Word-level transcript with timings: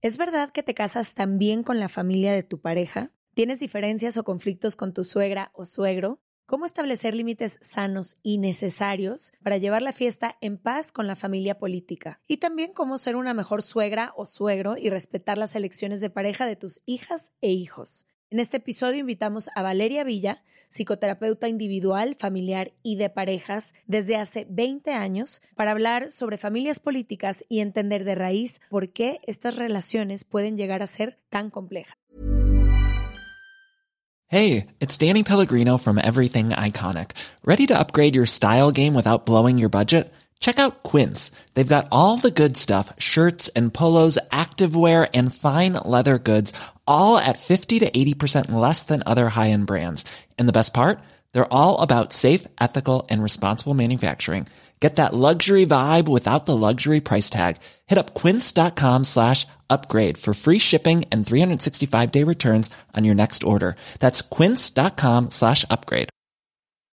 ¿Es 0.00 0.16
verdad 0.16 0.50
que 0.50 0.62
te 0.62 0.74
casas 0.74 1.14
también 1.14 1.64
con 1.64 1.80
la 1.80 1.88
familia 1.88 2.32
de 2.32 2.44
tu 2.44 2.60
pareja? 2.60 3.10
¿Tienes 3.34 3.58
diferencias 3.58 4.16
o 4.16 4.22
conflictos 4.22 4.76
con 4.76 4.94
tu 4.94 5.02
suegra 5.02 5.50
o 5.54 5.64
suegro? 5.64 6.20
¿Cómo 6.46 6.66
establecer 6.66 7.16
límites 7.16 7.58
sanos 7.62 8.16
y 8.22 8.38
necesarios 8.38 9.32
para 9.42 9.56
llevar 9.56 9.82
la 9.82 9.92
fiesta 9.92 10.38
en 10.40 10.56
paz 10.56 10.92
con 10.92 11.08
la 11.08 11.16
familia 11.16 11.58
política? 11.58 12.20
Y 12.28 12.36
también 12.36 12.72
cómo 12.72 12.96
ser 12.96 13.16
una 13.16 13.34
mejor 13.34 13.60
suegra 13.60 14.12
o 14.16 14.26
suegro 14.26 14.76
y 14.76 14.88
respetar 14.88 15.36
las 15.36 15.56
elecciones 15.56 16.00
de 16.00 16.10
pareja 16.10 16.46
de 16.46 16.54
tus 16.54 16.80
hijas 16.86 17.32
e 17.40 17.50
hijos. 17.50 18.06
En 18.30 18.40
este 18.40 18.58
episodio 18.58 19.00
invitamos 19.00 19.48
a 19.54 19.62
Valeria 19.62 20.04
Villa, 20.04 20.42
psicoterapeuta 20.68 21.48
individual, 21.48 22.14
familiar 22.14 22.74
y 22.82 22.96
de 22.96 23.08
parejas 23.08 23.72
desde 23.86 24.16
hace 24.16 24.46
20 24.50 24.92
años, 24.92 25.40
para 25.56 25.70
hablar 25.70 26.10
sobre 26.10 26.36
familias 26.36 26.78
políticas 26.78 27.42
y 27.48 27.60
entender 27.60 28.04
de 28.04 28.14
raíz 28.14 28.60
por 28.68 28.90
qué 28.90 29.20
estas 29.26 29.56
relaciones 29.56 30.24
pueden 30.24 30.58
llegar 30.58 30.82
a 30.82 30.86
ser 30.86 31.18
tan 31.30 31.48
complejas. 31.48 31.94
Hey, 34.30 34.66
it's 34.78 34.98
Danny 34.98 35.22
Pellegrino 35.22 35.78
from 35.78 35.96
Everything 35.96 36.50
Iconic. 36.50 37.12
¿Ready 37.46 37.66
to 37.66 37.80
upgrade 37.80 38.14
your 38.14 38.26
style 38.26 38.70
game 38.70 38.94
without 38.94 39.24
blowing 39.24 39.56
your 39.56 39.70
budget? 39.70 40.12
Check 40.38 40.58
out 40.58 40.82
Quince. 40.82 41.32
They've 41.54 41.66
got 41.66 41.88
all 41.90 42.18
the 42.18 42.30
good 42.30 42.56
stuff 42.56 42.92
shirts 42.98 43.48
and 43.56 43.72
polos, 43.72 44.18
activewear, 44.30 45.08
and 45.14 45.34
fine 45.34 45.78
leather 45.84 46.18
goods 46.18 46.52
all 46.88 47.18
at 47.18 47.38
50 47.38 47.78
to 47.78 47.90
80% 47.90 48.50
less 48.50 48.82
than 48.82 49.02
other 49.06 49.28
high-end 49.28 49.66
brands. 49.66 50.04
And 50.38 50.48
the 50.48 50.52
best 50.52 50.74
part? 50.74 50.98
They're 51.32 51.52
all 51.52 51.80
about 51.80 52.12
safe, 52.12 52.46
ethical, 52.60 53.06
and 53.10 53.22
responsible 53.22 53.74
manufacturing. 53.74 54.46
Get 54.80 54.96
that 54.96 55.14
luxury 55.14 55.66
vibe 55.66 56.08
without 56.08 56.46
the 56.46 56.56
luxury 56.56 57.00
price 57.00 57.30
tag. 57.30 57.56
Hit 57.86 57.98
up 57.98 58.14
quince.com 58.14 59.04
slash 59.04 59.46
upgrade 59.68 60.18
for 60.18 60.34
free 60.34 60.58
shipping 60.58 61.04
and 61.10 61.24
365-day 61.24 62.22
returns 62.22 62.70
on 62.94 63.04
your 63.04 63.14
next 63.14 63.42
order. 63.44 63.74
That's 63.98 64.22
quince.com 64.22 65.30
slash 65.30 65.64
upgrade. 65.68 66.10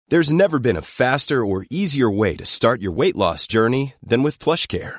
There's 0.09 0.33
never 0.33 0.59
been 0.59 0.77
a 0.77 0.83
faster 0.83 1.45
or 1.45 1.65
easier 1.71 2.11
way 2.11 2.37
to 2.37 2.47
start 2.47 2.83
your 2.83 2.93
weight 2.93 3.17
loss 3.17 3.47
journey 3.47 3.95
than 4.03 4.23
with 4.23 4.39
PlushCare 4.39 4.99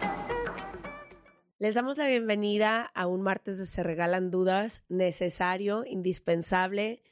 Les 1.61 1.75
damos 1.75 1.99
la 1.99 2.07
bienvenida 2.07 2.85
a 2.95 3.05
un 3.05 3.21
martes 3.21 3.59
de 3.59 3.67
Se 3.67 3.83
Regalan 3.83 4.31
Dudas, 4.31 4.83
necesario, 4.89 5.85
indispensable. 5.85 7.03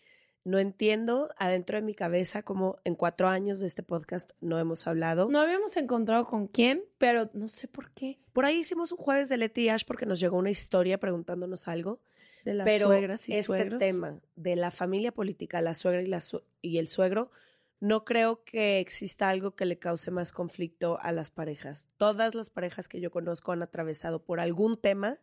No 0.44 0.58
entiendo 0.58 1.30
adentro 1.38 1.76
de 1.78 1.84
mi 1.84 1.94
cabeza 1.94 2.42
cómo 2.42 2.80
en 2.84 2.96
cuatro 2.96 3.28
años 3.28 3.60
de 3.60 3.68
este 3.68 3.84
podcast 3.84 4.32
no 4.42 4.58
hemos 4.58 4.88
hablado. 4.88 5.28
No 5.30 5.40
habíamos 5.40 5.78
encontrado 5.78 6.26
con 6.26 6.48
quién, 6.48 6.84
pero 6.98 7.30
no 7.34 7.48
sé 7.48 7.68
por 7.68 7.92
qué. 7.92 8.18
Por 8.34 8.46
ahí 8.46 8.58
hicimos 8.58 8.92
un 8.92 8.98
jueves 8.98 9.30
de 9.30 9.38
Leti 9.38 9.66
y 9.66 9.70
Ash 9.70 9.84
porque 9.86 10.08
nos 10.08 10.20
llegó 10.20 10.38
una 10.40 10.50
historia 10.50 10.98
preguntándonos 11.00 11.68
algo. 11.68 12.00
De 12.44 12.56
las 12.56 12.66
pero 12.66 12.88
suegras 12.88 13.30
y 13.30 13.34
este 13.34 13.44
suegros. 13.44 13.78
tema 13.78 14.20
de 14.36 14.56
la 14.56 14.72
familia 14.72 15.12
política, 15.12 15.62
la 15.62 15.76
suegra 15.76 16.02
y, 16.02 16.08
la 16.08 16.22
su- 16.22 16.42
y 16.64 16.80
el 16.80 16.88
suegro, 16.88 17.30
no 17.80 18.04
creo 18.04 18.44
que 18.44 18.80
exista 18.80 19.30
algo 19.30 19.56
que 19.56 19.66
le 19.66 19.80
cause 19.80 20.12
más 20.12 20.32
conflicto 20.32 21.00
a 21.02 21.12
las 21.12 21.32
parejas. 21.32 21.90
Todas 21.98 22.36
las 22.36 22.50
parejas 22.50 22.90
que 22.90 23.00
yo 23.00 23.12
conozco 23.12 23.52
han 23.52 23.64
atravesado 23.64 24.24
por 24.24 24.40
algún 24.40 24.78
tema 24.78 25.20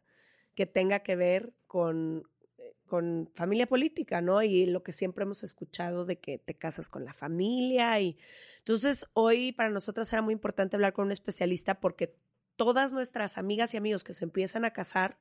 que 0.54 0.64
tenga 0.64 1.00
que 1.00 1.16
ver 1.16 1.52
con, 1.66 2.24
eh, 2.56 2.74
con 2.86 3.30
familia 3.34 3.66
política, 3.66 4.22
¿no? 4.22 4.42
Y 4.42 4.64
lo 4.64 4.82
que 4.82 4.92
siempre 4.92 5.24
hemos 5.24 5.42
escuchado 5.42 6.06
de 6.06 6.18
que 6.18 6.38
te 6.38 6.54
casas 6.54 6.88
con 6.88 7.04
la 7.04 7.12
familia. 7.12 8.00
Y 8.00 8.16
entonces 8.58 9.06
hoy 9.12 9.52
para 9.52 9.68
nosotras 9.68 10.10
era 10.12 10.22
muy 10.22 10.32
importante 10.32 10.76
hablar 10.76 10.94
con 10.94 11.06
un 11.06 11.12
especialista 11.12 11.78
porque 11.78 12.16
todas 12.56 12.92
nuestras 12.94 13.36
amigas 13.36 13.74
y 13.74 13.76
amigos 13.76 14.02
que 14.02 14.14
se 14.14 14.24
empiezan 14.24 14.64
a 14.64 14.72
casar 14.72 15.18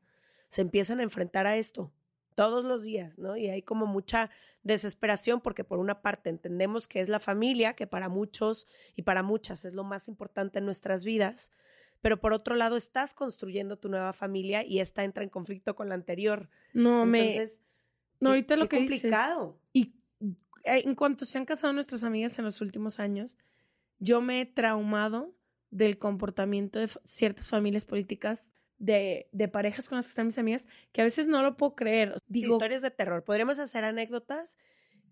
se 0.47 0.61
empiezan 0.61 1.01
a 1.01 1.03
enfrentar 1.03 1.47
a 1.47 1.57
esto 1.57 1.91
todos 2.35 2.63
los 2.65 2.83
días, 2.83 3.17
¿no? 3.17 3.35
Y 3.37 3.49
hay 3.49 3.61
como 3.61 3.85
mucha 3.85 4.29
desesperación 4.63 5.41
porque 5.41 5.63
por 5.63 5.79
una 5.79 6.01
parte 6.01 6.29
entendemos 6.29 6.87
que 6.87 6.99
es 6.99 7.09
la 7.09 7.19
familia, 7.19 7.73
que 7.73 7.87
para 7.87 8.09
muchos 8.09 8.67
y 8.95 9.03
para 9.03 9.23
muchas 9.23 9.63
es 9.65 9.73
lo 9.73 9.83
más 9.83 10.07
importante 10.07 10.59
en 10.59 10.65
nuestras 10.65 11.03
vidas, 11.03 11.51
pero 12.01 12.19
por 12.19 12.33
otro 12.33 12.55
lado 12.55 12.75
estás 12.77 13.13
construyendo 13.13 13.77
tu 13.77 13.89
nueva 13.89 14.13
familia 14.13 14.63
y 14.65 14.79
esta 14.79 15.03
entra 15.03 15.23
en 15.23 15.29
conflicto 15.29 15.75
con 15.75 15.89
la 15.89 15.95
anterior. 15.95 16.49
No, 16.73 17.05
me. 17.05 17.19
Entonces, 17.35 17.61
No, 18.19 18.29
qué- 18.29 18.35
ahorita 18.35 18.55
lo 18.57 18.67
qué 18.69 18.77
que 18.77 18.81
dices. 18.83 19.01
complicado. 19.01 19.59
Y 19.73 19.93
eh, 20.63 20.81
en 20.85 20.95
cuanto 20.95 21.25
se 21.25 21.37
han 21.37 21.45
casado 21.45 21.73
nuestras 21.73 22.03
amigas 22.03 22.37
en 22.39 22.45
los 22.45 22.59
últimos 22.61 22.99
años, 22.99 23.37
yo 23.99 24.19
me 24.21 24.41
he 24.41 24.45
traumado 24.45 25.33
del 25.71 25.97
comportamiento 25.97 26.79
de 26.79 26.89
ciertas 27.05 27.49
familias 27.49 27.85
políticas, 27.85 28.55
de, 28.77 29.27
de 29.31 29.47
parejas 29.47 29.87
con 29.89 29.97
las 29.97 30.05
que 30.05 30.09
están 30.09 30.25
mis 30.27 30.37
amigas, 30.37 30.67
que 30.91 31.01
a 31.01 31.05
veces 31.05 31.27
no 31.27 31.41
lo 31.43 31.57
puedo 31.57 31.75
creer. 31.75 32.15
Digo, 32.27 32.53
historias 32.53 32.81
de 32.81 32.91
terror. 32.91 33.23
Podríamos 33.23 33.57
hacer 33.59 33.83
anécdotas 33.83 34.57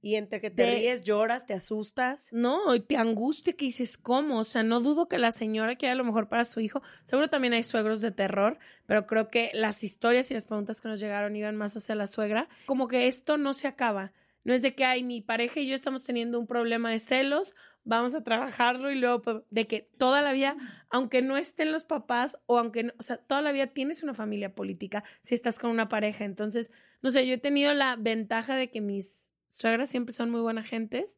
y 0.02 0.16
entre 0.16 0.42
que 0.42 0.50
te 0.52 0.64
De- 0.64 0.76
ríes, 0.76 1.04
lloras, 1.04 1.46
te 1.46 1.54
asustas. 1.54 2.28
no, 2.34 2.76
y 2.76 2.82
te 2.82 2.98
angustia 2.98 3.54
que 3.54 3.64
dices, 3.66 3.98
¿cómo? 3.98 4.40
O 4.40 4.44
sea, 4.44 4.62
no 4.62 4.82
dudo 4.82 5.08
que 5.08 5.18
la 5.18 5.32
señora 5.32 5.78
quiera 5.78 5.96
lo 5.96 6.04
mejor 6.04 6.28
para 6.28 6.44
su 6.44 6.60
hijo. 6.60 6.82
Seguro 7.06 7.30
también 7.30 7.54
hay 7.54 7.64
suegros 7.64 8.02
de 8.02 8.12
terror, 8.12 8.60
pero 8.86 9.08
creo 9.08 9.30
que 9.30 9.50
las 9.54 9.82
historias 9.84 10.30
y 10.30 10.34
las 10.34 10.44
preguntas 10.46 10.82
que 10.82 10.90
nos 10.90 11.00
llegaron 11.00 11.36
iban 11.38 11.56
más 11.56 11.78
hacia 11.78 11.96
la 11.96 12.08
suegra. 12.08 12.50
Como 12.66 12.90
que 12.90 13.08
esto 13.08 13.38
no 13.38 13.54
se 13.54 13.68
acaba. 13.68 14.12
No 14.44 14.54
es 14.54 14.62
de 14.62 14.76
que, 14.76 14.84
ay, 14.86 15.04
mi 15.04 15.22
pareja 15.22 15.60
y 15.60 15.68
yo 15.68 15.76
estamos 15.76 16.04
teniendo 16.04 16.40
un 16.40 16.48
problema 16.48 16.92
de 16.92 17.00
celos, 17.00 17.56
vamos 17.86 18.14
a 18.16 18.24
trabajarlo 18.24 18.92
y 18.92 18.96
luego 19.00 19.22
pues, 19.22 19.38
de 19.50 19.68
que 19.68 19.90
toda 19.98 20.22
la 20.22 20.34
vida, 20.34 20.58
aunque 20.90 21.22
no 21.22 21.38
estén 21.38 21.72
los 21.72 21.84
papás 21.84 22.38
o 22.46 22.58
aunque, 22.60 22.84
no- 22.84 22.94
o 22.98 23.04
sea, 23.04 23.18
toda 23.18 23.42
la 23.42 23.52
vida 23.52 23.68
tienes 23.68 24.04
una 24.04 24.14
familia 24.14 24.54
política 24.56 25.04
si 25.22 25.36
estás 25.36 25.60
con 25.60 25.70
una 25.72 25.88
pareja. 25.90 26.26
Entonces, 26.26 26.72
no 27.02 27.10
sé, 27.10 27.26
yo 27.28 27.34
he 27.36 27.38
tenido 27.38 27.74
la 27.74 27.96
ventaja 27.96 28.56
de 28.56 28.70
que 28.70 28.82
mis 28.82 29.32
suegras 29.48 29.90
siempre 29.90 30.14
son 30.14 30.30
muy 30.30 30.42
buenas 30.42 30.68
gentes, 30.68 31.18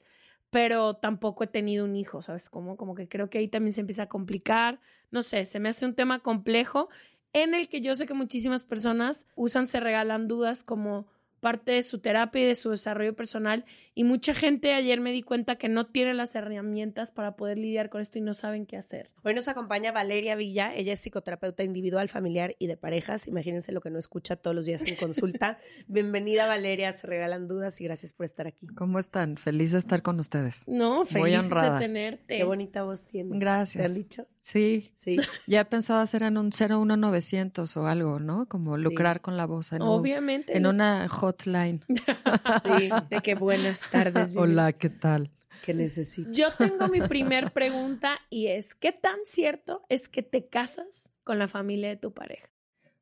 pero 0.50 0.96
tampoco 0.96 1.44
he 1.44 1.47
tenido 1.47 1.86
un 1.86 1.96
hijo, 1.96 2.22
¿sabes? 2.22 2.50
Como, 2.50 2.78
como 2.78 2.96
que 2.96 3.07
creo 3.07 3.30
que 3.30 3.40
ahí 3.40 3.47
también 3.47 3.74
se 3.74 3.81
empieza 3.81 4.03
a 4.03 4.09
complicar. 4.09 4.80
No 5.12 5.22
sé, 5.22 5.46
se 5.46 5.59
me 5.59 5.69
hace 5.69 5.86
un 5.86 5.96
tema 5.96 6.19
complejo 6.19 6.90
en 7.34 7.53
el 7.53 7.68
que 7.68 7.81
yo 7.81 7.96
sé 7.96 8.06
que 8.06 8.13
muchísimas 8.13 8.63
personas 8.63 9.28
usan, 9.36 9.68
se 9.68 9.80
regalan 9.80 10.28
dudas 10.28 10.63
como 10.63 11.07
parte 11.45 11.73
de 11.73 11.83
su 11.83 12.00
terapia 12.00 12.41
y 12.41 12.45
de 12.47 12.56
su 12.56 12.72
desarrollo 12.72 13.16
personal. 13.16 13.66
Y 13.94 14.03
mucha 14.03 14.33
gente 14.33 14.74
ayer 14.74 15.00
me 15.00 15.12
di 15.12 15.21
cuenta 15.21 15.57
que 15.57 15.69
no 15.69 15.86
tiene 15.86 16.15
las 16.15 16.33
herramientas 16.33 17.12
para 17.12 17.36
poder 17.36 17.59
lidiar 17.59 17.92
con 17.92 18.01
esto 18.01 18.18
y 18.18 18.24
no 18.24 18.33
saben 18.33 18.65
qué 18.65 18.77
hacer. 18.77 19.12
Hoy 19.24 19.36
nos 19.36 19.47
acompaña 19.47 19.92
Valeria 19.92 20.36
Villa, 20.36 20.74
ella 20.74 20.94
es 20.94 21.01
psicoterapeuta 21.01 21.62
individual, 21.62 22.09
familiar 22.09 22.56
y 22.57 22.65
de 22.65 22.77
parejas. 22.77 23.27
Imagínense 23.27 23.71
lo 23.74 23.81
que 23.81 23.92
no 23.92 24.00
escucha 24.00 24.38
todos 24.38 24.56
los 24.56 24.65
días 24.65 24.88
en 24.88 24.95
consulta. 24.95 25.59
Bienvenida 25.88 26.47
Valeria, 26.47 26.92
se 26.94 27.06
regalan 27.06 27.47
dudas 27.47 27.80
y 27.80 27.83
gracias 27.83 28.12
por 28.12 28.25
estar 28.25 28.47
aquí. 28.47 28.65
¿Cómo 28.65 28.97
están? 28.97 29.38
Feliz 29.38 29.74
de 29.74 29.77
estar 29.77 30.01
con 30.01 30.19
ustedes. 30.19 30.63
No, 30.65 31.03
Muy 31.03 31.06
feliz 31.06 31.31
de 31.33 31.45
honrada. 31.45 31.77
tenerte. 31.77 32.38
Qué 32.38 32.44
bonita 32.44 32.81
voz 32.81 33.06
tienes. 33.06 33.33
¿Te 33.33 33.38
Gracias. 33.38 33.86
han 33.86 33.94
dicho? 33.94 34.27
Sí, 34.45 34.92
Sí. 34.95 35.18
ya 35.47 35.62
he 35.62 35.65
pensado 35.65 36.01
hacer 36.01 36.21
en 36.21 36.38
un 36.38 36.51
01900 36.51 37.75
o 37.77 37.88
algo, 37.88 38.19
¿no? 38.19 38.47
Como 38.47 38.77
Sí. 38.77 38.83
lucrar 38.83 39.19
con 39.19 39.38
la 39.38 39.47
voz 39.47 39.71
en, 39.74 39.81
un- 39.81 39.88
Obviamente. 39.88 40.56
en 40.56 40.68
una 40.68 41.09
hotline. 41.09 41.83
Sí, 42.63 42.89
de 43.09 43.21
qué 43.24 43.33
buenas 43.33 43.89
tardes. 43.89 44.33
Vivi. 44.36 44.44
Hola, 44.44 44.71
¿qué 44.74 44.92
tal? 44.92 45.31
Que 45.63 45.74
necesito. 45.74 46.30
Yo 46.31 46.53
tengo 46.53 46.88
mi 46.89 47.01
primer 47.01 47.53
pregunta 47.53 48.19
y 48.30 48.45
es, 48.50 48.75
¿qué 48.75 48.92
tan 48.92 49.18
cierto 49.25 49.83
es 49.89 50.09
que 50.09 50.21
te 50.21 50.45
casas 50.47 51.12
con 51.24 51.39
la 51.39 51.47
familia 51.47 51.89
de 51.89 51.95
tu 51.97 52.13
pareja? 52.13 52.47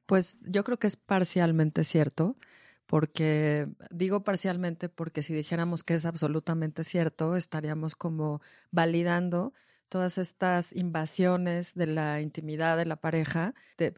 Pues 0.05 0.39
yo 0.49 0.63
creo 0.63 0.79
que 0.79 0.87
es 0.87 0.95
parcialmente 0.95 1.83
cierto, 1.83 2.37
porque 2.85 3.67
digo 3.91 4.23
parcialmente 4.23 4.87
porque 4.87 5.23
si 5.23 5.33
dijéramos 5.33 5.83
que 5.83 5.95
es 5.95 6.05
absolutamente 6.05 6.85
cierto, 6.85 7.35
estaríamos 7.35 7.95
como 7.97 8.41
validando 8.71 9.53
todas 9.89 10.17
estas 10.17 10.73
invasiones 10.75 11.73
de 11.75 11.87
la 11.87 12.21
intimidad 12.21 12.77
de 12.77 12.85
la 12.85 12.95
pareja 12.97 13.53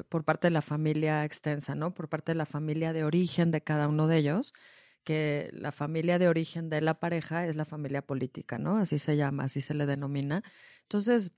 por 0.10 0.26
parte 0.26 0.48
de 0.48 0.52
la 0.52 0.62
familia 0.62 1.24
extensa, 1.26 1.76
¿no? 1.76 1.94
Por 1.94 2.10
parte 2.10 2.32
de 2.34 2.36
la 2.38 2.46
familia 2.46 2.94
de 2.94 3.04
origen 3.04 3.52
de 3.52 3.62
cada 3.62 3.88
uno 3.88 4.08
de 4.08 4.18
ellos, 4.18 4.54
que 5.04 5.50
la 5.54 5.72
familia 5.72 6.20
de 6.20 6.28
origen 6.28 6.70
de 6.70 6.82
la 6.82 7.00
pareja 7.00 7.48
es 7.48 7.56
la 7.56 7.66
familia 7.66 8.02
política, 8.02 8.58
¿no? 8.58 8.78
Así 8.78 9.00
se 9.00 9.16
llama, 9.18 9.46
así 9.46 9.62
se 9.62 9.74
le 9.74 9.86
denomina. 9.86 10.44
Entonces, 10.84 11.32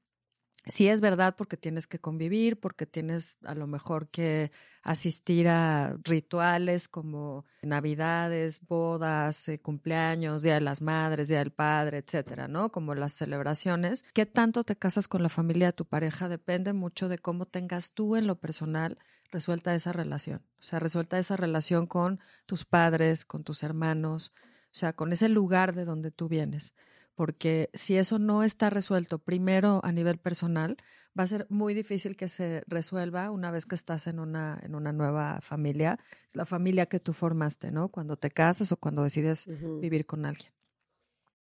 sí 0.69 0.87
es 0.87 1.01
verdad 1.01 1.35
porque 1.37 1.57
tienes 1.57 1.87
que 1.87 1.99
convivir, 1.99 2.59
porque 2.59 2.85
tienes 2.85 3.37
a 3.43 3.55
lo 3.55 3.67
mejor 3.67 4.09
que 4.09 4.51
asistir 4.83 5.49
a 5.49 5.97
rituales 6.03 6.87
como 6.87 7.45
navidades, 7.61 8.61
bodas, 8.67 9.49
eh, 9.49 9.59
cumpleaños, 9.59 10.43
Día 10.43 10.55
de 10.55 10.61
las 10.61 10.81
Madres, 10.81 11.27
Día 11.27 11.39
del 11.39 11.51
Padre, 11.51 11.97
etcétera, 11.97 12.47
¿no? 12.47 12.71
Como 12.71 12.95
las 12.95 13.13
celebraciones. 13.13 14.03
¿Qué 14.13 14.25
tanto 14.25 14.63
te 14.63 14.77
casas 14.77 15.07
con 15.07 15.23
la 15.23 15.29
familia 15.29 15.67
de 15.67 15.73
tu 15.73 15.85
pareja? 15.85 16.29
Depende 16.29 16.73
mucho 16.73 17.09
de 17.09 17.19
cómo 17.19 17.45
tengas 17.45 17.91
tú 17.91 18.15
en 18.15 18.27
lo 18.27 18.39
personal 18.39 18.97
resuelta 19.29 19.75
esa 19.75 19.91
relación. 19.91 20.41
O 20.59 20.63
sea, 20.63 20.79
resuelta 20.79 21.19
esa 21.19 21.35
relación 21.35 21.85
con 21.85 22.19
tus 22.45 22.63
padres, 22.63 23.25
con 23.25 23.43
tus 23.43 23.63
hermanos, 23.63 24.31
o 24.71 24.79
sea, 24.79 24.93
con 24.93 25.11
ese 25.11 25.27
lugar 25.27 25.73
de 25.73 25.83
donde 25.83 26.11
tú 26.11 26.29
vienes 26.29 26.73
porque 27.17 27.71
si 27.73 27.97
eso 27.97 28.19
no 28.19 28.43
está 28.43 28.69
resuelto 28.69 29.17
primero 29.17 29.81
a 29.83 29.91
nivel 29.91 30.19
personal, 30.19 30.77
va 31.19 31.23
a 31.23 31.27
ser 31.27 31.47
muy 31.49 31.73
difícil 31.73 32.15
que 32.15 32.29
se 32.29 32.61
resuelva 32.67 33.31
una 33.31 33.49
vez 33.49 33.65
que 33.65 33.73
estás 33.73 34.05
en 34.05 34.19
una, 34.19 34.59
en 34.61 34.75
una 34.75 34.93
nueva 34.93 35.41
familia. 35.41 35.99
Es 36.27 36.35
la 36.35 36.45
familia 36.45 36.85
que 36.85 36.99
tú 36.99 37.13
formaste, 37.13 37.71
¿no? 37.71 37.89
Cuando 37.89 38.17
te 38.17 38.29
casas 38.29 38.71
o 38.71 38.77
cuando 38.77 39.01
decides 39.01 39.49
vivir 39.81 40.05
con 40.05 40.27
alguien. 40.27 40.53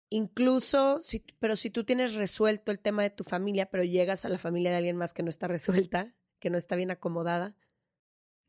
Incluso, 0.09 1.01
si, 1.01 1.25
pero 1.39 1.55
si 1.55 1.71
tú 1.71 1.83
tienes 1.83 2.13
resuelto 2.13 2.71
el 2.71 2.77
tema 2.77 3.01
de 3.01 3.09
tu 3.09 3.23
familia, 3.23 3.65
pero 3.71 3.83
llegas 3.83 4.25
a 4.25 4.29
la 4.29 4.37
familia 4.37 4.69
de 4.69 4.77
alguien 4.77 4.95
más 4.95 5.15
que 5.15 5.23
no 5.23 5.31
está 5.31 5.47
resuelta, 5.47 6.13
que 6.39 6.51
no 6.51 6.59
está 6.59 6.75
bien 6.75 6.91
acomodada, 6.91 7.55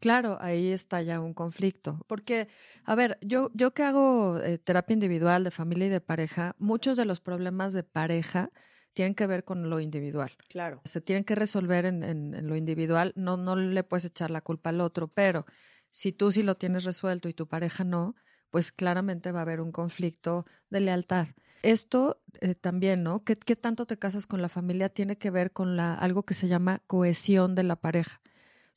Claro, 0.00 0.38
ahí 0.40 0.70
está 0.70 1.02
ya 1.02 1.20
un 1.20 1.34
conflicto. 1.34 2.04
Porque, 2.06 2.48
a 2.84 2.94
ver, 2.94 3.18
yo, 3.20 3.50
yo 3.54 3.72
que 3.72 3.82
hago 3.82 4.38
eh, 4.38 4.58
terapia 4.58 4.94
individual 4.94 5.42
de 5.44 5.50
familia 5.50 5.86
y 5.86 5.90
de 5.90 6.00
pareja, 6.00 6.54
muchos 6.58 6.96
de 6.96 7.04
los 7.04 7.20
problemas 7.20 7.72
de 7.72 7.82
pareja 7.82 8.50
tienen 8.92 9.14
que 9.14 9.26
ver 9.26 9.44
con 9.44 9.68
lo 9.70 9.80
individual. 9.80 10.32
Claro. 10.48 10.80
Se 10.84 11.00
tienen 11.00 11.24
que 11.24 11.34
resolver 11.34 11.84
en, 11.84 12.02
en, 12.04 12.46
lo 12.46 12.56
individual. 12.56 13.12
No, 13.16 13.36
no 13.36 13.56
le 13.56 13.82
puedes 13.84 14.04
echar 14.04 14.30
la 14.30 14.40
culpa 14.40 14.70
al 14.70 14.80
otro, 14.80 15.08
pero 15.08 15.46
si 15.90 16.12
tú 16.12 16.30
sí 16.30 16.42
lo 16.42 16.56
tienes 16.56 16.84
resuelto 16.84 17.28
y 17.28 17.34
tu 17.34 17.48
pareja 17.48 17.84
no, 17.84 18.14
pues 18.50 18.72
claramente 18.72 19.32
va 19.32 19.40
a 19.40 19.42
haber 19.42 19.60
un 19.60 19.72
conflicto 19.72 20.46
de 20.70 20.80
lealtad. 20.80 21.26
Esto 21.62 22.22
eh, 22.40 22.54
también, 22.54 23.02
¿no? 23.02 23.24
¿Qué, 23.24 23.36
¿Qué 23.36 23.56
tanto 23.56 23.84
te 23.84 23.98
casas 23.98 24.26
con 24.28 24.42
la 24.42 24.48
familia? 24.48 24.88
Tiene 24.88 25.18
que 25.18 25.30
ver 25.30 25.52
con 25.52 25.76
la, 25.76 25.94
algo 25.94 26.22
que 26.22 26.34
se 26.34 26.46
llama 26.46 26.82
cohesión 26.86 27.56
de 27.56 27.64
la 27.64 27.76
pareja. 27.76 28.20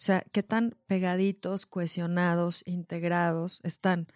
O 0.01 0.03
sea, 0.03 0.25
qué 0.31 0.41
tan 0.41 0.75
pegaditos, 0.87 1.67
cohesionados, 1.67 2.63
integrados 2.65 3.59
están. 3.61 4.07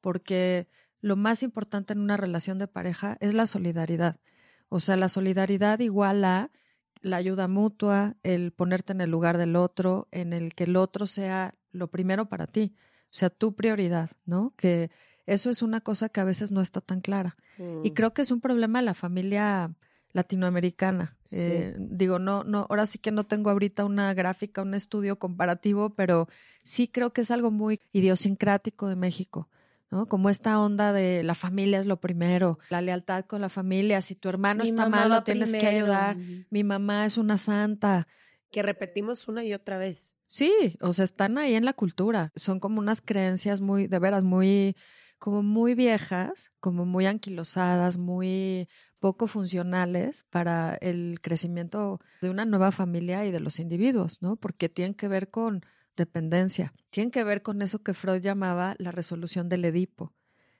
Porque 0.00 0.68
lo 1.00 1.16
más 1.16 1.42
importante 1.42 1.94
en 1.94 1.98
una 1.98 2.16
relación 2.16 2.60
de 2.60 2.68
pareja 2.68 3.16
es 3.18 3.34
la 3.34 3.46
solidaridad. 3.46 4.20
O 4.68 4.78
sea, 4.78 4.96
la 4.96 5.08
solidaridad 5.08 5.80
igual 5.80 6.24
a 6.24 6.52
la 7.00 7.16
ayuda 7.16 7.48
mutua, 7.48 8.14
el 8.22 8.52
ponerte 8.52 8.92
en 8.92 9.00
el 9.00 9.10
lugar 9.10 9.36
del 9.36 9.56
otro, 9.56 10.06
en 10.12 10.32
el 10.32 10.54
que 10.54 10.62
el 10.62 10.76
otro 10.76 11.06
sea 11.06 11.56
lo 11.72 11.88
primero 11.88 12.28
para 12.28 12.46
ti, 12.46 12.76
o 13.06 13.08
sea, 13.10 13.28
tu 13.28 13.56
prioridad, 13.56 14.12
¿no? 14.24 14.54
Que 14.56 14.92
eso 15.26 15.50
es 15.50 15.60
una 15.60 15.80
cosa 15.80 16.08
que 16.08 16.20
a 16.20 16.24
veces 16.24 16.52
no 16.52 16.60
está 16.60 16.80
tan 16.80 17.00
clara. 17.00 17.36
Y 17.58 17.90
mm. 17.90 17.94
creo 17.94 18.14
que 18.14 18.22
es 18.22 18.30
un 18.30 18.40
problema 18.40 18.78
de 18.78 18.84
la 18.84 18.94
familia 18.94 19.74
latinoamericana. 20.12 21.16
Eh, 21.30 21.74
digo, 21.78 22.18
no, 22.18 22.44
no, 22.44 22.66
ahora 22.68 22.86
sí 22.86 22.98
que 22.98 23.10
no 23.10 23.24
tengo 23.24 23.50
ahorita 23.50 23.84
una 23.84 24.12
gráfica, 24.14 24.62
un 24.62 24.74
estudio 24.74 25.18
comparativo, 25.18 25.90
pero 25.90 26.28
sí 26.62 26.88
creo 26.88 27.12
que 27.12 27.22
es 27.22 27.30
algo 27.30 27.50
muy 27.50 27.80
idiosincrático 27.92 28.88
de 28.88 28.96
México. 28.96 29.48
¿no? 29.90 30.06
Como 30.06 30.30
esta 30.30 30.58
onda 30.58 30.92
de 30.92 31.22
la 31.22 31.34
familia 31.34 31.78
es 31.78 31.86
lo 31.86 32.00
primero, 32.00 32.58
la 32.70 32.80
lealtad 32.80 33.26
con 33.26 33.42
la 33.42 33.50
familia, 33.50 34.00
si 34.00 34.14
tu 34.14 34.28
hermano 34.30 34.64
está 34.64 34.88
mal, 34.88 35.10
lo 35.10 35.22
tienes 35.22 35.52
que 35.52 35.66
ayudar, 35.66 36.16
mi 36.50 36.64
mamá 36.64 37.04
es 37.04 37.18
una 37.18 37.36
santa. 37.36 38.08
Que 38.50 38.62
repetimos 38.62 39.28
una 39.28 39.44
y 39.44 39.52
otra 39.52 39.76
vez. 39.76 40.16
Sí, 40.24 40.78
o 40.80 40.92
sea, 40.92 41.04
están 41.04 41.36
ahí 41.36 41.54
en 41.54 41.66
la 41.66 41.74
cultura, 41.74 42.32
son 42.34 42.58
como 42.58 42.78
unas 42.78 43.02
creencias 43.02 43.60
muy, 43.60 43.86
de 43.86 43.98
veras, 43.98 44.24
muy, 44.24 44.76
como 45.18 45.42
muy 45.42 45.74
viejas, 45.74 46.52
como 46.58 46.86
muy 46.86 47.04
anquilosadas, 47.04 47.98
muy 47.98 48.68
poco 49.02 49.26
funcionales 49.26 50.24
para 50.30 50.76
el 50.76 51.18
crecimiento 51.20 51.98
de 52.20 52.30
una 52.30 52.44
nueva 52.44 52.70
familia 52.70 53.26
y 53.26 53.32
de 53.32 53.40
los 53.40 53.58
individuos, 53.58 54.22
¿no? 54.22 54.36
Porque 54.36 54.68
tienen 54.68 54.94
que 54.94 55.08
ver 55.08 55.28
con 55.28 55.66
dependencia, 55.96 56.72
tienen 56.90 57.10
que 57.10 57.24
ver 57.24 57.42
con 57.42 57.62
eso 57.62 57.82
que 57.82 57.94
Freud 57.94 58.22
llamaba 58.22 58.76
la 58.78 58.92
resolución 58.92 59.48
del 59.48 59.64
Edipo, 59.64 60.12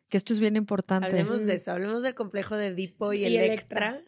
que 0.08 0.16
esto 0.16 0.32
es 0.32 0.40
bien 0.40 0.56
importante. 0.56 1.06
Hablemos 1.06 1.46
de 1.46 1.54
eso, 1.54 1.70
hablemos 1.70 2.02
del 2.02 2.16
complejo 2.16 2.56
de 2.56 2.66
Edipo 2.66 3.12
y, 3.12 3.24
Electra, 3.24 4.02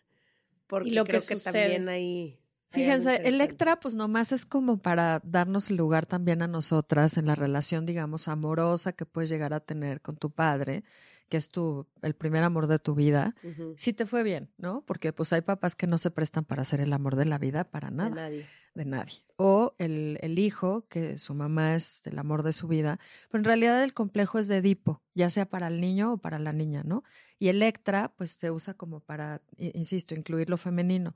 porque 0.66 0.90
lo 0.90 1.04
creo 1.04 1.20
que, 1.20 1.36
también 1.36 1.88
hay... 1.88 2.40
Fíjense, 2.70 3.28
Electra 3.28 3.78
pues 3.78 3.94
nomás 3.94 4.32
es 4.32 4.44
como 4.44 4.78
para 4.78 5.20
darnos 5.22 5.70
el 5.70 5.76
lugar 5.76 6.06
también 6.06 6.42
a 6.42 6.48
nosotras 6.48 7.18
en 7.18 7.26
la 7.26 7.36
relación, 7.36 7.86
digamos, 7.86 8.26
amorosa 8.26 8.94
que 8.94 9.06
puedes 9.06 9.30
llegar 9.30 9.54
a 9.54 9.60
tener 9.60 10.00
con 10.00 10.16
tu 10.16 10.32
padre 10.32 10.82
que 11.28 11.36
es 11.36 11.48
tu, 11.48 11.86
el 12.02 12.14
primer 12.14 12.44
amor 12.44 12.66
de 12.66 12.78
tu 12.78 12.94
vida, 12.94 13.34
sí 13.76 13.92
te 13.92 14.06
fue 14.06 14.22
bien, 14.22 14.50
¿no? 14.58 14.82
Porque 14.86 15.12
pues 15.12 15.32
hay 15.32 15.40
papás 15.40 15.74
que 15.74 15.86
no 15.86 15.98
se 15.98 16.10
prestan 16.10 16.44
para 16.44 16.64
ser 16.64 16.80
el 16.80 16.92
amor 16.92 17.16
de 17.16 17.24
la 17.24 17.38
vida 17.38 17.64
para 17.64 17.90
nada. 17.90 18.10
De 18.10 18.16
nadie. 18.16 18.46
De 18.74 18.84
nadie. 18.84 19.14
O 19.36 19.74
el, 19.78 20.18
el 20.20 20.38
hijo, 20.38 20.86
que 20.88 21.18
su 21.18 21.34
mamá 21.34 21.74
es 21.74 22.06
el 22.06 22.18
amor 22.18 22.42
de 22.42 22.52
su 22.52 22.68
vida, 22.68 22.98
pero 23.30 23.40
en 23.40 23.44
realidad 23.44 23.82
el 23.84 23.94
complejo 23.94 24.38
es 24.38 24.48
de 24.48 24.58
Edipo, 24.58 25.02
ya 25.14 25.30
sea 25.30 25.46
para 25.46 25.68
el 25.68 25.80
niño 25.80 26.14
o 26.14 26.18
para 26.18 26.38
la 26.38 26.52
niña, 26.52 26.82
¿no? 26.84 27.04
Y 27.38 27.48
Electra, 27.48 28.12
pues 28.16 28.32
se 28.32 28.50
usa 28.50 28.74
como 28.74 29.00
para, 29.00 29.42
insisto, 29.58 30.14
incluir 30.14 30.50
lo 30.50 30.56
femenino. 30.56 31.14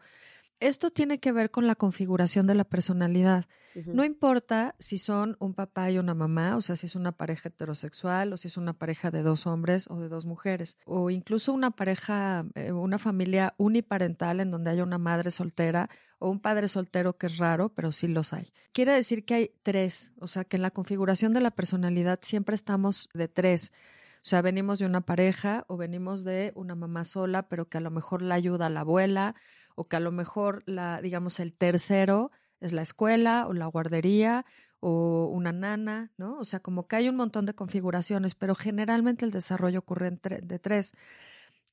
Esto 0.60 0.90
tiene 0.90 1.20
que 1.20 1.32
ver 1.32 1.50
con 1.50 1.66
la 1.66 1.76
configuración 1.76 2.46
de 2.46 2.54
la 2.54 2.64
personalidad. 2.64 3.46
No 3.86 4.02
importa 4.02 4.74
si 4.80 4.98
son 4.98 5.36
un 5.38 5.54
papá 5.54 5.88
y 5.90 5.98
una 5.98 6.14
mamá, 6.14 6.56
o 6.56 6.60
sea, 6.60 6.74
si 6.74 6.86
es 6.86 6.96
una 6.96 7.12
pareja 7.12 7.48
heterosexual 7.48 8.32
o 8.32 8.36
si 8.36 8.48
es 8.48 8.56
una 8.56 8.72
pareja 8.72 9.12
de 9.12 9.22
dos 9.22 9.46
hombres 9.46 9.86
o 9.88 10.00
de 10.00 10.08
dos 10.08 10.26
mujeres, 10.26 10.78
o 10.84 11.10
incluso 11.10 11.52
una 11.52 11.70
pareja, 11.70 12.44
eh, 12.56 12.72
una 12.72 12.98
familia 12.98 13.54
uniparental 13.56 14.40
en 14.40 14.50
donde 14.50 14.70
haya 14.70 14.82
una 14.82 14.98
madre 14.98 15.30
soltera 15.30 15.88
o 16.18 16.28
un 16.28 16.40
padre 16.40 16.66
soltero 16.66 17.16
que 17.16 17.26
es 17.26 17.36
raro, 17.36 17.68
pero 17.68 17.92
sí 17.92 18.08
los 18.08 18.32
hay. 18.32 18.50
Quiere 18.72 18.92
decir 18.92 19.24
que 19.24 19.34
hay 19.34 19.50
tres, 19.62 20.12
o 20.18 20.26
sea, 20.26 20.44
que 20.44 20.56
en 20.56 20.62
la 20.62 20.72
configuración 20.72 21.32
de 21.32 21.40
la 21.40 21.52
personalidad 21.52 22.18
siempre 22.22 22.56
estamos 22.56 23.08
de 23.14 23.28
tres. 23.28 23.72
O 24.16 24.28
sea, 24.28 24.42
venimos 24.42 24.80
de 24.80 24.86
una 24.86 25.02
pareja 25.02 25.64
o 25.68 25.76
venimos 25.76 26.24
de 26.24 26.52
una 26.56 26.74
mamá 26.74 27.04
sola, 27.04 27.48
pero 27.48 27.68
que 27.68 27.78
a 27.78 27.80
lo 27.80 27.92
mejor 27.92 28.22
la 28.22 28.34
ayuda 28.34 28.68
la 28.68 28.80
abuela 28.80 29.36
o 29.78 29.84
que 29.84 29.94
a 29.94 30.00
lo 30.00 30.10
mejor 30.10 30.64
la, 30.66 31.00
digamos, 31.00 31.38
el 31.38 31.52
tercero 31.52 32.32
es 32.58 32.72
la 32.72 32.82
escuela 32.82 33.46
o 33.46 33.52
la 33.52 33.66
guardería 33.66 34.44
o 34.80 35.26
una 35.32 35.52
nana, 35.52 36.10
¿no? 36.16 36.36
O 36.38 36.44
sea, 36.44 36.58
como 36.58 36.88
que 36.88 36.96
hay 36.96 37.08
un 37.08 37.14
montón 37.14 37.46
de 37.46 37.54
configuraciones, 37.54 38.34
pero 38.34 38.56
generalmente 38.56 39.24
el 39.24 39.30
desarrollo 39.30 39.78
ocurre 39.78 40.10
de 40.10 40.58
tres. 40.58 40.94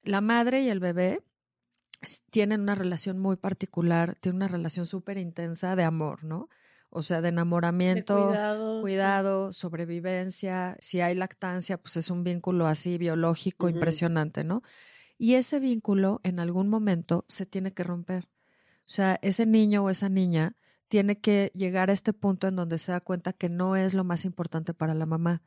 La 0.04 0.22
madre 0.22 0.62
y 0.62 0.70
el 0.70 0.80
bebé 0.80 1.24
tienen 2.30 2.62
una 2.62 2.76
relación 2.76 3.18
muy 3.18 3.38
particular, 3.38 4.16
tienen 4.20 4.38
una 4.38 4.50
relación 4.50 4.86
súper 4.86 5.18
intensa 5.18 5.76
de 5.76 5.84
amor, 5.84 6.24
¿no? 6.24 6.48
O 6.92 7.02
sea, 7.02 7.22
de 7.22 7.30
enamoramiento, 7.30 8.32
cuidado, 8.82 9.52
sobrevivencia. 9.52 10.78
Si 10.80 11.02
hay 11.02 11.16
lactancia, 11.16 11.80
pues 11.80 11.98
es 11.98 12.12
un 12.12 12.24
vínculo 12.24 12.68
así 12.68 13.00
biológico 13.00 13.68
impresionante, 13.68 14.44
¿no? 14.44 14.62
Y 15.18 15.36
ese 15.36 15.60
vínculo 15.60 16.20
en 16.24 16.40
algún 16.40 16.70
momento 16.70 17.26
se 17.28 17.46
tiene 17.46 17.74
que 17.74 17.84
romper. 17.84 18.28
O 18.80 18.88
sea, 18.88 19.18
ese 19.22 19.46
niño 19.46 19.84
o 19.84 19.90
esa 19.90 20.10
niña 20.10 20.56
tiene 20.88 21.20
que 21.20 21.52
llegar 21.56 21.90
a 21.90 21.94
este 21.94 22.14
punto 22.14 22.48
en 22.48 22.56
donde 22.56 22.78
se 22.78 22.92
da 22.92 23.02
cuenta 23.02 23.34
que 23.34 23.50
no 23.50 23.76
es 23.76 23.94
lo 23.94 24.04
más 24.04 24.26
importante 24.26 24.74
para 24.74 24.94
la 24.94 25.06
mamá. 25.06 25.42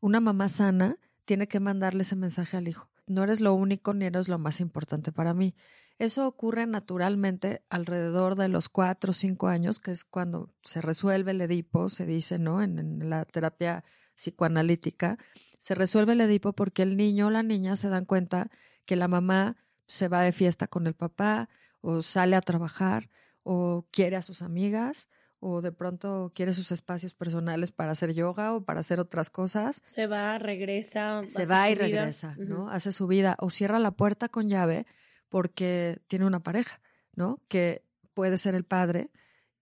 Una 0.00 0.20
mamá 0.20 0.48
sana 0.48 0.98
tiene 1.24 1.46
que 1.46 1.60
mandarle 1.60 2.02
ese 2.02 2.16
mensaje 2.16 2.56
al 2.56 2.68
hijo. 2.68 2.90
No 3.06 3.22
eres 3.22 3.40
lo 3.40 3.54
único 3.54 3.94
ni 3.94 4.06
eres 4.06 4.28
lo 4.28 4.38
más 4.38 4.60
importante 4.60 5.12
para 5.12 5.34
mí. 5.34 5.54
Eso 5.98 6.26
ocurre 6.26 6.66
naturalmente 6.66 7.62
alrededor 7.68 8.34
de 8.34 8.48
los 8.48 8.68
cuatro 8.68 9.10
o 9.10 9.14
cinco 9.14 9.48
años, 9.48 9.78
que 9.78 9.92
es 9.92 10.04
cuando 10.04 10.52
se 10.62 10.80
resuelve 10.80 11.32
el 11.32 11.40
Edipo, 11.40 11.88
se 11.88 12.06
dice, 12.06 12.38
¿no? 12.38 12.62
En, 12.62 12.78
en 12.78 13.10
la 13.10 13.24
terapia 13.24 13.84
psicoanalítica, 14.16 15.18
se 15.58 15.74
resuelve 15.74 16.14
el 16.14 16.22
Edipo 16.22 16.52
porque 16.54 16.82
el 16.82 16.96
niño 16.96 17.28
o 17.28 17.30
la 17.30 17.42
niña 17.42 17.76
se 17.76 17.88
dan 17.88 18.04
cuenta 18.04 18.50
que 18.84 18.96
la 18.96 19.08
mamá 19.08 19.56
se 19.86 20.08
va 20.08 20.22
de 20.22 20.32
fiesta 20.32 20.66
con 20.66 20.86
el 20.86 20.94
papá 20.94 21.48
o 21.80 22.02
sale 22.02 22.36
a 22.36 22.40
trabajar 22.40 23.10
o 23.42 23.86
quiere 23.90 24.16
a 24.16 24.22
sus 24.22 24.42
amigas 24.42 25.08
o 25.44 25.60
de 25.60 25.72
pronto 25.72 26.30
quiere 26.34 26.54
sus 26.54 26.70
espacios 26.70 27.14
personales 27.14 27.72
para 27.72 27.90
hacer 27.90 28.14
yoga 28.14 28.54
o 28.54 28.64
para 28.64 28.80
hacer 28.80 29.00
otras 29.00 29.28
cosas. 29.28 29.82
Se 29.86 30.06
va, 30.06 30.38
regresa. 30.38 31.20
Se 31.26 31.44
va 31.46 31.68
y 31.68 31.74
regresa, 31.74 32.36
¿no? 32.38 32.70
Hace 32.70 32.92
su 32.92 33.08
vida 33.08 33.36
o 33.40 33.50
cierra 33.50 33.80
la 33.80 33.90
puerta 33.90 34.28
con 34.28 34.48
llave 34.48 34.86
porque 35.28 36.00
tiene 36.06 36.26
una 36.26 36.40
pareja, 36.40 36.80
¿no? 37.16 37.40
Que 37.48 37.84
puede 38.14 38.36
ser 38.36 38.54
el 38.54 38.64
padre 38.64 39.10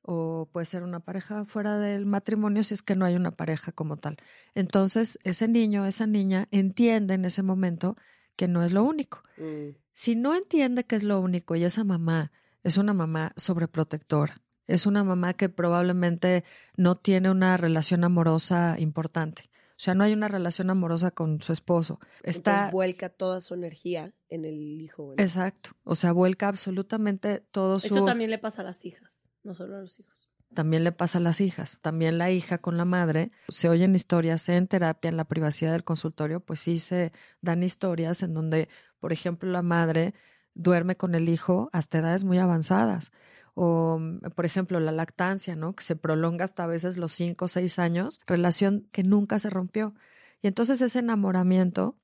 o 0.03 0.51
puede 0.53 0.67
ser 0.67 0.83
una 0.83 1.01
pareja 1.01 1.47
fuera 1.47 1.79
del 1.79 2.05
matrimonio 2.05 2.63
si 2.63 2.75
es 2.75 2.83
que 2.83 2.95
no 2.95 3.07
hay 3.07 3.15
una 3.15 3.31
pareja 3.31 3.73
como 3.73 3.97
tal. 3.97 4.19
Entonces, 4.55 5.19
ese 5.25 5.49
niño, 5.49 5.87
esa 5.87 6.07
niña 6.07 6.47
entiende 6.51 7.15
en 7.15 7.25
ese 7.25 7.43
momento 7.43 7.97
que 8.37 8.49
no 8.49 8.63
es 8.63 8.73
lo 8.73 8.85
único. 8.85 9.23
Mm. 9.37 9.77
Si 9.93 10.17
no 10.17 10.35
entiende 10.35 10.85
que 10.85 10.97
es 10.97 11.03
lo 11.03 11.21
único 11.21 11.57
y 11.57 11.65
esa 11.65 11.85
mamá 11.85 12.33
es 12.63 12.77
una 12.77 12.95
mamá 12.95 13.33
sobreprotectora, 13.37 14.43
es 14.67 14.87
una 14.87 15.05
mamá 15.05 15.35
que 15.35 15.49
probablemente 15.49 16.45
no 16.77 16.97
tiene 16.97 17.31
una 17.31 17.57
relación 17.57 18.05
amorosa 18.05 18.77
importante. 18.79 19.51
O 19.81 19.83
sea, 19.83 19.95
no 19.95 20.05
hay 20.05 20.13
una 20.13 20.29
relación 20.29 20.69
amorosa 20.69 21.11
con 21.11 21.41
su 21.41 21.53
esposo. 21.53 22.01
Está 22.23 22.51
Entonces 22.51 22.73
vuelca 22.73 23.09
toda 23.09 23.41
su 23.41 23.55
energía 23.55 24.13
en 24.29 24.45
el 24.45 24.79
hijo. 24.81 25.15
Exacto. 25.17 25.71
O 25.85 25.95
sea, 25.95 26.13
vuelca 26.13 26.49
absolutamente 26.49 27.41
todo 27.51 27.81
su. 27.81 27.87
Eso 27.87 28.05
también 28.05 28.29
le 28.29 28.37
pasa 28.37 28.61
a 28.61 28.65
las 28.67 28.85
hijas, 28.85 29.23
no 29.43 29.55
solo 29.55 29.77
a 29.77 29.81
los 29.81 29.99
hijos. 29.99 30.30
También 30.55 30.85
le 30.85 30.93
pasa 30.93 31.19
a 31.19 31.21
las 31.21 31.41
hijas. 31.41 31.79
También 31.81 32.19
la 32.19 32.31
hija 32.31 32.59
con 32.59 32.77
la 32.77 32.85
madre. 32.85 33.31
Se 33.49 33.69
oyen 33.69 33.95
historias 33.95 34.49
en 34.49 34.67
terapia, 34.67 35.09
en 35.09 35.17
la 35.17 35.25
privacidad 35.25 35.73
del 35.73 35.85
consultorio, 35.85 36.41
pues 36.41 36.61
sí 36.61 36.79
se 36.79 37.13
dan 37.41 37.63
historias 37.63 38.23
en 38.23 38.35
donde, 38.35 38.69
por 38.99 39.13
ejemplo, 39.13 39.51
la 39.51 39.63
madre 39.63 40.15
duerme 40.55 40.97
con 40.97 41.15
el 41.15 41.29
hijo 41.29 41.71
hasta 41.73 41.99
edades 41.99 42.25
muy 42.25 42.39
avanzadas 42.39 43.13
o, 43.55 43.99
mm, 44.01 44.31
por 44.35 44.45
ejemplo, 44.45 44.81
la 44.81 44.93
lactancia, 44.93 45.57
¿no? 45.57 45.75
Que 45.75 45.85
se 45.85 45.97
prolonga 45.97 46.45
hasta 46.45 46.65
a 46.65 46.67
veces 46.67 46.97
los 46.97 47.13
cinco 47.13 47.47
o 47.47 47.49
seis 47.49 47.79
años, 47.79 48.21
relación 48.27 48.89
que 48.93 49.03
nunca 49.03 49.39
se 49.39 49.51
rompió. 49.51 49.95
Y 50.43 50.49
entonces 50.49 50.81
ese 50.81 51.01
enamoramiento 51.01 51.97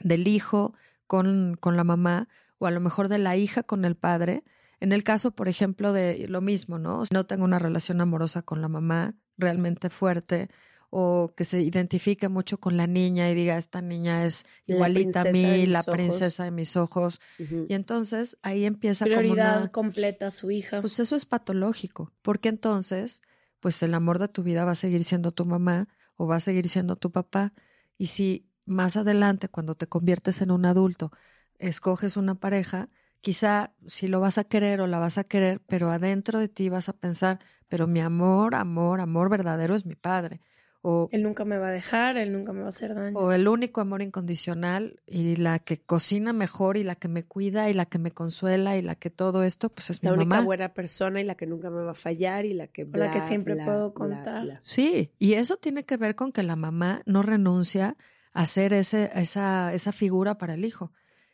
del 0.00 0.26
hijo 0.26 0.74
con, 1.06 1.56
con 1.60 1.76
la 1.76 1.84
mamá 1.84 2.28
o 2.58 2.66
a 2.66 2.70
lo 2.70 2.80
mejor 2.80 3.08
de 3.08 3.18
la 3.18 3.36
hija 3.36 3.62
con 3.62 3.84
el 3.84 3.96
padre, 3.96 4.44
en 4.80 4.92
el 4.92 5.02
caso, 5.04 5.30
por 5.30 5.48
ejemplo, 5.48 5.92
de 5.92 6.26
lo 6.28 6.40
mismo, 6.40 6.78
¿no? 6.78 7.04
No 7.12 7.26
tengo 7.26 7.44
una 7.44 7.58
relación 7.58 8.00
amorosa 8.00 8.42
con 8.42 8.60
la 8.60 8.68
mamá 8.68 9.14
realmente 9.36 9.90
fuerte, 9.90 10.48
o 10.90 11.32
que 11.36 11.44
se 11.44 11.62
identifique 11.62 12.28
mucho 12.28 12.58
con 12.58 12.76
la 12.76 12.88
niña 12.88 13.30
y 13.30 13.34
diga, 13.34 13.56
esta 13.56 13.80
niña 13.80 14.24
es 14.26 14.44
igualita 14.66 15.20
a 15.22 15.24
mí, 15.24 15.66
la 15.66 15.84
princesa 15.84 16.44
de 16.44 16.50
mis 16.50 16.76
ojos. 16.76 17.20
Y 17.38 17.74
entonces 17.74 18.36
ahí 18.42 18.64
empieza 18.64 19.04
Prioridad 19.04 19.52
como 19.52 19.60
una... 19.60 19.72
completa 19.72 20.26
a 20.26 20.30
su 20.32 20.50
hija. 20.50 20.80
Pues 20.80 20.98
eso 20.98 21.14
es 21.14 21.26
patológico, 21.26 22.12
porque 22.22 22.48
entonces, 22.48 23.22
pues 23.60 23.80
el 23.84 23.94
amor 23.94 24.18
de 24.18 24.26
tu 24.26 24.42
vida 24.42 24.64
va 24.64 24.72
a 24.72 24.74
seguir 24.74 25.04
siendo 25.04 25.30
tu 25.30 25.46
mamá 25.46 25.84
o 26.16 26.26
va 26.26 26.36
a 26.36 26.40
seguir 26.40 26.68
siendo 26.68 26.96
tu 26.96 27.12
papá. 27.12 27.52
Y 27.96 28.06
si 28.06 28.48
más 28.64 28.96
adelante, 28.96 29.48
cuando 29.48 29.76
te 29.76 29.86
conviertes 29.86 30.40
en 30.42 30.50
un 30.50 30.64
adulto, 30.64 31.12
escoges 31.60 32.16
una 32.16 32.34
pareja, 32.34 32.88
quizá 33.20 33.72
si 33.86 34.08
lo 34.08 34.20
vas 34.20 34.38
a 34.38 34.44
querer 34.44 34.80
o 34.80 34.86
la 34.86 34.98
vas 34.98 35.18
a 35.18 35.24
querer, 35.24 35.60
pero 35.66 35.90
adentro 35.90 36.38
de 36.38 36.48
ti 36.48 36.68
vas 36.68 36.88
a 36.88 36.92
pensar, 36.92 37.38
pero 37.68 37.86
mi 37.86 38.00
amor, 38.00 38.54
amor, 38.54 39.00
amor 39.00 39.28
verdadero 39.28 39.74
es 39.74 39.86
mi 39.86 39.94
padre. 39.94 40.40
O, 40.82 41.10
él 41.12 41.22
nunca 41.22 41.44
me 41.44 41.58
va 41.58 41.68
a 41.68 41.72
dejar, 41.72 42.16
él 42.16 42.32
nunca 42.32 42.54
me 42.54 42.60
va 42.60 42.66
a 42.66 42.68
hacer 42.70 42.94
daño. 42.94 43.18
O 43.18 43.32
el 43.32 43.48
único 43.48 43.82
amor 43.82 44.00
incondicional 44.00 45.02
y 45.06 45.36
la 45.36 45.58
que 45.58 45.76
cocina 45.76 46.32
mejor 46.32 46.78
y 46.78 46.84
la 46.84 46.94
que 46.94 47.08
me 47.08 47.22
cuida 47.22 47.68
y 47.68 47.74
la 47.74 47.84
que 47.84 47.98
me 47.98 48.12
consuela 48.12 48.78
y 48.78 48.82
la 48.82 48.94
que 48.94 49.10
todo 49.10 49.42
esto, 49.42 49.68
pues 49.68 49.90
es 49.90 50.02
la 50.02 50.12
mi 50.12 50.18
mamá. 50.18 50.36
La 50.36 50.40
única 50.40 50.46
buena 50.46 50.72
persona 50.72 51.20
y 51.20 51.24
la 51.24 51.34
que 51.34 51.46
nunca 51.46 51.68
me 51.68 51.82
va 51.82 51.90
a 51.90 51.94
fallar 51.94 52.46
y 52.46 52.54
la 52.54 52.66
que... 52.66 52.86
la 52.86 53.10
que 53.10 53.20
siempre 53.20 53.62
puedo 53.62 53.92
contar. 53.92 54.60
Sí, 54.62 55.12
y 55.18 55.34
eso 55.34 55.58
tiene 55.58 55.84
que 55.84 55.98
ver 55.98 56.14
con 56.14 56.32
que 56.32 56.42
la 56.42 56.56
mamá 56.56 57.02
no 57.04 57.22
renuncia 57.22 57.98
a 58.32 58.46
ser 58.46 58.72
ese, 58.72 59.10
esa, 59.14 59.74
esa 59.74 59.92
figura 59.92 60.38
para 60.38 60.54
el 60.54 60.64
hijo, 60.64 60.92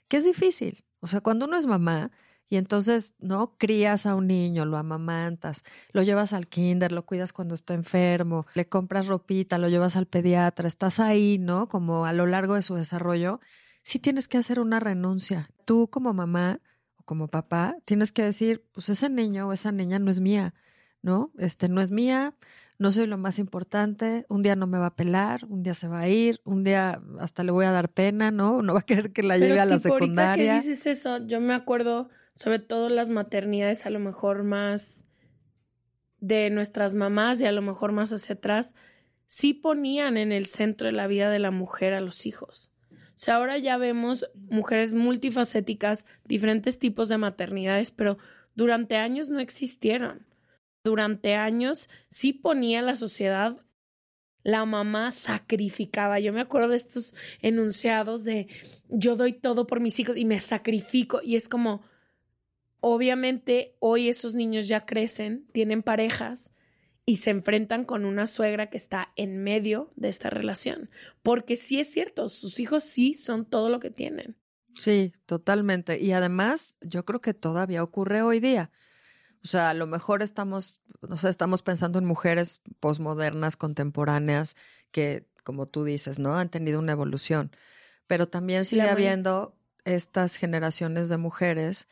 que 0.08 0.16
es 0.16 0.24
difícil. 0.24 0.85
O 1.00 1.06
sea, 1.06 1.20
cuando 1.20 1.46
uno 1.46 1.56
es 1.56 1.66
mamá, 1.66 2.10
y 2.48 2.56
entonces, 2.56 3.14
¿no? 3.18 3.56
Crías 3.58 4.06
a 4.06 4.14
un 4.14 4.28
niño, 4.28 4.64
lo 4.66 4.76
amamantas, 4.76 5.64
lo 5.92 6.02
llevas 6.02 6.32
al 6.32 6.46
kinder, 6.46 6.92
lo 6.92 7.04
cuidas 7.04 7.32
cuando 7.32 7.54
está 7.54 7.74
enfermo, 7.74 8.46
le 8.54 8.68
compras 8.68 9.08
ropita, 9.08 9.58
lo 9.58 9.68
llevas 9.68 9.96
al 9.96 10.06
pediatra, 10.06 10.68
estás 10.68 11.00
ahí, 11.00 11.38
¿no? 11.38 11.68
Como 11.68 12.06
a 12.06 12.12
lo 12.12 12.26
largo 12.26 12.54
de 12.54 12.62
su 12.62 12.74
desarrollo, 12.76 13.40
sí 13.82 13.98
tienes 13.98 14.28
que 14.28 14.38
hacer 14.38 14.60
una 14.60 14.78
renuncia. 14.78 15.50
Tú 15.64 15.88
como 15.90 16.12
mamá 16.14 16.60
o 16.98 17.02
como 17.02 17.26
papá 17.28 17.76
tienes 17.84 18.12
que 18.12 18.22
decir, 18.22 18.64
pues 18.72 18.88
ese 18.90 19.10
niño 19.10 19.48
o 19.48 19.52
esa 19.52 19.72
niña 19.72 19.98
no 19.98 20.10
es 20.10 20.20
mía, 20.20 20.54
¿no? 21.02 21.32
Este 21.38 21.68
no 21.68 21.80
es 21.80 21.90
mía, 21.90 22.34
no 22.78 22.92
soy 22.92 23.06
lo 23.06 23.18
más 23.18 23.38
importante, 23.38 24.26
un 24.28 24.42
día 24.42 24.56
no 24.56 24.66
me 24.66 24.78
va 24.78 24.86
a 24.86 24.96
pelar, 24.96 25.44
un 25.48 25.62
día 25.62 25.74
se 25.74 25.88
va 25.88 26.00
a 26.00 26.08
ir, 26.08 26.40
un 26.44 26.64
día 26.64 27.00
hasta 27.20 27.42
le 27.42 27.52
voy 27.52 27.64
a 27.64 27.70
dar 27.70 27.88
pena, 27.88 28.30
¿no? 28.30 28.62
No 28.62 28.74
va 28.74 28.80
a 28.80 28.86
querer 28.86 29.12
que 29.12 29.22
la 29.22 29.38
lleve 29.38 29.60
a 29.60 29.64
la 29.64 29.78
secundaria. 29.78 30.30
Ahorita 30.30 30.62
que 30.62 30.68
dices 30.68 30.86
eso, 30.86 31.24
yo 31.26 31.40
me 31.40 31.54
acuerdo 31.54 32.08
sobre 32.34 32.58
todo 32.58 32.90
las 32.90 33.10
maternidades 33.10 33.86
a 33.86 33.90
lo 33.90 33.98
mejor 33.98 34.42
más 34.42 35.06
de 36.20 36.50
nuestras 36.50 36.94
mamás 36.94 37.40
y 37.40 37.46
a 37.46 37.52
lo 37.52 37.62
mejor 37.62 37.92
más 37.92 38.12
hacia 38.12 38.34
atrás, 38.34 38.74
sí 39.24 39.54
ponían 39.54 40.16
en 40.16 40.32
el 40.32 40.46
centro 40.46 40.86
de 40.86 40.92
la 40.92 41.06
vida 41.06 41.30
de 41.30 41.38
la 41.38 41.50
mujer 41.50 41.94
a 41.94 42.00
los 42.00 42.26
hijos. 42.26 42.70
O 42.90 43.18
sea, 43.18 43.36
ahora 43.36 43.56
ya 43.56 43.78
vemos 43.78 44.28
mujeres 44.34 44.92
multifacéticas, 44.92 46.04
diferentes 46.24 46.78
tipos 46.78 47.08
de 47.08 47.16
maternidades, 47.16 47.90
pero 47.90 48.18
durante 48.54 48.96
años 48.96 49.30
no 49.30 49.40
existieron. 49.40 50.25
Durante 50.86 51.34
años 51.34 51.88
sí 52.08 52.32
ponía 52.32 52.80
la 52.80 52.94
sociedad, 52.94 53.56
la 54.44 54.64
mamá 54.64 55.10
sacrificaba. 55.10 56.20
Yo 56.20 56.32
me 56.32 56.40
acuerdo 56.40 56.68
de 56.68 56.76
estos 56.76 57.14
enunciados 57.42 58.22
de 58.22 58.46
yo 58.88 59.16
doy 59.16 59.32
todo 59.32 59.66
por 59.66 59.80
mis 59.80 59.98
hijos 59.98 60.16
y 60.16 60.24
me 60.24 60.38
sacrifico 60.38 61.20
y 61.24 61.34
es 61.34 61.48
como, 61.48 61.82
Obviamente 62.80 63.74
hoy 63.80 64.08
esos 64.08 64.36
niños 64.36 64.68
ya 64.68 64.86
crecen, 64.86 65.48
tienen 65.50 65.82
parejas 65.82 66.54
y 67.04 67.16
se 67.16 67.30
enfrentan 67.30 67.84
con 67.84 68.04
una 68.04 68.28
suegra 68.28 68.70
que 68.70 68.76
está 68.76 69.12
en 69.16 69.42
medio 69.42 69.90
de 69.96 70.08
esta 70.08 70.30
relación. 70.30 70.88
Porque 71.24 71.56
sí 71.56 71.80
es 71.80 71.90
cierto, 71.90 72.28
sus 72.28 72.60
hijos 72.60 72.84
sí 72.84 73.14
son 73.14 73.44
todo 73.44 73.70
lo 73.70 73.80
que 73.80 73.90
tienen. 73.90 74.36
Sí, 74.78 75.12
totalmente. 75.26 75.98
Y 75.98 76.12
además, 76.12 76.76
yo 76.80 77.04
creo 77.04 77.20
que 77.20 77.34
todavía 77.34 77.82
ocurre 77.82 78.22
hoy 78.22 78.38
día. 78.38 78.70
O 79.46 79.48
sea, 79.48 79.70
a 79.70 79.74
lo 79.74 79.86
mejor 79.86 80.24
estamos, 80.24 80.80
o 81.02 81.16
sea, 81.16 81.30
estamos 81.30 81.62
pensando 81.62 82.00
en 82.00 82.04
mujeres 82.04 82.62
posmodernas, 82.80 83.56
contemporáneas, 83.56 84.56
que, 84.90 85.24
como 85.44 85.66
tú 85.66 85.84
dices, 85.84 86.18
¿no? 86.18 86.34
Han 86.34 86.48
tenido 86.48 86.80
una 86.80 86.90
evolución. 86.90 87.52
Pero 88.08 88.26
también 88.26 88.64
sigue 88.64 88.88
habiendo 88.88 89.54
estas 89.84 90.34
generaciones 90.34 91.08
de 91.08 91.18
mujeres 91.18 91.86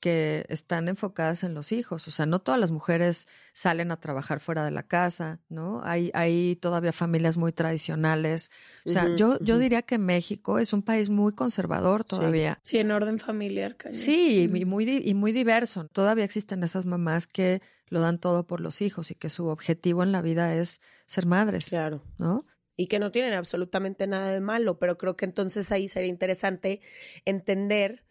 que 0.00 0.46
están 0.48 0.88
enfocadas 0.88 1.44
en 1.44 1.54
los 1.54 1.72
hijos. 1.72 2.08
O 2.08 2.10
sea, 2.10 2.26
no 2.26 2.40
todas 2.40 2.58
las 2.58 2.70
mujeres 2.70 3.28
salen 3.52 3.92
a 3.92 4.00
trabajar 4.00 4.40
fuera 4.40 4.64
de 4.64 4.70
la 4.70 4.82
casa, 4.82 5.40
¿no? 5.48 5.82
Hay, 5.84 6.10
hay 6.14 6.56
todavía 6.56 6.92
familias 6.92 7.36
muy 7.36 7.52
tradicionales. 7.52 8.50
O 8.86 8.90
sea, 8.90 9.14
yo, 9.14 9.38
yo 9.40 9.58
diría 9.58 9.82
que 9.82 9.98
México 9.98 10.58
es 10.58 10.72
un 10.72 10.82
país 10.82 11.10
muy 11.10 11.34
conservador 11.34 12.04
todavía. 12.04 12.58
Sí, 12.62 12.78
en 12.78 12.90
orden 12.90 13.18
familiar. 13.18 13.76
Sí, 13.92 14.50
y 14.52 14.64
muy, 14.64 14.88
y 14.88 15.14
muy 15.14 15.32
diverso. 15.32 15.86
Todavía 15.92 16.24
existen 16.24 16.62
esas 16.62 16.86
mamás 16.86 17.26
que 17.26 17.60
lo 17.88 18.00
dan 18.00 18.18
todo 18.18 18.46
por 18.46 18.60
los 18.60 18.80
hijos 18.80 19.10
y 19.10 19.14
que 19.14 19.28
su 19.28 19.46
objetivo 19.46 20.02
en 20.02 20.12
la 20.12 20.22
vida 20.22 20.54
es 20.54 20.80
ser 21.06 21.26
madres. 21.26 21.68
Claro. 21.68 22.02
¿No? 22.18 22.46
y 22.80 22.86
que 22.86 22.98
no 22.98 23.10
tienen 23.12 23.34
absolutamente 23.34 24.06
nada 24.06 24.32
de 24.32 24.40
malo, 24.40 24.78
pero 24.78 24.96
creo 24.96 25.14
que 25.14 25.26
entonces 25.26 25.70
ahí 25.70 25.86
sería 25.86 26.08
interesante 26.08 26.80
entender 27.26 28.06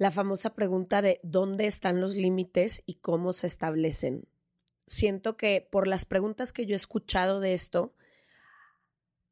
la 0.00 0.10
famosa 0.10 0.54
pregunta 0.54 1.02
de 1.02 1.20
dónde 1.22 1.66
están 1.66 2.00
los 2.00 2.16
límites 2.16 2.82
y 2.86 2.94
cómo 2.94 3.34
se 3.34 3.46
establecen. 3.46 4.24
Siento 4.86 5.36
que 5.36 5.68
por 5.70 5.86
las 5.86 6.06
preguntas 6.06 6.54
que 6.54 6.64
yo 6.64 6.72
he 6.72 6.76
escuchado 6.76 7.38
de 7.38 7.52
esto, 7.52 7.92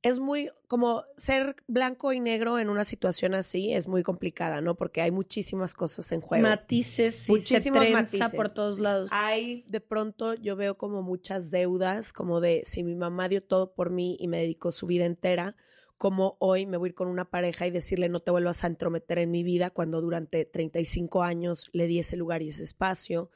es 0.03 0.21
muy 0.21 0.51
como 0.67 1.05
ser 1.17 1.57
blanco 1.69 2.13
y 2.13 2.21
negro 2.21 2.59
en 2.59 2.69
una 2.69 2.85
situación 2.85 3.35
así 3.35 3.73
es 3.73 3.89
muy 3.89 4.03
complicada, 4.03 4.61
¿no? 4.61 4.75
Porque 4.75 5.01
hay 5.01 5.11
muchísimas 5.11 5.73
cosas 5.73 6.13
en 6.13 6.21
juego. 6.21 6.43
Matices 6.43 7.31
y 7.31 7.41
se 7.41 7.63
trenza 7.71 8.29
por 8.29 8.53
todos 8.53 8.79
lados. 8.79 9.09
Hay 9.15 9.65
de 9.69 9.81
pronto 9.81 10.35
yo 10.35 10.55
veo 10.55 10.77
como 10.77 11.01
muchas 11.01 11.51
deudas, 11.51 12.13
como 12.13 12.43
de 12.43 12.63
si 12.67 12.85
mi 12.85 12.95
mamá 12.95 13.31
dio 13.31 13.43
todo 13.43 13.73
por 13.73 13.89
mí 13.89 14.19
y 14.21 14.29
me 14.29 14.41
dedicó 14.41 14.71
su 14.71 14.87
vida 14.87 15.07
entera, 15.07 15.57
como 15.99 16.37
hoy 16.39 16.65
me 16.65 16.77
voy 16.77 16.89
a 16.89 16.91
ir 16.91 16.95
con 16.95 17.09
una 17.09 17.29
pareja 17.29 17.67
y 17.67 17.71
decirle 17.71 18.09
no 18.09 18.21
te 18.21 18.31
vuelvas 18.31 18.63
a 18.65 18.69
entrometer 18.69 19.19
en 19.19 19.31
mi 19.31 19.43
vida 19.43 19.71
cuando 19.71 20.01
durante 20.01 20.45
35 20.45 21.23
años 21.23 21.69
le 21.73 21.87
di 21.89 21.99
ese 21.99 22.17
lugar 22.17 22.41
y 22.43 22.49
ese 22.49 22.63
espacio. 22.65 23.31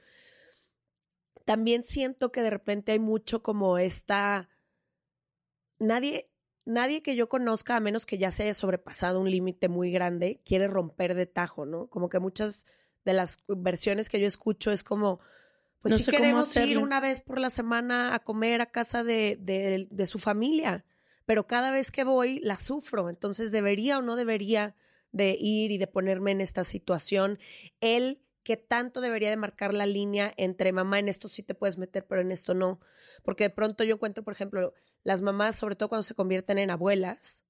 También 1.45 1.83
siento 1.85 2.31
que 2.31 2.41
de 2.43 2.51
repente 2.51 2.93
hay 2.93 2.99
mucho 3.01 3.43
como 3.43 3.79
esta... 3.79 4.49
Nadie, 5.79 6.31
nadie 6.65 7.03
que 7.03 7.17
yo 7.17 7.29
conozca, 7.29 7.77
a 7.77 7.81
menos 7.81 8.07
que 8.07 8.19
ya 8.19 8.31
se 8.31 8.45
haya 8.45 8.55
sobrepasado 8.55 9.21
un 9.21 9.29
límite 9.31 9.69
muy 9.69 9.91
grande, 9.91 10.41
quiere 10.45 10.69
romper 10.69 11.15
de 11.17 11.27
tajo, 11.27 11.67
¿no? 11.67 11.89
Como 11.89 12.09
que 12.09 12.21
muchas 12.21 12.67
de 13.05 13.13
las 13.15 13.43
versiones 13.49 14.09
que 14.09 14.21
yo 14.21 14.29
escucho 14.29 14.71
es 14.71 14.85
como, 14.85 15.19
Pues 15.81 15.95
No 15.95 16.13
queremos 16.13 16.57
ir 16.57 16.79
una 16.79 17.01
vez 17.01 17.23
por 17.23 17.41
la 17.41 17.51
semana 17.51 18.15
a 18.15 18.21
comer 18.21 18.61
a 18.61 18.67
casa 18.71 19.03
de, 19.03 19.37
de- 19.41 19.89
de 19.91 20.07
su 20.07 20.21
familia, 20.21 20.85
pero 21.25 21.47
cada 21.47 21.71
vez 21.71 21.91
que 21.91 22.05
voy 22.05 22.41
la 22.41 22.59
sufro, 22.59 23.09
entonces 23.09 23.53
debería 23.53 23.99
o 23.99 24.03
no 24.03 24.17
debería 24.17 24.75
de 25.13 25.37
ir 25.39 25.71
y 25.71 25.79
de 25.79 25.87
ponerme 25.87 26.31
en 26.33 26.41
esta 26.41 26.65
situación. 26.65 27.39
Él 27.81 28.23
que 28.43 28.57
tanto 28.57 29.01
debería 29.01 29.31
de 29.31 29.37
marcar 29.37 29.73
la 29.73 29.87
línea 29.87 30.35
entre 30.37 30.73
mamá 30.73 30.99
en 30.99 31.09
esto 31.09 31.29
sí 31.29 31.43
te 31.43 31.55
puedes 31.55 31.79
meter, 31.79 32.07
pero 32.07 32.23
en 32.23 32.33
esto 32.33 32.55
no. 32.55 32.81
Porque 33.23 33.45
de 33.45 33.51
pronto 33.51 33.85
yo 33.85 33.95
encuentro, 33.95 34.25
por 34.25 34.33
ejemplo, 34.33 34.75
las 35.05 35.23
mamás, 35.23 35.57
sobre 35.57 35.77
todo 35.77 35.89
cuando 35.89 36.03
se 36.03 36.15
convierten 36.15 36.59
en 36.59 36.71
abuelas, 36.71 37.45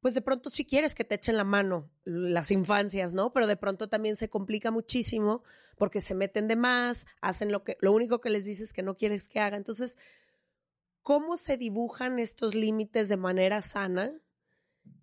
pues 0.00 0.14
de 0.14 0.22
pronto 0.22 0.50
sí 0.50 0.64
quieres 0.64 0.94
que 0.94 1.04
te 1.04 1.16
echen 1.16 1.36
la 1.36 1.44
mano 1.44 1.90
las 2.04 2.50
infancias, 2.50 3.14
¿no? 3.14 3.32
Pero 3.32 3.46
de 3.46 3.56
pronto 3.56 3.88
también 3.88 4.16
se 4.16 4.28
complica 4.28 4.70
muchísimo 4.70 5.42
porque 5.76 6.00
se 6.00 6.14
meten 6.14 6.48
de 6.48 6.56
más, 6.56 7.06
hacen 7.20 7.52
lo 7.52 7.64
que, 7.64 7.76
lo 7.80 7.92
único 7.92 8.20
que 8.20 8.30
les 8.30 8.44
dices 8.44 8.72
que 8.72 8.82
no 8.82 8.96
quieres 8.96 9.28
que 9.28 9.40
haga. 9.40 9.56
Entonces, 9.56 9.98
¿cómo 11.06 11.36
se 11.36 11.56
dibujan 11.56 12.18
estos 12.18 12.56
límites 12.56 13.08
de 13.08 13.16
manera 13.16 13.62
sana? 13.62 14.12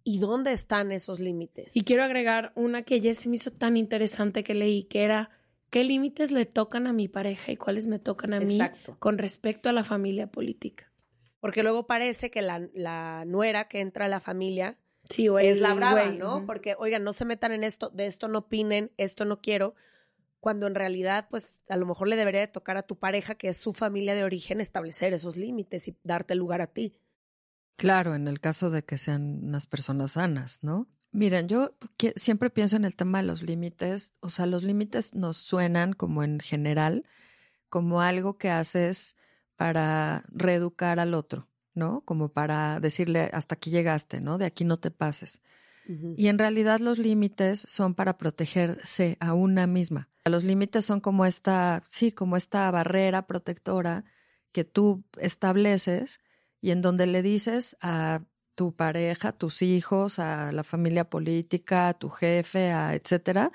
¿Y 0.03 0.19
dónde 0.19 0.51
están 0.51 0.91
esos 0.91 1.21
límites? 1.21 1.77
Y 1.77 1.85
quiero 1.85 2.03
agregar 2.03 2.51
una 2.55 2.83
que 2.83 2.95
ayer 2.95 3.15
se 3.15 3.29
me 3.29 3.37
hizo 3.37 3.51
tan 3.51 3.77
interesante 3.77 4.43
que 4.43 4.53
leí, 4.53 4.83
que 4.83 5.03
era 5.03 5.29
qué 5.69 5.85
límites 5.85 6.33
le 6.33 6.45
tocan 6.45 6.87
a 6.87 6.93
mi 6.93 7.07
pareja 7.07 7.53
y 7.53 7.55
cuáles 7.55 7.87
me 7.87 7.99
tocan 7.99 8.33
a 8.33 8.41
mí 8.41 8.59
con 8.99 9.17
respecto 9.17 9.69
a 9.69 9.71
la 9.71 9.85
familia 9.85 10.27
política. 10.27 10.91
Porque 11.39 11.63
luego 11.63 11.87
parece 11.87 12.29
que 12.29 12.41
la, 12.41 12.67
la 12.73 13.23
nuera 13.25 13.69
que 13.69 13.79
entra 13.79 14.05
a 14.05 14.09
la 14.09 14.19
familia 14.19 14.77
Sí, 15.07 15.29
o 15.29 15.39
es 15.39 15.61
la 15.61 15.73
brava, 15.73 16.03
güey, 16.03 16.17
¿no? 16.17 16.45
Porque, 16.45 16.75
oigan, 16.77 17.05
no 17.05 17.13
se 17.13 17.23
metan 17.23 17.53
en 17.53 17.63
esto, 17.63 17.89
de 17.91 18.07
esto 18.07 18.27
no 18.27 18.39
opinen, 18.39 18.91
esto 18.97 19.23
no 19.23 19.39
quiero, 19.39 19.75
cuando 20.43 20.67
en 20.67 20.75
realidad, 20.75 21.27
pues, 21.29 21.63
a 21.69 21.77
lo 21.77 21.85
mejor 21.85 22.09
le 22.09 22.17
debería 22.17 22.41
de 22.41 22.49
tocar 22.49 22.75
a 22.75 22.83
tu 22.83 22.99
pareja, 22.99 23.35
que 23.35 23.47
es 23.47 23.55
su 23.55 23.71
familia 23.71 24.13
de 24.13 24.25
origen, 24.25 24.59
establecer 24.59 25.13
esos 25.13 25.37
límites 25.37 25.87
y 25.87 25.95
darte 26.03 26.35
lugar 26.35 26.59
a 26.59 26.67
ti. 26.67 26.99
Claro, 27.77 28.13
en 28.13 28.27
el 28.27 28.41
caso 28.41 28.69
de 28.69 28.83
que 28.83 28.97
sean 28.97 29.39
unas 29.41 29.67
personas 29.67 30.11
sanas, 30.11 30.59
¿no? 30.61 30.89
Miren, 31.13 31.47
yo 31.47 31.77
siempre 32.17 32.49
pienso 32.49 32.75
en 32.75 32.83
el 32.83 32.97
tema 32.97 33.19
de 33.19 33.23
los 33.23 33.41
límites, 33.41 34.15
o 34.19 34.27
sea, 34.27 34.45
los 34.45 34.63
límites 34.63 35.13
nos 35.13 35.37
suenan 35.37 35.93
como 35.93 36.25
en 36.25 36.41
general, 36.41 37.05
como 37.69 38.01
algo 38.01 38.37
que 38.37 38.49
haces 38.49 39.15
para 39.55 40.25
reeducar 40.27 40.99
al 40.99 41.13
otro, 41.13 41.47
¿no? 41.73 42.01
Como 42.01 42.33
para 42.33 42.81
decirle, 42.81 43.29
hasta 43.31 43.55
aquí 43.55 43.69
llegaste, 43.69 44.19
¿no? 44.19 44.37
De 44.37 44.45
aquí 44.45 44.65
no 44.65 44.75
te 44.75 44.91
pases. 44.91 45.41
Y 46.15 46.27
en 46.27 46.39
realidad 46.39 46.79
los 46.79 46.97
límites 46.99 47.65
son 47.67 47.93
para 47.95 48.17
protegerse 48.17 49.17
a 49.19 49.33
una 49.33 49.67
misma. 49.67 50.09
Los 50.25 50.43
límites 50.43 50.85
son 50.85 51.01
como 51.01 51.25
esta, 51.25 51.81
sí, 51.85 52.11
como 52.11 52.37
esta 52.37 52.69
barrera 52.71 53.27
protectora 53.27 54.05
que 54.51 54.63
tú 54.63 55.03
estableces 55.19 56.21
y 56.61 56.71
en 56.71 56.81
donde 56.81 57.07
le 57.07 57.21
dices 57.21 57.75
a 57.81 58.21
tu 58.55 58.73
pareja, 58.73 59.29
a 59.29 59.37
tus 59.37 59.61
hijos, 59.61 60.19
a 60.19 60.51
la 60.51 60.63
familia 60.63 61.09
política, 61.09 61.89
a 61.89 61.93
tu 61.93 62.09
jefe, 62.09 62.71
a 62.71 62.93
etcétera, 62.95 63.51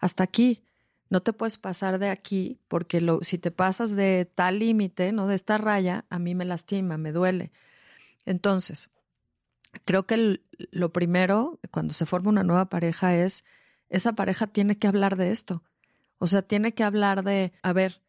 hasta 0.00 0.24
aquí. 0.24 0.62
No 1.08 1.20
te 1.22 1.32
puedes 1.32 1.56
pasar 1.56 1.98
de 1.98 2.10
aquí 2.10 2.58
porque 2.68 3.00
si 3.22 3.38
te 3.38 3.50
pasas 3.50 3.96
de 3.96 4.30
tal 4.34 4.58
límite, 4.58 5.12
no 5.12 5.26
de 5.26 5.34
esta 5.36 5.56
raya, 5.58 6.04
a 6.10 6.18
mí 6.18 6.34
me 6.34 6.44
lastima, 6.44 6.98
me 6.98 7.12
duele. 7.12 7.50
Entonces, 8.26 8.90
creo 9.84 10.06
que 10.06 10.14
el- 10.14 10.42
lo 10.70 10.92
primero 10.92 11.58
cuando 11.70 11.94
se 11.94 12.06
forma 12.06 12.30
una 12.30 12.44
nueva 12.44 12.68
pareja 12.68 13.16
es 13.16 13.44
esa 13.88 14.12
pareja 14.12 14.46
tiene 14.46 14.78
que 14.78 14.86
hablar 14.86 15.16
de 15.16 15.30
esto. 15.30 15.62
O 16.18 16.26
sea, 16.26 16.42
tiene 16.42 16.72
que 16.72 16.84
hablar 16.84 17.24
de, 17.24 17.52
a 17.62 17.72
ver, 17.72 18.00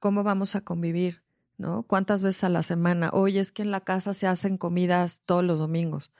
¿cómo 0.00 0.24
vamos 0.24 0.56
a 0.56 0.62
convivir? 0.62 1.22
¿No? 1.58 1.82
¿Cuántas 1.82 2.22
veces 2.22 2.44
a 2.44 2.48
la 2.48 2.62
semana? 2.62 3.10
Oye, 3.12 3.40
es 3.40 3.52
que 3.52 3.62
en 3.62 3.70
la 3.70 3.80
casa 3.80 4.14
se 4.14 4.26
hacen 4.26 4.58
comidas 4.58 5.22
todos 5.26 5.44
los 5.44 5.58
domingos. 5.58 6.10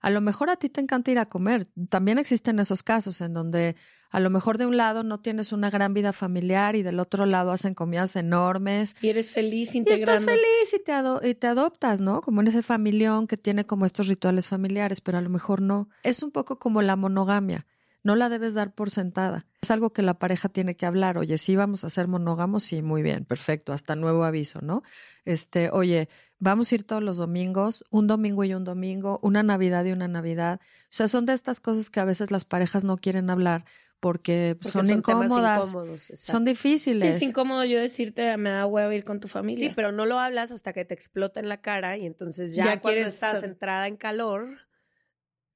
A 0.00 0.10
lo 0.10 0.20
mejor 0.20 0.48
a 0.50 0.56
ti 0.56 0.68
te 0.68 0.80
encanta 0.80 1.10
ir 1.10 1.18
a 1.18 1.26
comer. 1.28 1.68
También 1.88 2.18
existen 2.18 2.58
esos 2.60 2.82
casos 2.82 3.20
en 3.20 3.32
donde 3.32 3.74
a 4.10 4.20
lo 4.20 4.30
mejor 4.30 4.56
de 4.56 4.66
un 4.66 4.76
lado 4.76 5.02
no 5.02 5.20
tienes 5.20 5.52
una 5.52 5.70
gran 5.70 5.92
vida 5.92 6.12
familiar 6.12 6.76
y 6.76 6.82
del 6.82 7.00
otro 7.00 7.26
lado 7.26 7.50
hacen 7.52 7.74
comidas 7.74 8.14
enormes 8.16 8.96
Y 9.02 9.08
eres 9.08 9.32
feliz 9.32 9.74
y 9.74 9.78
estás 9.78 10.22
integrando. 10.22 10.26
feliz 10.26 10.74
y 10.74 10.82
te, 10.82 10.92
ado- 10.92 11.20
y 11.22 11.34
te 11.34 11.46
adoptas, 11.46 12.00
¿no? 12.00 12.20
Como 12.20 12.40
en 12.40 12.46
ese 12.48 12.62
familión 12.62 13.26
que 13.26 13.36
tiene 13.36 13.66
como 13.66 13.84
estos 13.86 14.06
rituales 14.08 14.48
familiares, 14.48 15.00
pero 15.00 15.18
a 15.18 15.20
lo 15.20 15.30
mejor 15.30 15.60
no. 15.60 15.88
Es 16.04 16.22
un 16.22 16.30
poco 16.30 16.58
como 16.58 16.80
la 16.82 16.96
monogamia. 16.96 17.66
No 18.04 18.14
la 18.14 18.28
debes 18.28 18.54
dar 18.54 18.72
por 18.74 18.90
sentada. 18.90 19.44
Es 19.60 19.70
algo 19.72 19.92
que 19.92 20.02
la 20.02 20.18
pareja 20.20 20.48
tiene 20.48 20.76
que 20.76 20.86
hablar. 20.86 21.18
Oye, 21.18 21.36
sí 21.36 21.56
vamos 21.56 21.82
a 21.84 21.90
ser 21.90 22.06
monógamos, 22.06 22.62
sí, 22.62 22.80
muy 22.80 23.02
bien, 23.02 23.24
perfecto, 23.24 23.72
hasta 23.72 23.96
nuevo 23.96 24.24
aviso, 24.24 24.60
¿no? 24.62 24.82
Este, 25.24 25.68
oye, 25.70 26.08
vamos 26.38 26.70
a 26.70 26.74
ir 26.76 26.84
todos 26.84 27.02
los 27.02 27.16
domingos, 27.16 27.84
un 27.90 28.06
domingo 28.06 28.44
y 28.44 28.54
un 28.54 28.64
domingo, 28.64 29.18
una 29.22 29.42
Navidad 29.42 29.84
y 29.84 29.92
una 29.92 30.08
Navidad. 30.08 30.60
O 30.84 30.86
sea, 30.90 31.08
son 31.08 31.26
de 31.26 31.32
estas 31.34 31.60
cosas 31.60 31.90
que 31.90 32.00
a 32.00 32.04
veces 32.04 32.30
las 32.30 32.44
parejas 32.44 32.84
no 32.84 32.96
quieren 32.96 33.30
hablar 33.30 33.64
porque, 34.00 34.56
Porque 34.62 34.70
son, 34.70 34.90
incómodas, 34.90 35.66
incómodos, 35.66 36.10
son. 36.14 36.44
Sí, 36.46 36.50
difíciles. 36.52 37.16
es 37.16 37.22
incómodo 37.22 37.64
yo 37.64 37.80
decirte, 37.80 38.36
me 38.36 38.50
da 38.50 38.64
huevo 38.66 38.92
ir 38.92 39.02
con 39.02 39.18
tu 39.18 39.26
familia. 39.26 39.68
Sí, 39.68 39.72
pero 39.74 39.90
no 39.90 40.06
lo 40.06 40.20
hablas 40.20 40.52
hasta 40.52 40.72
que 40.72 40.84
te 40.84 40.94
explota 40.94 41.40
en 41.40 41.48
la 41.48 41.60
cara 41.60 41.96
y 41.98 42.06
entonces 42.06 42.54
ya, 42.54 42.64
Ya 42.64 42.80
cuando 42.80 42.94
quieres 42.96 43.14
estás 43.14 43.40
ser- 43.40 43.48
entrada 43.50 43.88
en 43.88 43.96
calor, 43.96 44.58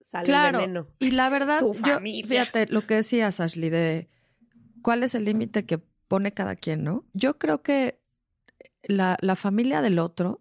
sale 0.01 0.25
Claro. 0.25 0.59
el 0.59 0.63
veneno. 0.67 0.89
Y 0.99 1.13
la 1.13 1.29
verdad, 1.29 1.61
Tu 1.61 1.75
yo, 1.75 1.81
familia. 1.95 2.45
fíjate 2.45 2.67
lo 2.73 2.85
que 2.85 2.95
decías, 2.97 3.39
Ashley, 3.39 3.71
de 3.71 4.09
cuál 4.83 5.05
es 5.05 5.15
el 5.15 5.25
límite 5.25 5.65
que 5.65 5.79
pone 5.79 6.33
cada 6.35 6.57
quien, 6.57 6.83
¿no? 6.83 7.05
Yo 7.15 7.39
creo 7.39 7.63
que 7.63 8.01
la, 8.83 9.17
la 9.21 9.37
familia 9.37 9.81
del 9.83 10.01
otro 10.01 10.41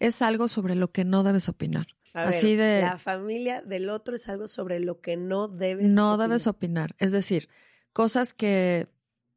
es 0.00 0.20
algo 0.22 0.48
sobre 0.48 0.74
lo 0.74 0.90
que 0.90 1.04
no 1.04 1.22
debes 1.22 1.48
opinar. 1.48 1.86
A 2.14 2.24
Así 2.24 2.56
ver, 2.56 2.82
de- 2.82 2.86
La 2.88 2.98
familia 2.98 3.62
del 3.62 3.88
otro 3.88 4.16
es 4.16 4.28
algo 4.28 4.48
sobre 4.48 4.80
lo 4.80 5.00
que 5.00 5.16
no 5.16 5.46
debes 5.46 5.92
No 5.92 6.14
opinar. 6.14 6.28
debes 6.28 6.46
opinar. 6.48 6.96
Es 6.98 7.12
decir, 7.12 7.48
cosas 7.92 8.34
que 8.34 8.88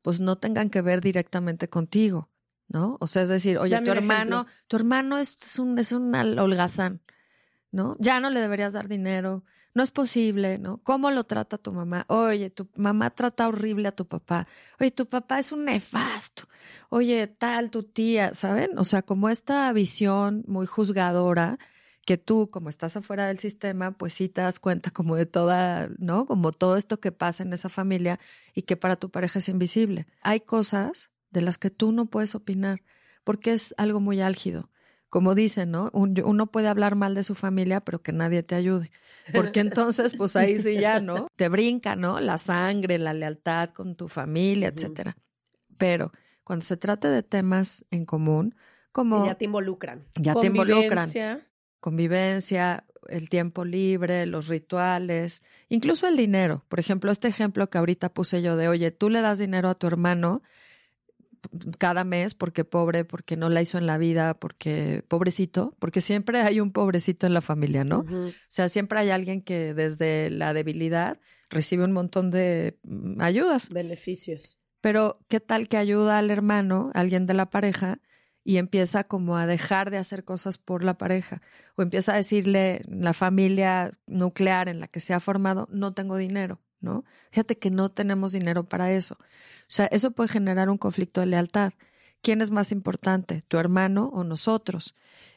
pues 0.02 0.20
no 0.20 0.38
tengan 0.38 0.70
que 0.72 0.82
ver 0.82 1.00
directamente 1.00 1.68
contigo, 1.68 2.30
¿no? 2.68 2.98
O 3.00 3.06
sea, 3.08 3.22
es 3.22 3.30
decir, 3.30 3.58
oye, 3.60 3.76
Dame 3.76 3.86
tu 3.86 3.92
hermano, 3.92 4.36
ejemplo. 4.42 4.54
tu 4.68 4.76
hermano 4.76 5.18
es 5.20 5.60
un, 5.60 5.78
es 5.80 5.92
un 5.92 6.14
holgazán, 6.16 7.02
¿no? 7.72 7.96
Ya 8.00 8.20
no 8.20 8.30
le 8.30 8.40
deberías 8.42 8.74
dar 8.74 8.88
dinero, 8.90 9.44
no 9.74 9.84
es 9.84 9.92
posible, 9.92 10.60
¿no? 10.60 10.78
¿Cómo 10.84 11.12
lo 11.12 11.24
trata 11.24 11.58
tu 11.58 11.72
mamá? 11.74 12.06
Oye, 12.10 12.50
tu 12.50 12.68
mamá 12.76 13.10
trata 13.10 13.48
horrible 13.48 13.88
a 13.88 13.92
tu 13.96 14.08
papá. 14.08 14.48
Oye, 14.80 14.92
tu 14.92 15.08
papá 15.08 15.40
es 15.40 15.52
un 15.52 15.66
nefasto. 15.66 16.44
Oye, 16.90 17.28
tal, 17.28 17.72
tu 17.72 17.84
tía, 17.84 18.34
¿saben? 18.34 18.78
O 18.78 18.84
sea, 18.84 19.02
como 19.02 19.30
esta 19.30 19.72
visión 19.74 20.44
muy 20.48 20.66
juzgadora 20.66 21.58
que 22.06 22.18
tú, 22.18 22.50
como 22.50 22.70
estás 22.70 22.98
afuera 22.98 23.28
del 23.28 23.40
sistema, 23.40 23.92
pues 23.92 24.14
sí 24.14 24.30
te 24.30 24.42
das 24.42 24.60
cuenta 24.60 24.92
como 24.92 25.16
de 25.16 25.26
toda, 25.26 25.90
¿no? 25.98 26.26
Como 26.26 26.52
todo 26.52 26.78
esto 26.78 27.00
que 27.00 27.12
pasa 27.12 27.44
en 27.44 27.54
esa 27.54 27.70
familia 27.70 28.20
y 28.54 28.64
que 28.64 28.78
para 28.78 28.96
tu 28.98 29.10
pareja 29.10 29.40
es 29.40 29.50
invisible. 29.50 30.06
Hay 30.22 30.42
cosas 30.42 31.12
de 31.32 31.42
las 31.42 31.58
que 31.58 31.70
tú 31.70 31.92
no 31.92 32.08
puedes 32.08 32.36
opinar 32.36 32.84
porque 33.24 33.54
es 33.54 33.74
algo 33.78 34.00
muy 34.00 34.22
álgido. 34.22 34.70
Como 35.14 35.36
dicen, 35.36 35.70
¿no? 35.70 35.92
Un- 35.94 36.20
Uno 36.26 36.48
puede 36.48 36.68
hablar 36.70 36.96
mal 36.96 37.14
de 37.14 37.22
su 37.22 37.36
familia, 37.36 37.82
pero 37.82 38.02
que 38.02 38.12
nadie 38.12 38.42
te 38.42 38.56
ayude. 38.56 38.90
Porque 39.32 39.60
entonces, 39.60 40.16
pues 40.16 40.36
ahí 40.36 40.58
sí 40.58 40.74
ya, 40.80 41.00
¿no? 41.00 41.28
Te 41.36 41.50
brinca, 41.50 41.96
¿no? 41.96 42.20
La 42.20 42.40
sangre, 42.40 42.98
la 42.98 43.14
lealtad 43.14 43.70
con 43.76 43.96
tu 43.96 44.08
familia, 44.08 44.70
etcétera. 44.70 45.16
Pero 45.78 46.12
cuando 46.44 46.66
se 46.66 46.78
trata 46.78 47.12
de 47.12 47.22
temas 47.22 47.86
en 47.92 48.06
común, 48.06 48.56
como 48.92 49.24
ya 49.28 49.36
te 49.36 49.46
involucran. 49.46 50.04
ya 50.20 50.34
te 50.34 50.48
involucran, 50.48 51.06
Convivencia. 51.12 51.48
convivencia, 51.80 52.86
el 53.08 53.30
tiempo 53.30 53.66
libre, 53.66 54.26
los 54.26 54.48
rituales, 54.48 55.44
incluso 55.70 56.08
el 56.08 56.18
dinero. 56.18 56.66
Por 56.70 56.80
ejemplo, 56.80 57.12
este 57.12 57.28
ejemplo 57.28 57.70
que 57.70 57.78
ahorita 57.78 58.12
puse 58.16 58.42
yo 58.42 58.58
de, 58.58 58.68
oye, 58.68 58.90
tú 58.90 59.12
le 59.12 59.22
das 59.22 59.38
dinero 59.38 59.70
a 59.70 59.76
tu 59.76 59.86
hermano 59.86 60.42
cada 61.78 62.04
mes 62.04 62.34
porque 62.34 62.66
pobre, 62.66 63.06
porque 63.06 63.38
no 63.38 63.50
la 63.50 63.62
hizo 63.62 63.78
en 63.78 63.86
la 63.86 63.98
vida, 63.98 64.34
porque 64.34 65.04
pobrecito, 65.08 65.76
porque 65.80 66.02
siempre 66.02 66.40
hay 66.40 66.60
un 66.60 66.72
pobrecito 66.72 67.28
en 67.28 67.34
la 67.34 67.42
familia, 67.42 67.84
¿no? 67.84 68.00
O 68.00 68.32
sea, 68.48 68.70
siempre 68.70 69.00
hay 69.00 69.10
alguien 69.10 69.42
que 69.42 69.74
desde 69.74 70.30
la 70.30 70.54
debilidad 70.54 71.20
recibe 71.50 71.84
un 71.84 71.92
montón 71.92 72.32
de 72.32 72.78
mm, 72.84 73.22
ayudas. 73.22 73.70
Beneficios. 73.70 74.60
Pero, 74.82 75.20
¿qué 75.30 75.40
tal 75.40 75.70
que 75.70 75.78
ayuda 75.78 76.18
al 76.18 76.30
hermano, 76.30 76.92
alguien 76.94 77.26
de 77.26 77.34
la 77.34 77.50
pareja, 77.50 78.00
y 78.44 78.58
empieza 78.58 79.06
como 79.06 79.38
a 79.38 79.48
dejar 79.48 79.92
de 79.92 79.98
hacer 79.98 80.26
cosas 80.26 80.58
por 80.58 80.84
la 80.84 80.98
pareja? 80.98 81.42
O 81.76 81.82
empieza 81.82 82.14
a 82.14 82.18
decirle, 82.18 82.82
la 82.88 83.14
familia 83.14 83.98
nuclear 84.08 84.68
en 84.68 84.82
la 84.82 84.88
que 84.88 85.00
se 85.00 85.14
ha 85.14 85.22
formado, 85.22 85.70
no 85.72 85.94
tengo 85.94 86.18
dinero, 86.18 86.60
¿no? 86.84 87.04
Fíjate 87.32 87.58
que 87.58 87.72
no 87.72 87.90
tenemos 87.90 88.34
dinero 88.34 88.64
para 88.64 88.92
eso. 88.92 89.16
O 89.20 89.66
sea, 89.68 89.88
eso 89.88 90.12
puede 90.12 90.30
generar 90.30 90.70
un 90.70 90.78
conflicto 90.78 91.22
de 91.22 91.28
lealtad. 91.28 91.74
¿Quién 92.22 92.42
es 92.42 92.52
más 92.52 92.72
importante, 92.72 93.42
tu 93.48 93.58
hermano 93.58 94.10
o 94.14 94.24
nosotros? 94.24 94.94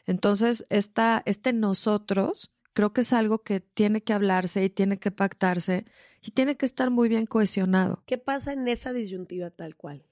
Entonces, 0.07 0.67
esta, 0.69 1.23
este 1.25 1.53
nosotros 1.53 2.53
creo 2.75 2.93
que 2.93 3.01
es 3.01 3.13
algo 3.13 3.39
que 3.39 3.61
tiene 3.61 4.03
que 4.03 4.13
hablarse 4.13 4.63
y 4.65 4.71
tiene 4.71 4.99
que 4.99 5.11
pactarse 5.11 5.87
y 6.21 6.33
tiene 6.33 6.57
que 6.57 6.67
estar 6.67 6.91
muy 6.91 7.09
bien 7.09 7.27
cohesionado. 7.27 8.03
¿Qué 8.07 8.19
pasa 8.19 8.53
en 8.53 8.69
esa 8.69 8.93
disyuntiva 8.93 9.51
tal 9.51 9.77
cual? 9.77 10.05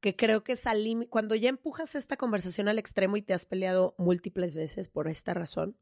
que 0.00 0.16
creo 0.16 0.42
que 0.42 0.56
salí, 0.56 1.06
cuando 1.08 1.34
ya 1.34 1.50
empujas 1.50 1.94
esta 1.94 2.16
conversación 2.16 2.68
al 2.68 2.78
extremo 2.78 3.16
y 3.16 3.22
te 3.22 3.34
has 3.34 3.44
peleado 3.44 3.94
múltiples 3.98 4.54
veces 4.54 4.88
por 4.88 5.08
esta 5.08 5.34
razón, 5.34 5.76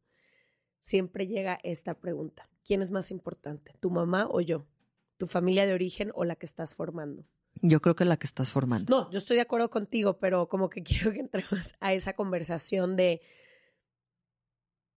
siempre 0.81 1.27
llega 1.27 1.61
esta 1.63 1.95
pregunta. 1.95 2.49
¿Quién 2.65 2.83
es 2.83 2.91
más 2.91 3.11
importante, 3.11 3.75
tu 3.81 3.91
mamá 3.91 4.29
o 4.31 4.41
yo? 4.41 4.67
¿Tu 5.19 5.27
familia 5.27 5.67
de 5.67 5.75
origen 5.75 6.11
o 6.15 6.25
la 6.25 6.37
que 6.37 6.47
estás 6.47 6.75
formando? 6.75 7.25
Yo 7.61 7.81
creo 7.81 7.95
que 7.95 8.05
la 8.05 8.17
que 8.17 8.27
estás 8.27 8.51
formando. 8.51 8.91
No, 8.95 9.11
yo 9.11 9.19
estoy 9.19 9.37
de 9.37 9.43
acuerdo 9.43 9.69
contigo, 9.69 10.19
pero 10.19 10.49
como 10.49 10.71
que 10.71 10.83
quiero 10.85 11.13
que 11.13 11.21
entremos 11.21 11.75
a 11.81 11.93
esa 11.93 12.15
conversación 12.15 12.97
de 12.97 13.21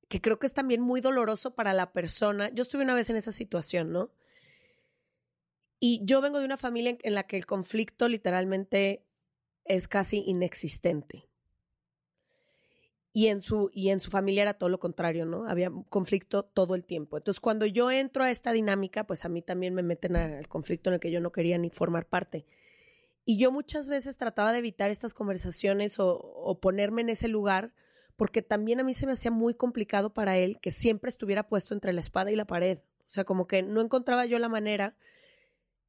que 0.08 0.22
creo 0.22 0.40
que 0.40 0.48
es 0.48 0.54
también 0.54 0.82
muy 0.82 1.02
doloroso 1.02 1.56
para 1.56 1.74
la 1.74 1.94
persona. 1.94 2.50
Yo 2.54 2.62
estuve 2.62 2.84
una 2.84 2.94
vez 2.94 3.10
en 3.10 3.16
esa 3.16 3.32
situación, 3.32 3.92
¿no? 3.92 4.12
Y 5.80 6.02
yo 6.06 6.22
vengo 6.22 6.40
de 6.40 6.46
una 6.46 6.58
familia 6.58 6.98
en 7.02 7.16
la 7.16 7.26
que 7.26 7.38
el 7.38 7.46
conflicto 7.46 8.08
literalmente 8.08 9.08
es 9.66 9.88
casi 9.88 10.24
inexistente. 10.28 11.31
Y 13.14 13.28
en, 13.28 13.44
su, 13.44 13.70
y 13.74 13.90
en 13.90 14.00
su 14.00 14.10
familia 14.10 14.44
era 14.44 14.54
todo 14.54 14.70
lo 14.70 14.80
contrario, 14.80 15.26
¿no? 15.26 15.46
Había 15.46 15.70
conflicto 15.90 16.44
todo 16.44 16.76
el 16.76 16.86
tiempo. 16.86 17.18
Entonces, 17.18 17.42
cuando 17.42 17.66
yo 17.66 17.92
entro 17.92 18.24
a 18.24 18.32
esta 18.32 18.54
dinámica, 18.54 19.06
pues 19.06 19.26
a 19.26 19.30
mí 19.30 19.42
también 19.42 19.74
me 19.74 19.84
meten 19.84 20.16
al 20.16 20.48
conflicto 20.48 20.90
en 20.90 20.94
el 20.94 21.00
que 21.02 21.12
yo 21.12 21.20
no 21.20 21.34
quería 21.34 21.58
ni 21.58 21.70
formar 21.70 22.08
parte. 22.08 22.46
Y 23.26 23.38
yo 23.38 23.52
muchas 23.52 23.90
veces 23.90 24.16
trataba 24.16 24.54
de 24.54 24.60
evitar 24.60 24.92
estas 24.92 25.14
conversaciones 25.14 26.00
o, 26.00 26.18
o 26.18 26.60
ponerme 26.62 27.02
en 27.02 27.10
ese 27.10 27.28
lugar, 27.28 27.74
porque 28.16 28.42
también 28.42 28.80
a 28.80 28.84
mí 28.84 28.94
se 28.94 29.06
me 29.06 29.12
hacía 29.12 29.32
muy 29.32 29.56
complicado 29.56 30.14
para 30.14 30.38
él 30.38 30.60
que 30.62 30.72
siempre 30.72 31.10
estuviera 31.10 31.50
puesto 31.50 31.74
entre 31.74 31.92
la 31.92 32.00
espada 32.00 32.32
y 32.32 32.38
la 32.38 32.46
pared. 32.46 32.80
O 33.08 33.14
sea, 33.14 33.26
como 33.26 33.46
que 33.46 33.62
no 33.62 33.82
encontraba 33.82 34.26
yo 34.26 34.40
la 34.40 34.48
manera, 34.48 34.96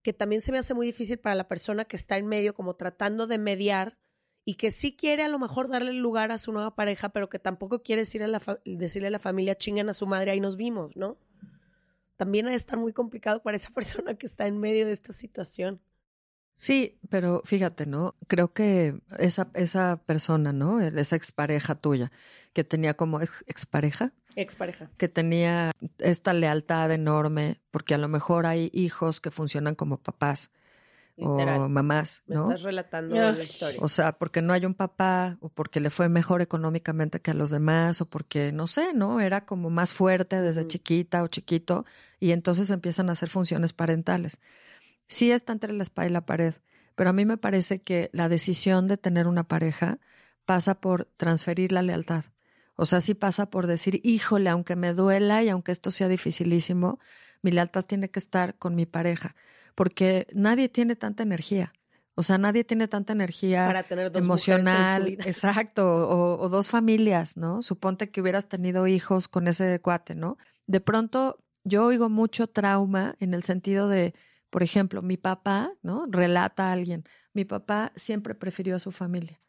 que 0.02 0.12
también 0.12 0.40
se 0.40 0.50
me 0.50 0.58
hace 0.58 0.74
muy 0.74 0.86
difícil 0.86 1.18
para 1.18 1.36
la 1.36 1.46
persona 1.46 1.84
que 1.84 1.94
está 1.94 2.16
en 2.16 2.26
medio, 2.26 2.52
como 2.52 2.74
tratando 2.74 3.28
de 3.28 3.38
mediar 3.38 3.96
y 4.44 4.54
que 4.54 4.70
sí 4.70 4.96
quiere 4.96 5.22
a 5.22 5.28
lo 5.28 5.38
mejor 5.38 5.68
darle 5.68 5.92
lugar 5.92 6.32
a 6.32 6.38
su 6.38 6.52
nueva 6.52 6.74
pareja, 6.74 7.10
pero 7.10 7.28
que 7.28 7.38
tampoco 7.38 7.82
quiere 7.82 8.02
decirle 8.02 8.24
a 8.24 8.28
la, 8.28 8.60
decirle 8.64 9.08
a 9.08 9.12
la 9.12 9.18
familia, 9.18 9.56
chingan 9.56 9.88
a 9.88 9.94
su 9.94 10.06
madre, 10.06 10.32
ahí 10.32 10.40
nos 10.40 10.56
vimos, 10.56 10.96
¿no? 10.96 11.16
También 12.16 12.46
ha 12.46 12.50
de 12.50 12.56
estar 12.56 12.78
muy 12.78 12.92
complicado 12.92 13.42
para 13.42 13.56
esa 13.56 13.70
persona 13.74 14.14
que 14.14 14.26
está 14.26 14.46
en 14.46 14.58
medio 14.58 14.86
de 14.86 14.92
esta 14.92 15.12
situación. 15.12 15.80
Sí, 16.56 16.98
pero 17.08 17.42
fíjate, 17.44 17.86
¿no? 17.86 18.14
Creo 18.28 18.52
que 18.52 19.00
esa, 19.18 19.50
esa 19.54 20.00
persona, 20.04 20.52
¿no? 20.52 20.80
Esa 20.80 21.16
expareja 21.16 21.74
tuya, 21.74 22.12
que 22.52 22.62
tenía 22.62 22.94
como 22.94 23.20
ex, 23.20 23.44
expareja. 23.46 24.12
Expareja. 24.36 24.90
Que 24.96 25.08
tenía 25.08 25.72
esta 25.98 26.32
lealtad 26.32 26.92
enorme, 26.92 27.60
porque 27.70 27.94
a 27.94 27.98
lo 27.98 28.08
mejor 28.08 28.46
hay 28.46 28.70
hijos 28.72 29.20
que 29.20 29.30
funcionan 29.30 29.74
como 29.74 29.98
papás 29.98 30.50
Literal. 31.22 31.60
o 31.60 31.68
mamás, 31.68 32.22
¿no? 32.26 32.46
Me 32.46 32.54
estás 32.54 32.62
relatando 32.62 33.14
la 33.14 33.42
historia. 33.42 33.80
O 33.82 33.88
sea, 33.88 34.12
porque 34.12 34.42
no 34.42 34.52
hay 34.52 34.66
un 34.66 34.74
papá 34.74 35.36
o 35.40 35.48
porque 35.48 35.80
le 35.80 35.90
fue 35.90 36.08
mejor 36.08 36.42
económicamente 36.42 37.20
que 37.20 37.30
a 37.30 37.34
los 37.34 37.50
demás 37.50 38.00
o 38.00 38.06
porque, 38.06 38.52
no 38.52 38.66
sé, 38.66 38.92
¿no? 38.94 39.20
Era 39.20 39.44
como 39.44 39.70
más 39.70 39.92
fuerte 39.92 40.40
desde 40.40 40.64
mm. 40.64 40.68
chiquita 40.68 41.22
o 41.22 41.28
chiquito 41.28 41.84
y 42.20 42.32
entonces 42.32 42.70
empiezan 42.70 43.08
a 43.08 43.12
hacer 43.12 43.28
funciones 43.28 43.72
parentales. 43.72 44.40
Sí 45.08 45.30
está 45.30 45.52
entre 45.52 45.72
la 45.72 45.82
espada 45.82 46.08
y 46.08 46.12
la 46.12 46.26
pared, 46.26 46.54
pero 46.94 47.10
a 47.10 47.12
mí 47.12 47.24
me 47.24 47.36
parece 47.36 47.80
que 47.80 48.10
la 48.12 48.28
decisión 48.28 48.88
de 48.88 48.96
tener 48.96 49.26
una 49.26 49.44
pareja 49.44 49.98
pasa 50.44 50.80
por 50.80 51.06
transferir 51.16 51.72
la 51.72 51.82
lealtad. 51.82 52.24
O 52.74 52.86
sea, 52.86 53.00
sí 53.00 53.14
pasa 53.14 53.50
por 53.50 53.66
decir, 53.66 54.00
híjole, 54.02 54.50
aunque 54.50 54.76
me 54.76 54.94
duela 54.94 55.42
y 55.42 55.48
aunque 55.48 55.72
esto 55.72 55.90
sea 55.90 56.08
dificilísimo, 56.08 56.98
mi 57.42 57.52
lealtad 57.52 57.84
tiene 57.84 58.10
que 58.10 58.18
estar 58.18 58.56
con 58.56 58.74
mi 58.74 58.86
pareja 58.86 59.34
porque 59.74 60.26
nadie 60.32 60.68
tiene 60.68 60.96
tanta 60.96 61.22
energía. 61.22 61.72
O 62.14 62.22
sea, 62.22 62.36
nadie 62.36 62.62
tiene 62.62 62.88
tanta 62.88 63.14
energía 63.14 63.66
Para 63.66 63.82
tener 63.82 64.12
dos 64.12 64.22
emocional, 64.22 65.02
en 65.02 65.02
su 65.02 65.10
vida. 65.10 65.24
exacto, 65.26 65.86
o, 65.86 66.38
o, 66.38 66.48
dos 66.50 66.68
familias, 66.68 67.38
¿no? 67.38 67.62
Suponte 67.62 68.10
que 68.10 68.20
hubieras 68.20 68.48
tenido 68.48 68.86
hijos 68.86 69.28
con 69.28 69.48
ese 69.48 69.80
cuate, 69.80 70.14
¿no? 70.14 70.36
De 70.66 70.80
pronto 70.80 71.38
yo 71.64 71.86
oigo 71.86 72.10
mucho 72.10 72.48
trauma 72.48 73.16
en 73.18 73.32
el 73.34 73.42
sentido 73.42 73.88
de, 73.88 74.14
por 74.50 74.62
ejemplo, 74.62 75.00
mi 75.00 75.16
papá, 75.16 75.72
¿no? 75.82 76.06
Relata 76.08 76.68
a 76.68 76.72
alguien, 76.72 77.04
mi 77.32 77.44
papá 77.44 77.92
siempre 77.96 78.34
prefirió 78.34 78.76
a 78.76 78.78
su 78.78 78.90
familia. 78.90 79.40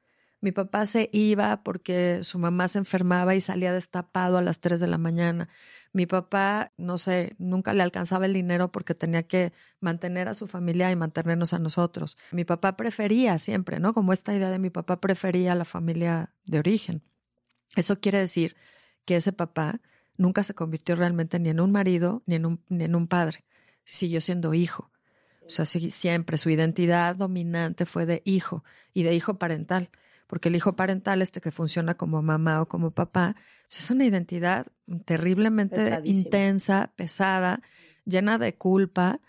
Mi 0.43 0.51
papá 0.51 0.85
se 0.85 1.09
iba 1.13 1.63
porque 1.63 2.19
su 2.21 2.37
mamá 2.37 2.67
se 2.67 2.77
enfermaba 2.77 3.33
y 3.33 3.39
salía 3.39 3.71
destapado 3.71 4.37
a 4.37 4.41
las 4.41 4.59
3 4.59 4.81
de 4.81 4.87
la 4.87 4.97
mañana. 4.97 5.47
Mi 5.93 6.05
papá, 6.05 6.73
no 6.75 6.97
sé, 6.97 7.33
nunca 7.37 7.71
le 7.71 7.81
alcanzaba 7.81 8.25
el 8.25 8.33
dinero 8.33 8.69
porque 8.69 8.93
tenía 8.93 9.23
que 9.23 9.53
mantener 9.79 10.27
a 10.27 10.33
su 10.33 10.47
familia 10.47 10.91
y 10.91 10.97
mantenernos 10.97 11.53
a 11.53 11.59
nosotros. 11.59 12.17
Mi 12.33 12.43
papá 12.43 12.75
prefería 12.75 13.37
siempre, 13.37 13.79
¿no? 13.79 13.93
Como 13.93 14.11
esta 14.11 14.35
idea 14.35 14.49
de 14.49 14.59
mi 14.59 14.69
papá 14.69 14.99
prefería 14.99 15.53
a 15.53 15.55
la 15.55 15.63
familia 15.63 16.33
de 16.43 16.59
origen. 16.59 17.03
Eso 17.77 18.01
quiere 18.01 18.19
decir 18.19 18.57
que 19.05 19.15
ese 19.15 19.31
papá 19.31 19.79
nunca 20.17 20.43
se 20.43 20.53
convirtió 20.53 20.95
realmente 20.95 21.39
ni 21.39 21.51
en 21.51 21.61
un 21.61 21.71
marido 21.71 22.21
ni 22.25 22.35
en 22.35 22.45
un, 22.45 22.61
ni 22.67 22.83
en 22.83 22.95
un 22.95 23.07
padre. 23.07 23.45
Siguió 23.85 24.19
siendo 24.19 24.53
hijo. 24.53 24.91
O 25.47 25.49
sea, 25.49 25.63
siempre 25.63 26.37
su 26.37 26.49
identidad 26.49 27.15
dominante 27.15 27.85
fue 27.85 28.05
de 28.05 28.21
hijo 28.25 28.65
y 28.93 29.03
de 29.03 29.15
hijo 29.15 29.39
parental 29.39 29.89
porque 30.27 30.49
el 30.49 30.55
hijo 30.55 30.75
parental, 30.75 31.21
este 31.21 31.41
que 31.41 31.51
funciona 31.51 31.95
como 31.95 32.21
mamá 32.21 32.61
o 32.61 32.67
como 32.67 32.91
papá, 32.91 33.35
pues 33.67 33.79
es 33.79 33.89
una 33.91 34.05
identidad 34.05 34.67
terriblemente 35.05 36.01
intensa, 36.03 36.91
pesada, 36.95 37.61
llena 38.05 38.37
de 38.37 38.55
culpa, 38.55 39.19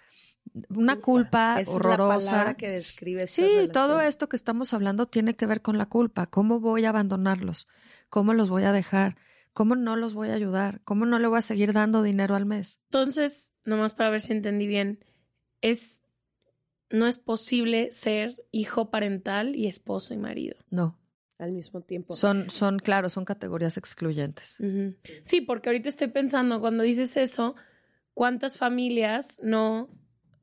una 0.69 0.97
culpa 0.97 1.61
Esa 1.61 1.71
horrorosa. 1.73 2.17
Es 2.17 2.25
la 2.25 2.31
palabra 2.33 2.55
que 2.55 2.71
describe 2.71 3.23
esta 3.25 3.35
Sí, 3.35 3.43
relación. 3.43 3.73
todo 3.73 4.01
esto 4.01 4.29
que 4.29 4.37
estamos 4.37 4.73
hablando 4.75 5.07
tiene 5.07 5.35
que 5.35 5.47
ver 5.47 5.63
con 5.63 5.79
la 5.79 5.87
culpa. 5.87 6.27
¿Cómo 6.27 6.61
voy 6.61 6.85
a 6.85 6.91
abandonarlos? 6.91 7.67
¿Cómo 8.09 8.35
los 8.35 8.51
voy 8.51 8.65
a 8.65 8.73
dejar? 8.73 9.17
¿Cómo 9.53 9.77
no 9.77 9.97
los 9.97 10.15
voy 10.15 10.29
a 10.31 10.35
ayudar? 10.35 10.81
¿Cómo 10.85 11.07
no 11.07 11.19
le 11.19 11.29
voy 11.29 11.39
a 11.39 11.43
seguir 11.43 11.73
dando 11.73 12.03
dinero 12.03 12.35
al 12.35 12.45
mes? 12.47 12.81
Entonces, 12.87 13.57
nomás 13.65 13.95
para 13.95 14.11
ver 14.11 14.21
si 14.21 14.33
entendí 14.33 14.67
bien, 14.67 15.05
es 15.61 16.04
no 16.95 17.07
es 17.07 17.19
posible 17.19 17.91
ser 17.91 18.43
hijo 18.53 18.91
parental 18.91 19.57
y 19.57 19.67
esposo 19.67 20.15
y 20.15 20.17
marido. 20.17 20.57
No, 20.71 20.99
al 21.39 21.53
mismo 21.53 21.81
tiempo. 21.81 22.15
son, 22.15 22.49
son, 22.51 22.79
claro, 22.79 23.09
son 23.11 23.25
categorías 23.25 23.77
excluyentes. 23.77 24.59
Sí, 25.25 25.41
porque 25.41 25.69
ahorita 25.69 25.89
estoy 25.89 26.09
pensando, 26.09 26.61
cuando 26.61 26.85
dices 26.85 27.17
eso, 27.17 27.57
¿cuántas 28.15 28.57
familias 28.59 29.41
no 29.43 29.91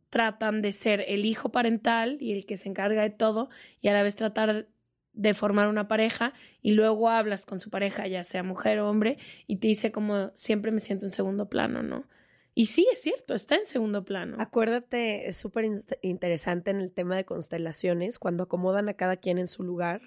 tratan 0.09 0.61
de 0.61 0.73
ser 0.73 1.05
el 1.07 1.25
hijo 1.25 1.49
parental 1.49 2.17
y 2.19 2.33
el 2.33 2.45
que 2.45 2.57
se 2.57 2.67
encarga 2.67 3.01
de 3.01 3.11
todo 3.11 3.49
y 3.79 3.87
a 3.87 3.93
la 3.93 4.03
vez 4.03 4.17
tratar 4.17 4.67
de 5.13 5.33
formar 5.33 5.67
una 5.67 5.87
pareja 5.87 6.33
y 6.61 6.73
luego 6.73 7.09
hablas 7.09 7.45
con 7.45 7.59
su 7.59 7.69
pareja, 7.69 8.07
ya 8.07 8.23
sea 8.23 8.43
mujer 8.43 8.79
o 8.79 8.89
hombre, 8.89 9.17
y 9.47 9.57
te 9.57 9.67
dice 9.67 9.91
como 9.91 10.31
siempre 10.35 10.71
me 10.71 10.79
siento 10.79 11.05
en 11.05 11.11
segundo 11.11 11.49
plano, 11.49 11.81
¿no? 11.81 12.05
Y 12.53 12.65
sí, 12.65 12.87
es 12.91 13.01
cierto, 13.01 13.33
está 13.33 13.55
en 13.55 13.65
segundo 13.65 14.03
plano. 14.03 14.35
Acuérdate, 14.39 15.27
es 15.27 15.37
súper 15.37 15.65
in- 15.65 15.81
interesante 16.01 16.71
en 16.71 16.81
el 16.81 16.91
tema 16.91 17.15
de 17.15 17.25
constelaciones, 17.25 18.19
cuando 18.19 18.43
acomodan 18.43 18.89
a 18.89 18.95
cada 18.95 19.17
quien 19.17 19.37
en 19.37 19.47
su 19.47 19.63
lugar, 19.63 20.01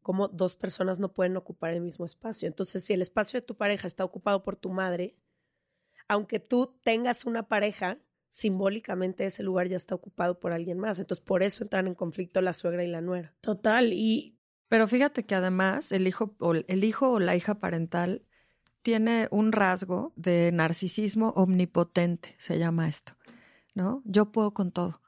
como 0.00 0.28
dos 0.28 0.56
personas 0.56 1.00
no 1.00 1.12
pueden 1.12 1.36
ocupar 1.36 1.74
el 1.74 1.80
mismo 1.80 2.04
espacio. 2.04 2.46
Entonces, 2.46 2.84
si 2.84 2.92
el 2.92 3.02
espacio 3.02 3.40
de 3.40 3.46
tu 3.46 3.56
pareja 3.56 3.86
está 3.86 4.04
ocupado 4.04 4.42
por 4.44 4.56
tu 4.56 4.70
madre, 4.70 5.16
aunque 6.06 6.38
tú 6.40 6.78
tengas 6.82 7.24
una 7.26 7.48
pareja, 7.48 7.98
simbólicamente 8.30 9.26
ese 9.26 9.42
lugar 9.42 9.68
ya 9.68 9.76
está 9.76 9.94
ocupado 9.94 10.38
por 10.38 10.52
alguien 10.52 10.78
más. 10.78 10.98
Entonces, 10.98 11.24
por 11.24 11.42
eso 11.42 11.64
entran 11.64 11.86
en 11.88 11.94
conflicto 11.94 12.40
la 12.40 12.52
suegra 12.52 12.84
y 12.84 12.88
la 12.88 13.00
nuera. 13.00 13.34
Total, 13.40 13.92
y 13.92 14.38
Pero 14.68 14.86
fíjate 14.86 15.26
que 15.26 15.34
además 15.34 15.92
el 15.92 16.06
hijo, 16.06 16.36
o 16.38 16.54
el 16.54 16.84
hijo 16.84 17.10
o 17.10 17.20
la 17.20 17.36
hija 17.36 17.58
parental 17.58 18.22
tiene 18.88 19.28
un 19.30 19.52
rasgo 19.52 20.14
de 20.16 20.50
narcisismo 20.50 21.28
omnipotente, 21.36 22.34
se 22.38 22.58
llama 22.58 22.88
esto, 22.88 23.12
¿no? 23.74 24.00
Yo 24.06 24.32
puedo 24.32 24.54
con 24.54 24.72
todo. 24.72 25.02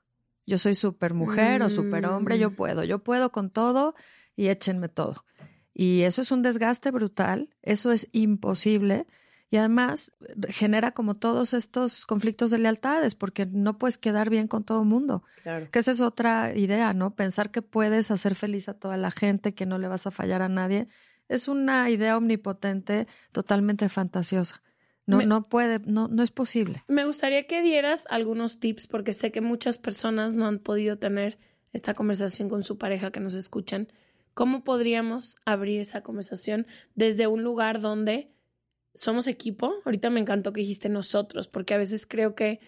Yo 0.46 0.58
soy 0.58 0.74
super 0.74 1.14
mujer 1.14 1.62
o 1.62 1.70
super 1.70 2.04
hombre, 2.04 2.38
yo 2.38 2.50
Mm. 2.50 2.54
puedo, 2.56 2.84
yo 2.84 2.98
puedo 2.98 3.32
con 3.32 3.48
todo 3.48 3.94
y 4.36 4.48
échenme 4.48 4.90
todo. 4.90 5.24
Y 5.72 6.02
eso 6.02 6.20
es 6.20 6.30
un 6.30 6.42
desgaste 6.42 6.90
brutal, 6.90 7.48
eso 7.62 7.90
es 7.90 8.06
imposible 8.12 9.06
y 9.48 9.56
además 9.56 10.12
genera 10.50 10.92
como 10.92 11.16
todos 11.16 11.54
estos 11.54 12.04
conflictos 12.04 12.50
de 12.50 12.58
lealtades 12.58 13.14
porque 13.14 13.46
no 13.46 13.78
puedes 13.78 13.96
quedar 13.96 14.28
bien 14.28 14.46
con 14.46 14.62
todo 14.62 14.82
el 14.82 14.88
mundo. 14.88 15.24
Claro. 15.42 15.70
Que 15.70 15.78
esa 15.78 15.92
es 15.92 16.02
otra 16.02 16.54
idea, 16.54 16.92
¿no? 16.92 17.14
Pensar 17.14 17.50
que 17.50 17.62
puedes 17.62 18.10
hacer 18.10 18.34
feliz 18.34 18.68
a 18.68 18.74
toda 18.74 18.98
la 18.98 19.10
gente, 19.10 19.54
que 19.54 19.64
no 19.64 19.78
le 19.78 19.88
vas 19.88 20.06
a 20.06 20.10
fallar 20.10 20.42
a 20.42 20.50
nadie, 20.50 20.86
es 21.30 21.48
una 21.48 21.88
idea 21.88 22.18
omnipotente, 22.18 23.06
totalmente 23.32 23.88
fantasiosa. 23.88 24.62
No, 25.06 25.16
Me- 25.16 25.26
no 25.26 25.42
puede, 25.42 25.78
no, 25.86 26.08
no 26.08 26.22
es 26.22 26.30
posible. 26.30 26.84
Me 26.86 27.06
gustaría 27.06 27.46
que 27.46 27.62
dieras 27.62 28.06
algunos 28.10 28.60
tips 28.60 28.86
porque 28.86 29.12
sé 29.14 29.32
que 29.32 29.40
muchas 29.40 29.78
personas 29.78 30.34
no 30.34 30.46
han 30.46 30.58
podido 30.58 30.98
tener 30.98 31.38
esta 31.72 31.94
conversación 31.94 32.48
con 32.48 32.62
su 32.62 32.76
pareja 32.76 33.10
que 33.10 33.20
nos 33.20 33.34
escuchan. 33.34 33.88
¿Cómo 34.34 34.62
podríamos 34.62 35.36
abrir 35.44 35.80
esa 35.80 36.02
conversación 36.02 36.66
desde 36.94 37.26
un 37.26 37.42
lugar 37.42 37.80
donde 37.80 38.30
somos 38.94 39.26
equipo? 39.26 39.74
Ahorita 39.84 40.10
me 40.10 40.20
encantó 40.20 40.52
que 40.52 40.60
dijiste 40.60 40.88
nosotros, 40.88 41.48
porque 41.48 41.74
a 41.74 41.78
veces 41.78 42.06
creo 42.06 42.34
que 42.34 42.60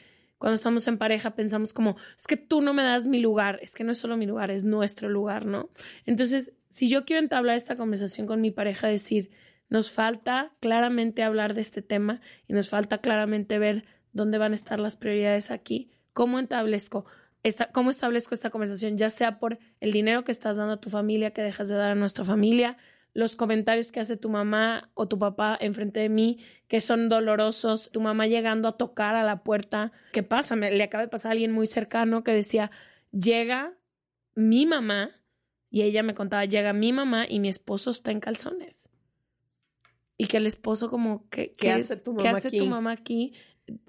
cuando 0.43 0.57
estamos 0.57 0.89
en 0.89 0.99
pareja 0.99 1.37
pensamos 1.37 1.73
como, 1.73 1.95
es 2.19 2.27
que 2.27 2.37
tú 2.37 2.63
no 2.63 2.75
me 2.75 2.83
das 2.83 3.07
mi 3.07 3.21
lugar, 3.21 3.61
es 3.63 3.77
que 3.77 3.85
no 3.85 3.93
es 3.93 3.99
solo 3.99 4.17
mi 4.17 4.27
lugar, 4.27 4.51
es 4.51 4.65
nuestro 4.65 5.09
lugar, 5.09 5.47
¿no? 5.47 5.71
Entonces, 6.05 6.53
si 6.69 6.89
yo 6.89 7.05
quiero 7.05 7.23
entablar 7.23 7.55
esta 7.55 7.77
conversación 7.77 8.27
con 8.27 8.41
mi 8.41 8.51
pareja, 8.51 8.89
decir, 8.89 9.31
nos 9.69 9.93
falta 9.93 10.53
claramente 10.59 11.23
hablar 11.23 11.55
de 11.55 11.61
este 11.61 11.81
tema 11.81 12.21
y 12.49 12.55
nos 12.55 12.71
falta 12.71 12.99
claramente 12.99 13.61
ver 13.61 13.85
dónde 14.13 14.37
van 14.37 14.51
a 14.51 14.57
estar 14.57 14.81
las 14.81 14.97
prioridades 14.97 15.53
aquí, 15.53 15.93
cómo 16.13 16.41
establezco, 16.41 17.07
esta, 17.45 17.71
cómo 17.71 17.91
establezco 17.91 18.35
esta 18.35 18.51
conversación, 18.51 18.99
ya 18.99 19.11
sea 19.11 19.39
por 19.39 19.61
el 19.79 19.93
dinero 19.93 20.25
que 20.25 20.33
estás 20.33 20.57
dando 20.57 20.73
a 20.73 20.81
tu 20.81 20.91
familia, 20.91 21.31
que 21.31 21.43
dejas 21.43 21.69
de 21.69 21.77
dar 21.77 21.93
a 21.93 21.95
nuestra 21.95 22.25
familia, 22.25 22.79
los 23.15 23.37
comentarios 23.37 23.93
que 23.93 24.01
hace 24.01 24.17
tu 24.17 24.29
mamá 24.29 24.91
o 24.95 25.07
tu 25.07 25.19
papá 25.19 25.57
enfrente 25.61 26.01
de 26.01 26.09
mí, 26.09 26.39
que 26.69 26.81
son 26.81 27.09
dolorosos, 27.09 27.91
tu 27.93 28.01
mamá 28.01 28.27
llegando 28.27 28.69
a 28.69 28.77
tocar 28.77 29.15
a 29.15 29.23
la 29.23 29.43
puerta, 29.43 29.93
¿qué 30.13 30.23
pasa? 30.23 30.57
Me, 30.57 30.71
le 30.71 30.83
acaba 30.83 31.03
de 31.03 31.09
pasar 31.09 31.31
a 31.31 31.33
alguien 31.33 31.53
muy 31.53 31.67
cercano 31.67 32.25
que 32.25 32.33
decía, 32.33 32.71
llega 33.11 33.75
mi 34.35 34.65
mamá, 34.65 35.11
y 35.73 35.83
ella 35.83 36.03
me 36.03 36.15
contaba, 36.15 36.45
llega 36.45 36.75
mi 36.75 36.93
mamá 36.93 37.25
y 37.27 37.41
mi 37.41 37.49
esposo 37.49 37.91
está 37.91 38.11
en 38.11 38.21
calzones. 38.21 38.91
Y 40.19 40.27
que 40.27 40.37
el 40.37 40.47
esposo 40.47 40.91
como, 40.91 41.27
¿qué, 41.31 41.53
¿Qué 41.53 41.73
hace 41.73 41.97
tu 41.97 42.13
mamá 42.13 42.23
¿qué 42.23 42.29
hace 42.29 42.51
tu 42.51 42.67
mamá 42.67 42.93
aquí? 42.93 43.33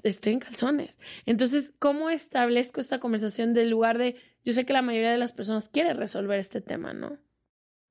Estoy 0.02 0.34
en 0.34 0.40
calzones. 0.40 0.98
Entonces, 1.26 1.74
¿cómo 1.78 2.10
establezco 2.10 2.80
esta 2.80 3.02
conversación 3.02 3.54
del 3.54 3.70
lugar 3.70 3.98
de, 3.98 4.16
yo 4.46 4.54
sé 4.54 4.66
que 4.66 4.72
la 4.72 4.82
mayoría 4.82 5.12
de 5.12 5.18
las 5.18 5.34
personas 5.34 5.68
quiere 5.68 5.94
resolver 5.94 6.40
este 6.40 6.62
tema, 6.62 6.94
¿no? 6.94 7.20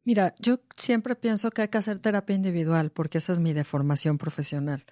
Mira, 0.05 0.35
yo 0.39 0.61
siempre 0.77 1.15
pienso 1.15 1.51
que 1.51 1.63
hay 1.63 1.69
que 1.69 1.79
hacer 1.79 1.99
terapia 1.99 2.35
individual 2.35 2.91
porque 2.91 3.19
esa 3.19 3.33
es 3.33 3.41
mi 3.41 3.53
deformación 3.53 4.19
profesional. 4.19 4.85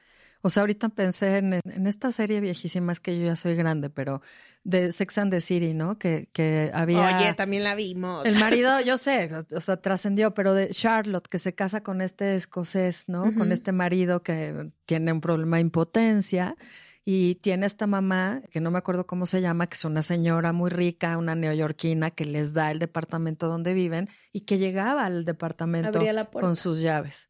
O 0.42 0.48
sea, 0.48 0.62
ahorita 0.62 0.88
pensé 0.88 1.38
en, 1.38 1.54
en 1.64 1.86
esta 1.86 2.12
serie 2.12 2.40
viejísima, 2.40 2.92
es 2.92 3.00
que 3.00 3.18
yo 3.18 3.26
ya 3.26 3.36
soy 3.36 3.56
grande, 3.56 3.90
pero 3.90 4.22
de 4.64 4.92
Sex 4.92 5.18
and 5.18 5.30
the 5.30 5.40
City, 5.40 5.74
¿no? 5.74 5.98
Que, 5.98 6.28
que 6.32 6.70
había... 6.72 7.18
Oye, 7.18 7.34
también 7.34 7.64
la 7.64 7.74
vimos. 7.74 8.24
El 8.26 8.38
marido, 8.38 8.80
yo 8.84 8.96
sé, 8.96 9.28
o 9.54 9.60
sea, 9.60 9.76
trascendió, 9.78 10.32
pero 10.32 10.54
de 10.54 10.70
Charlotte, 10.70 11.28
que 11.28 11.38
se 11.38 11.54
casa 11.54 11.82
con 11.82 12.00
este 12.00 12.36
escocés, 12.36 13.08
¿no? 13.08 13.34
Con 13.34 13.52
este 13.52 13.72
marido 13.72 14.22
que 14.22 14.68
tiene 14.86 15.12
un 15.12 15.20
problema 15.20 15.56
de 15.56 15.62
impotencia 15.62 16.56
y 17.04 17.36
tiene 17.36 17.66
esta 17.66 17.86
mamá, 17.86 18.42
que 18.50 18.60
no 18.60 18.70
me 18.70 18.78
acuerdo 18.78 19.06
cómo 19.06 19.26
se 19.26 19.40
llama, 19.40 19.66
que 19.66 19.74
es 19.74 19.84
una 19.84 20.02
señora 20.02 20.52
muy 20.52 20.70
rica, 20.70 21.16
una 21.16 21.34
neoyorquina, 21.34 22.10
que 22.10 22.24
les 22.24 22.52
da 22.52 22.70
el 22.70 22.78
departamento 22.78 23.48
donde 23.48 23.74
viven 23.74 24.08
y 24.32 24.42
que 24.42 24.58
llegaba 24.58 25.06
al 25.06 25.24
departamento 25.24 26.00
con 26.32 26.56
sus 26.56 26.80
llaves. 26.80 27.28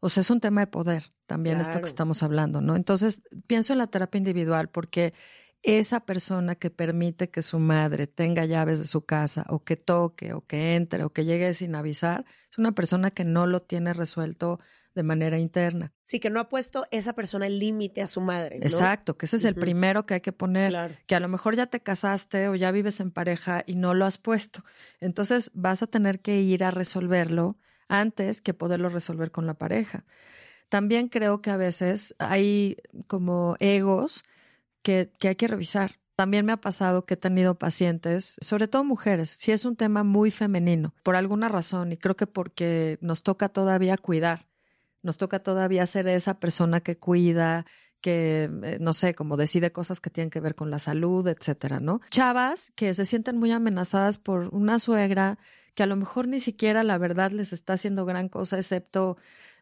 O 0.00 0.08
sea, 0.08 0.22
es 0.22 0.30
un 0.30 0.40
tema 0.40 0.62
de 0.62 0.66
poder 0.66 1.12
también 1.26 1.60
esto 1.60 1.80
que 1.80 1.86
estamos 1.86 2.22
hablando, 2.22 2.60
¿no? 2.60 2.74
Entonces, 2.74 3.22
pienso 3.46 3.72
en 3.72 3.78
la 3.78 3.86
terapia 3.86 4.18
individual 4.18 4.68
porque 4.68 5.14
esa 5.62 6.00
persona 6.00 6.56
que 6.56 6.70
permite 6.70 7.30
que 7.30 7.40
su 7.40 7.60
madre 7.60 8.08
tenga 8.08 8.44
llaves 8.44 8.80
de 8.80 8.84
su 8.84 9.06
casa 9.06 9.46
o 9.48 9.62
que 9.62 9.76
toque 9.76 10.32
o 10.32 10.44
que 10.44 10.74
entre 10.74 11.04
o 11.04 11.12
que 11.12 11.24
llegue 11.24 11.54
sin 11.54 11.76
avisar, 11.76 12.24
es 12.50 12.58
una 12.58 12.72
persona 12.72 13.12
que 13.12 13.24
no 13.24 13.46
lo 13.46 13.62
tiene 13.62 13.94
resuelto 13.94 14.58
de 14.94 15.02
manera 15.02 15.38
interna. 15.38 15.92
Sí, 16.04 16.20
que 16.20 16.30
no 16.30 16.40
ha 16.40 16.48
puesto 16.48 16.86
esa 16.90 17.12
persona 17.14 17.46
el 17.46 17.58
límite 17.58 18.02
a 18.02 18.08
su 18.08 18.20
madre. 18.20 18.58
¿no? 18.58 18.64
Exacto, 18.64 19.16
que 19.16 19.26
ese 19.26 19.36
es 19.36 19.44
el 19.44 19.52
Ujú. 19.52 19.60
primero 19.60 20.06
que 20.06 20.14
hay 20.14 20.20
que 20.20 20.32
poner, 20.32 20.70
Claro. 20.70 20.94
que 21.06 21.14
a 21.14 21.20
lo 21.20 21.28
mejor 21.28 21.56
ya 21.56 21.66
te 21.66 21.80
casaste 21.80 22.48
o 22.48 22.54
ya 22.54 22.70
vives 22.70 23.00
en 23.00 23.10
pareja 23.10 23.62
y 23.66 23.74
no 23.76 23.94
lo 23.94 24.04
has 24.04 24.18
puesto. 24.18 24.64
Entonces 25.00 25.50
vas 25.54 25.82
a 25.82 25.86
tener 25.86 26.20
que 26.20 26.40
ir 26.40 26.64
a 26.64 26.70
resolverlo 26.70 27.56
antes 27.88 28.40
que 28.40 28.54
poderlo 28.54 28.88
resolver 28.88 29.30
con 29.30 29.46
la 29.46 29.54
pareja. 29.54 30.04
También 30.68 31.08
creo 31.08 31.42
que 31.42 31.50
a 31.50 31.56
veces 31.56 32.14
hay 32.18 32.76
como 33.06 33.56
egos 33.60 34.24
que, 34.82 35.10
que 35.18 35.28
hay 35.28 35.36
que 35.36 35.48
revisar. 35.48 35.98
También 36.16 36.44
me 36.46 36.52
ha 36.52 36.58
pasado 36.58 37.04
que 37.04 37.14
he 37.14 37.16
tenido 37.16 37.58
pacientes, 37.58 38.36
sobre 38.40 38.68
todo 38.68 38.84
mujeres, 38.84 39.30
si 39.30 39.50
es 39.50 39.64
un 39.64 39.76
tema 39.76 40.04
muy 40.04 40.30
femenino, 40.30 40.94
por 41.02 41.16
alguna 41.16 41.48
razón, 41.48 41.92
y 41.92 41.96
creo 41.96 42.16
que 42.16 42.26
porque 42.26 42.98
nos 43.00 43.22
toca 43.22 43.48
todavía 43.48 43.96
cuidar, 43.96 44.46
nos 45.02 45.16
toca 45.18 45.40
todavía 45.40 45.84
ser 45.86 46.06
esa 46.08 46.38
persona 46.40 46.80
que 46.80 46.96
cuida, 46.96 47.64
que, 48.00 48.50
eh, 48.64 48.78
no 48.80 48.92
sé, 48.92 49.14
como 49.14 49.36
decide 49.36 49.70
cosas 49.72 50.00
que 50.00 50.10
tienen 50.10 50.30
que 50.30 50.40
ver 50.40 50.54
con 50.54 50.70
la 50.70 50.78
salud, 50.78 51.26
etcétera, 51.28 51.78
¿no? 51.80 52.00
Chavas 52.10 52.72
que 52.74 52.94
se 52.94 53.04
sienten 53.04 53.38
muy 53.38 53.50
amenazadas 53.52 54.18
por 54.18 54.48
una 54.54 54.78
suegra 54.78 55.38
que 55.74 55.82
a 55.84 55.86
lo 55.86 55.96
mejor 55.96 56.26
ni 56.28 56.38
siquiera 56.40 56.82
la 56.84 56.98
verdad 56.98 57.30
les 57.30 57.52
está 57.52 57.74
haciendo 57.74 58.04
gran 58.04 58.28
cosa, 58.28 58.58
excepto 58.58 59.16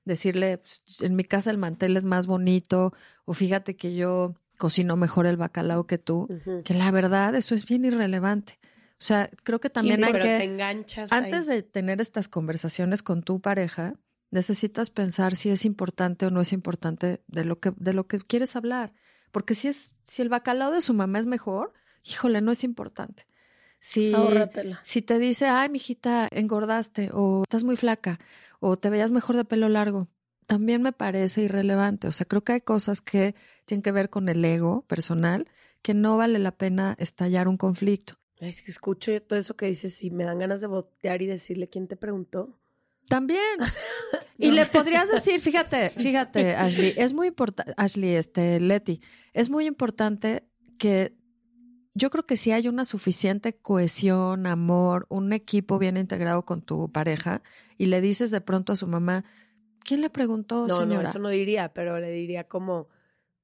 decirle, 0.05 0.59
"Pues, 0.59 0.83
en 1.03 1.15
mi 1.17 1.25
casa 1.25 1.51
el 1.51 1.59
mantel 1.59 1.97
es 1.97 2.05
más 2.05 2.27
bonito, 2.27 2.93
o 3.27 3.35
fíjate 3.35 3.77
que 3.77 3.95
yo 3.95 4.35
cocino 4.59 4.97
mejor 4.97 5.27
el 5.27 5.37
bacalao 5.37 5.87
que 5.87 5.99
tú, 5.99 6.27
que 6.65 6.75
la 6.75 6.91
verdad 6.91 7.35
eso 7.35 7.55
es 7.55 7.65
bien 7.67 7.85
irrelevante. 7.85 8.59
O 8.93 9.03
sea, 9.03 9.31
creo 9.45 9.61
que 9.61 9.71
también 9.71 9.97
Sí, 9.99 10.05
hay 10.05 10.13
pero 10.13 10.25
que... 10.25 10.39
te 10.39 10.45
enganchas 10.45 11.13
Antes 11.13 11.49
ahí. 11.49 11.57
de 11.57 11.63
tener 11.63 12.01
estas 12.01 12.29
conversaciones 12.29 13.03
con 13.03 13.23
tu 13.23 13.41
pareja, 13.41 13.95
necesitas 14.31 14.91
pensar 14.91 15.37
si 15.37 15.51
es 15.51 15.65
importante 15.65 16.27
o 16.27 16.31
no 16.31 16.41
es 16.41 16.53
importante 16.53 17.23
de 17.27 17.45
lo 17.45 17.59
que, 17.59 17.73
de 17.77 17.93
lo 17.93 18.07
que 18.07 18.19
quieres 18.19 18.57
hablar. 18.57 18.93
Porque 19.33 19.55
si 19.55 19.69
es, 19.69 19.97
si 20.03 20.23
el 20.23 20.29
bacalao 20.29 20.73
de 20.73 20.81
su 20.81 20.95
mamá 20.95 21.19
es 21.19 21.27
mejor, 21.27 21.73
híjole, 22.05 22.41
no 22.41 22.53
es 22.53 22.65
importante. 22.65 23.27
Si, 23.79 24.13
Ahórratela. 24.13 24.81
si 24.83 25.03
te 25.03 25.19
dice, 25.19 25.47
ay, 25.47 25.69
mijita, 25.71 26.29
engordaste, 26.31 27.11
o 27.13 27.43
estás 27.45 27.65
muy 27.65 27.77
flaca, 27.77 28.19
o 28.59 28.77
te 28.79 28.91
veías 28.91 29.11
mejor 29.11 29.37
de 29.37 29.45
pelo 29.45 29.69
largo, 29.69 30.09
también 30.47 30.83
me 30.83 30.93
parece 30.93 31.43
irrelevante. 31.43 32.09
O 32.09 32.13
sea, 32.13 32.27
creo 32.27 32.43
que 32.43 32.53
hay 32.53 32.61
cosas 32.61 33.01
que 33.01 33.35
tienen 33.65 33.83
que 33.83 33.93
ver 33.93 34.11
con 34.11 34.29
el 34.29 34.45
ego 34.45 34.83
personal 34.83 35.49
que 35.81 35.95
no 35.95 36.17
vale 36.17 36.39
la 36.39 36.53
pena 36.53 36.95
estallar 36.99 37.49
un 37.49 37.57
conflicto. 37.57 38.15
Es 38.39 38.63
que 38.63 38.71
escucho 38.71 39.21
todo 39.23 39.39
eso 39.39 39.57
que 39.57 39.67
dices 39.67 40.03
y 40.03 40.11
me 40.11 40.25
dan 40.25 40.39
ganas 40.39 40.61
de 40.61 40.67
voltear 40.67 41.23
y 41.23 41.27
decirle 41.27 41.69
quién 41.69 41.89
te 41.89 41.97
preguntó. 41.97 42.60
También. 43.11 43.59
Y 44.39 44.53
le 44.53 44.65
podrías 44.65 45.11
decir, 45.11 45.39
fíjate, 45.43 45.91
fíjate, 45.91 46.55
Ashley, 46.55 46.95
es 46.97 47.13
muy 47.13 47.27
importante, 47.27 47.75
Ashley, 47.77 48.15
este, 48.15 48.59
Leti, 48.59 49.03
es 49.35 49.51
muy 49.51 49.67
importante 49.67 50.49
que 50.79 51.15
yo 51.93 52.09
creo 52.09 52.25
que 52.25 52.39
si 52.39 52.51
hay 52.51 52.67
una 52.67 52.87
suficiente 52.87 53.53
cohesión, 53.53 54.47
amor, 54.47 55.05
un 55.11 55.35
equipo 55.35 55.79
bien 55.79 55.99
integrado 55.99 56.47
con 56.47 56.63
tu 56.63 56.91
pareja 56.91 57.43
y 57.77 57.87
le 57.87 58.01
dices 58.01 58.31
de 58.31 58.41
pronto 58.41 58.73
a 58.73 58.77
su 58.77 58.87
mamá, 58.87 59.27
¿quién 59.85 60.01
le 60.01 60.09
preguntó, 60.09 60.67
no, 60.67 60.77
señora? 60.79 61.03
no, 61.03 61.09
eso 61.11 61.19
no 61.19 61.29
diría, 61.29 61.75
pero 61.75 61.99
le 62.01 62.11
diría 62.11 62.45
como, 62.45 62.89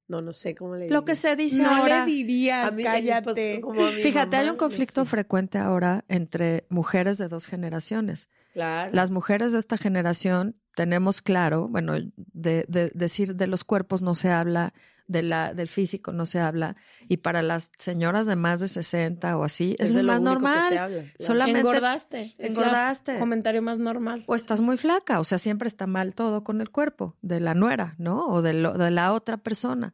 no, 0.07 0.21
no 0.23 0.31
sé 0.31 0.55
cómo 0.55 0.73
le 0.77 0.85
diría. 0.85 0.97
Lo 0.97 1.05
que 1.05 1.13
se 1.13 1.35
dice 1.35 1.61
No 1.61 1.69
ahora. 1.69 2.05
le 2.05 2.11
dirías, 2.11 2.69
A 2.69 2.71
mí, 2.71 2.83
cállate. 2.83 3.21
pues, 3.23 3.59
como 3.61 3.85
a 3.85 3.91
mi 3.91 4.01
Fíjate, 4.01 4.35
hay 4.37 4.47
un 4.47 4.53
no 4.53 4.57
conflicto 4.57 5.03
sé. 5.03 5.11
frecuente 5.11 5.59
ahora 5.59 6.05
entre 6.07 6.65
mujeres 6.69 7.19
de 7.19 7.27
dos 7.27 7.45
generaciones. 7.45 8.29
Claro. 8.57 8.91
Las 8.91 9.11
mujeres 9.11 9.51
de 9.51 9.59
esta 9.59 9.77
generación 9.77 10.55
tenemos 10.75 11.21
claro, 11.21 11.67
bueno, 11.67 11.93
de, 11.93 12.65
de- 12.67 12.91
decir 12.95 13.35
de 13.35 13.45
los 13.45 13.63
cuerpos 13.63 14.01
no 14.01 14.15
se 14.15 14.29
habla, 14.31 14.73
de 15.07 15.21
la, 15.21 15.53
del 15.53 15.67
físico 15.67 16.11
no 16.11 16.25
se 16.25 16.39
habla, 16.39 16.75
y 17.07 17.17
para 17.17 17.43
las 17.43 17.71
señoras 17.77 18.25
de 18.25 18.35
más 18.35 18.59
de 18.59 18.67
60 18.67 19.37
o 19.37 19.43
así, 19.43 19.75
es, 19.77 19.93
de 19.93 20.01
lo 20.01 20.11
más 20.11 20.17
que 20.19 20.23
normal. 20.25 20.69
se 20.69 20.77
habla, 20.79 20.97
claro. 21.03 21.13
Solamente 21.19 21.59
Engordaste. 21.59 22.35
Es 22.39 22.51
engordaste. 22.51 23.19
comentario 23.19 23.61
más 23.61 23.77
normal. 23.77 24.23
O 24.25 24.33
estás 24.35 24.59
muy 24.59 24.75
flaca, 24.77 25.19
o 25.19 25.23
sea, 25.23 25.37
siempre 25.37 25.67
está 25.67 25.85
mal 25.85 26.15
todo 26.15 26.43
con 26.43 26.59
el 26.59 26.71
cuerpo 26.71 27.15
de 27.21 27.39
la 27.39 27.53
nuera, 27.53 27.93
¿no? 27.99 28.25
O 28.27 28.41
de, 28.41 28.53
lo- 28.53 28.73
de 28.77 28.89
la 28.89 29.13
otra 29.13 29.37
persona. 29.37 29.93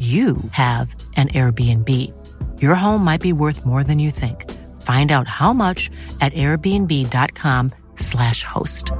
you 0.00 0.38
have 0.52 0.96
an 1.16 1.28
Airbnb. 1.28 1.88
Your 2.62 2.74
home 2.74 3.04
might 3.04 3.20
be 3.20 3.34
worth 3.34 3.66
more 3.66 3.84
than 3.84 3.98
you 3.98 4.10
think. 4.10 4.50
Find 4.80 5.12
out 5.12 5.28
how 5.28 5.52
much 5.52 5.90
at 6.22 6.32
airbnb.com/slash 6.32 8.44
host. 8.44 8.92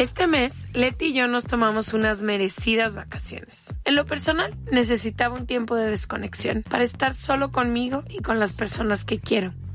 Este 0.00 0.26
mes, 0.26 0.74
Leti 0.74 1.08
y 1.08 1.12
yo 1.12 1.28
nos 1.28 1.44
tomamos 1.44 1.92
unas 1.92 2.22
merecidas 2.22 2.94
vacaciones. 2.94 3.66
En 3.84 3.96
lo 3.96 4.06
personal, 4.06 4.56
necesitaba 4.72 5.36
un 5.36 5.46
tiempo 5.46 5.76
de 5.76 5.90
desconexión 5.90 6.62
para 6.62 6.84
estar 6.84 7.12
solo 7.12 7.52
conmigo 7.52 8.02
y 8.08 8.22
con 8.22 8.40
las 8.40 8.54
personas 8.54 9.04
que 9.04 9.20
quiero. 9.20 9.52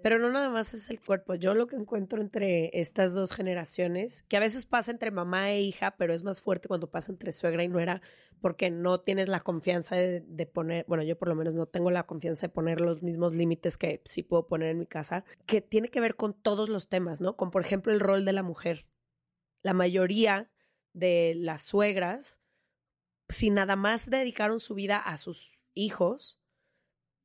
Pero 0.00 0.20
no 0.20 0.30
nada 0.30 0.48
más 0.48 0.74
es 0.74 0.90
el 0.90 1.00
cuerpo. 1.00 1.34
Yo 1.34 1.54
lo 1.54 1.66
que 1.66 1.74
encuentro 1.74 2.20
entre 2.20 2.70
estas 2.78 3.14
dos 3.14 3.32
generaciones, 3.32 4.22
que 4.28 4.36
a 4.36 4.40
veces 4.40 4.64
pasa 4.64 4.92
entre 4.92 5.10
mamá 5.10 5.50
e 5.50 5.60
hija, 5.60 5.96
pero 5.96 6.14
es 6.14 6.22
más 6.22 6.40
fuerte 6.40 6.68
cuando 6.68 6.88
pasa 6.88 7.10
entre 7.10 7.32
suegra 7.32 7.64
y 7.64 7.68
nuera, 7.68 8.00
porque 8.40 8.70
no 8.70 9.00
tienes 9.00 9.28
la 9.28 9.40
confianza 9.40 9.96
de, 9.96 10.46
poner, 10.46 10.84
bueno, 10.86 11.02
yo 11.02 11.18
por 11.18 11.26
lo 11.26 11.34
menos 11.34 11.54
no 11.54 11.66
tengo 11.66 11.90
la 11.90 12.06
confianza 12.06 12.46
de 12.46 12.52
poner 12.52 12.80
los 12.80 13.02
mismos 13.02 13.34
límites 13.34 13.76
que 13.76 14.00
sí 14.04 14.22
puedo 14.22 14.46
poner 14.46 14.70
en 14.70 14.78
mi 14.78 14.86
casa, 14.86 15.24
que 15.46 15.60
tiene 15.60 15.88
que 15.88 16.00
ver 16.00 16.14
con 16.14 16.32
todos 16.32 16.68
los 16.68 16.88
temas, 16.88 17.20
¿no? 17.20 17.36
Con, 17.36 17.50
por 17.50 17.62
ejemplo, 17.62 17.92
el 17.92 17.98
rol 17.98 18.24
de 18.24 18.32
la 18.32 18.44
mujer. 18.44 18.86
La 19.62 19.74
mayoría 19.74 20.48
de 20.92 21.34
las 21.36 21.64
suegras, 21.64 22.40
si 23.28 23.50
nada 23.50 23.74
más 23.74 24.10
dedicaron 24.10 24.60
su 24.60 24.76
vida 24.76 24.98
a 24.98 25.18
sus 25.18 25.64
hijos, 25.74 26.38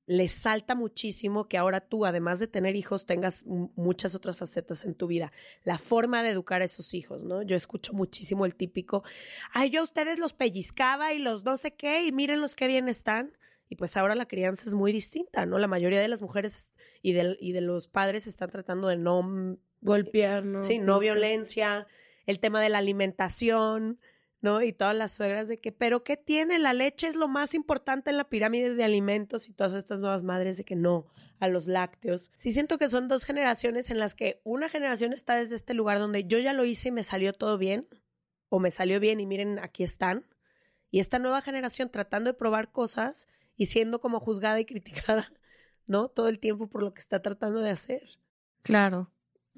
les 0.06 0.34
salta 0.34 0.76
muchísimo 0.76 1.48
que 1.48 1.58
ahora 1.58 1.80
tú, 1.80 2.06
además 2.06 2.40
de 2.40 2.48
tener 2.48 2.76
hijos, 2.76 3.06
tengas 3.06 3.46
muchas 3.46 4.16
otras 4.16 4.38
facetas 4.38 4.84
en 4.86 4.96
tu 4.96 5.08
vida. 5.08 5.32
La 5.64 5.78
forma 5.78 6.24
de 6.24 6.30
educar 6.30 6.62
a 6.62 6.66
esos 6.66 6.94
hijos, 6.94 7.24
¿no? 7.24 7.42
Yo 7.42 7.56
escucho 7.56 7.94
muchísimo 7.94 8.46
el 8.46 8.56
típico, 8.56 9.04
ay, 9.52 9.70
yo 9.70 9.82
a 9.82 9.84
ustedes 9.84 10.20
los 10.20 10.34
pellizcaba 10.34 11.14
y 11.14 11.20
los 11.20 11.46
no 11.46 11.58
sé 11.58 11.74
qué, 11.74 12.06
y 12.06 12.12
miren 12.12 12.42
los 12.42 12.56
que 12.56 12.68
bien 12.68 12.90
están. 12.90 13.38
Y 13.70 13.76
pues 13.76 13.96
ahora 13.98 14.14
la 14.14 14.28
crianza 14.28 14.68
es 14.68 14.76
muy 14.76 14.92
distinta, 14.92 15.46
¿no? 15.46 15.58
La 15.58 15.68
mayoría 15.68 16.02
de 16.02 16.08
las 16.08 16.22
mujeres 16.22 16.72
y 17.02 17.14
de, 17.14 17.38
y 17.40 17.54
de 17.54 17.62
los 17.62 17.88
padres 17.88 18.28
están 18.28 18.50
tratando 18.50 18.88
de 18.88 18.98
no 18.98 19.58
golpear, 19.82 20.44
¿no? 20.46 20.62
Sí, 20.62 20.80
no 20.80 21.00
violencia, 21.00 21.88
el 22.26 22.40
tema 22.40 22.62
de 22.62 22.70
la 22.70 22.78
alimentación, 22.80 24.00
¿no? 24.44 24.62
Y 24.62 24.74
todas 24.74 24.94
las 24.94 25.14
suegras 25.14 25.48
de 25.48 25.58
que, 25.58 25.72
pero 25.72 26.04
¿qué 26.04 26.18
tiene? 26.18 26.60
La 26.60 26.74
leche 26.74 27.08
es 27.08 27.16
lo 27.16 27.30
más 27.30 27.54
importante 27.54 28.12
en 28.12 28.18
la 28.18 28.26
pirámide 28.26 28.76
de 28.76 28.84
alimentos 28.84 29.48
y 29.48 29.54
todas 29.54 29.72
estas 29.72 30.02
nuevas 30.02 30.22
madres 30.22 30.58
de 30.58 30.66
que 30.66 30.76
no, 30.76 31.08
a 31.40 31.48
los 31.48 31.66
lácteos. 31.68 32.30
Sí 32.36 32.52
siento 32.52 32.78
que 32.78 32.90
son 32.90 33.08
dos 33.08 33.24
generaciones 33.24 33.90
en 33.90 34.00
las 34.00 34.16
que 34.16 34.42
una 34.44 34.68
generación 34.68 35.14
está 35.14 35.36
desde 35.36 35.56
este 35.56 35.74
lugar 35.74 35.98
donde 35.98 36.26
yo 36.26 36.40
ya 36.40 36.52
lo 36.52 36.66
hice 36.66 36.90
y 36.90 36.92
me 36.92 37.06
salió 37.06 37.32
todo 37.32 37.58
bien, 37.58 37.88
o 38.50 38.60
me 38.60 38.70
salió 38.70 39.00
bien 39.00 39.22
y 39.22 39.26
miren, 39.26 39.60
aquí 39.60 39.82
están. 39.82 40.26
Y 40.92 41.00
esta 41.00 41.20
nueva 41.20 41.42
generación 41.42 41.90
tratando 41.90 42.30
de 42.30 42.38
probar 42.38 42.70
cosas 42.74 43.30
y 43.56 43.68
siendo 43.68 44.02
como 44.02 44.20
juzgada 44.20 44.60
y 44.60 44.66
criticada, 44.66 45.32
¿no? 45.88 46.10
Todo 46.10 46.28
el 46.28 46.40
tiempo 46.40 46.68
por 46.68 46.84
lo 46.84 46.94
que 46.94 47.00
está 47.00 47.22
tratando 47.22 47.62
de 47.62 47.70
hacer. 47.70 48.20
Claro, 48.62 49.10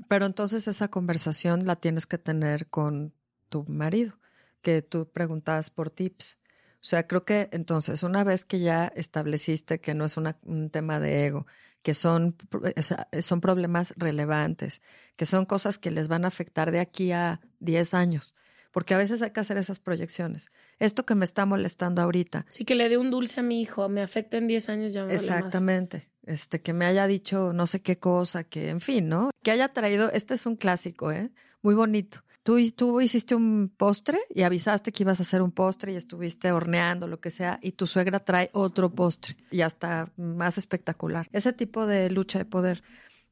pero 0.08 0.28
entonces 0.28 0.68
esa 0.68 0.90
conversación 0.90 1.66
la 1.66 1.76
tienes 1.76 2.06
que 2.06 2.20
tener 2.20 2.68
con 2.68 3.16
tu 3.50 3.64
marido 3.64 4.20
que 4.66 4.82
tú 4.82 5.08
preguntabas 5.08 5.70
por 5.70 5.92
tips. 5.92 6.40
O 6.82 6.88
sea, 6.88 7.06
creo 7.06 7.24
que 7.24 7.50
entonces, 7.52 8.02
una 8.02 8.24
vez 8.24 8.46
que 8.46 8.60
ya 8.60 8.92
estableciste 8.96 9.80
que 9.80 9.94
no 9.94 10.06
es 10.06 10.18
un 10.18 10.70
tema 10.72 11.00
de 11.00 11.28
ego, 11.28 11.46
que 11.84 11.94
son, 11.94 12.36
o 12.52 12.82
sea, 12.82 13.08
son 13.22 13.42
problemas 13.42 13.94
relevantes, 13.96 14.82
que 15.18 15.28
son 15.28 15.46
cosas 15.46 15.78
que 15.78 15.92
les 15.92 16.08
van 16.08 16.26
a 16.26 16.30
afectar 16.30 16.72
de 16.72 16.80
aquí 16.80 17.12
a 17.12 17.42
10 17.60 17.94
años, 17.94 18.34
porque 18.72 18.96
a 18.96 18.98
veces 18.98 19.22
hay 19.22 19.32
que 19.32 19.40
hacer 19.40 19.58
esas 19.58 19.78
proyecciones. 19.78 20.50
Esto 20.80 21.06
que 21.06 21.14
me 21.14 21.26
está 21.26 21.46
molestando 21.46 22.02
ahorita. 22.02 22.48
Sí, 22.50 22.66
que 22.66 22.74
le 22.74 22.90
dé 22.90 22.98
un 22.98 23.12
dulce 23.12 23.42
a 23.42 23.44
mi 23.44 23.62
hijo, 23.62 23.88
me 23.88 24.02
afecta 24.02 24.38
en 24.38 24.48
10 24.48 24.70
años 24.70 24.94
ya. 24.94 25.06
Exactamente. 25.06 26.10
Este, 26.24 26.60
que 26.62 26.74
me 26.74 26.86
haya 26.86 27.06
dicho 27.06 27.54
no 27.54 27.68
sé 27.68 27.84
qué 27.84 28.00
cosa, 28.00 28.44
que 28.44 28.70
en 28.70 28.82
fin, 28.82 29.10
¿no? 29.10 29.30
Que 29.44 29.52
haya 29.52 29.70
traído, 29.74 30.12
este 30.12 30.34
es 30.34 30.48
un 30.48 30.56
clásico, 30.56 31.12
¿eh? 31.12 31.32
Muy 31.62 31.76
bonito 31.76 32.25
Tú, 32.46 32.60
tú 32.76 33.02
hiciste 33.02 33.34
un 33.34 33.74
postre 33.76 34.20
y 34.30 34.44
avisaste 34.44 34.92
que 34.92 35.02
ibas 35.02 35.20
a 35.20 35.24
hacer 35.24 35.42
un 35.42 35.52
postre 35.52 35.94
y 35.94 35.96
estuviste 35.96 36.52
horneando, 36.52 37.08
lo 37.08 37.20
que 37.20 37.32
sea, 37.32 37.58
y 37.60 37.72
tu 37.72 37.88
suegra 37.88 38.20
trae 38.20 38.52
otro 38.54 38.92
postre 38.92 39.36
y 39.50 39.62
hasta 39.62 40.12
más 40.16 40.60
espectacular. 40.60 41.28
Ese 41.32 41.54
tipo 41.54 41.88
de 41.88 42.12
lucha 42.12 42.38
de 42.38 42.46
poder, 42.46 42.84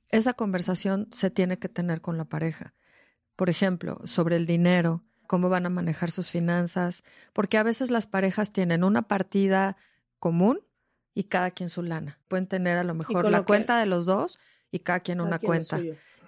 esa 0.09 0.33
conversación 0.33 1.09
se 1.11 1.29
tiene 1.29 1.59
que 1.59 1.69
tener 1.69 2.01
con 2.01 2.17
la 2.17 2.25
pareja. 2.25 2.73
Por 3.35 3.51
ejemplo, 3.51 4.01
sobre 4.03 4.35
el 4.35 4.47
dinero, 4.47 5.03
cómo 5.27 5.47
van 5.47 5.67
a 5.67 5.69
manejar 5.69 6.09
sus 6.09 6.31
finanzas, 6.31 7.03
porque 7.33 7.59
a 7.59 7.63
veces 7.63 7.91
las 7.91 8.07
parejas 8.07 8.51
tienen 8.51 8.83
una 8.83 9.03
partida 9.03 9.77
común 10.17 10.59
y 11.13 11.25
cada 11.25 11.51
quien 11.51 11.69
su 11.69 11.83
lana. 11.83 12.17
Pueden 12.27 12.47
tener 12.47 12.79
a 12.79 12.83
lo 12.83 12.95
mejor 12.95 13.29
la 13.29 13.43
cuenta 13.43 13.77
de 13.77 13.85
los 13.85 14.07
dos 14.07 14.39
y 14.71 14.79
cada 14.79 15.01
quien 15.01 15.21
una 15.21 15.37
cuenta. 15.37 15.79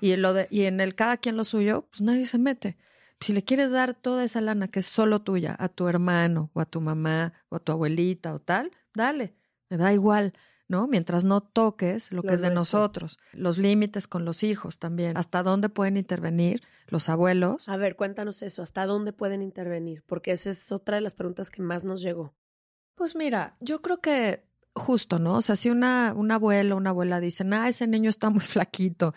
Y 0.01 0.11
en, 0.11 0.21
lo 0.21 0.33
de, 0.33 0.47
y 0.49 0.63
en 0.63 0.79
el 0.81 0.95
cada 0.95 1.17
quien 1.17 1.37
lo 1.37 1.43
suyo, 1.43 1.87
pues 1.89 2.01
nadie 2.01 2.25
se 2.25 2.37
mete. 2.37 2.77
Si 3.19 3.33
le 3.33 3.43
quieres 3.43 3.71
dar 3.71 3.93
toda 3.93 4.23
esa 4.23 4.41
lana 4.41 4.67
que 4.67 4.79
es 4.79 4.85
solo 4.85 5.21
tuya 5.21 5.55
a 5.57 5.69
tu 5.69 5.87
hermano 5.87 6.51
o 6.53 6.61
a 6.61 6.65
tu 6.65 6.81
mamá 6.81 7.33
o 7.49 7.55
a 7.55 7.59
tu 7.59 7.71
abuelita 7.71 8.33
o 8.33 8.39
tal, 8.39 8.71
dale, 8.93 9.35
me 9.69 9.77
da 9.77 9.93
igual, 9.93 10.33
¿no? 10.67 10.87
Mientras 10.87 11.23
no 11.23 11.41
toques 11.41 12.11
lo, 12.11 12.23
que 12.23 12.33
es 12.33 12.41
de 12.41 12.51
nosotros, 12.51 13.17
los 13.31 13.57
límites 13.57 14.07
con 14.07 14.25
los 14.25 14.43
hijos 14.43 14.79
también, 14.79 15.17
hasta 15.17 15.43
dónde 15.43 15.69
pueden 15.69 15.97
intervenir 15.97 16.61
los 16.87 17.09
abuelos. 17.09 17.69
A 17.69 17.77
ver, 17.77 17.95
cuéntanos 17.95 18.41
eso, 18.41 18.61
hasta 18.61 18.85
dónde 18.85 19.13
pueden 19.13 19.41
intervenir, 19.41 20.03
porque 20.05 20.31
esa 20.31 20.49
es 20.49 20.71
otra 20.71 20.95
de 20.95 21.01
las 21.01 21.15
preguntas 21.15 21.51
que 21.51 21.61
más 21.61 21.83
nos 21.83 22.01
llegó. 22.01 22.33
Pues 22.95 23.15
mira, 23.15 23.57
yo 23.59 23.81
creo 23.81 24.01
que 24.01 24.45
justo, 24.73 25.19
¿no? 25.19 25.35
O 25.35 25.41
sea, 25.41 25.55
si 25.55 25.69
una, 25.69 26.13
un 26.15 26.31
abuelo 26.31 26.75
o 26.75 26.77
una 26.77 26.89
abuela 26.91 27.19
dicen, 27.19 27.53
ah, 27.53 27.67
ese 27.67 27.87
niño 27.87 28.09
está 28.09 28.29
muy 28.29 28.39
flaquito, 28.41 29.13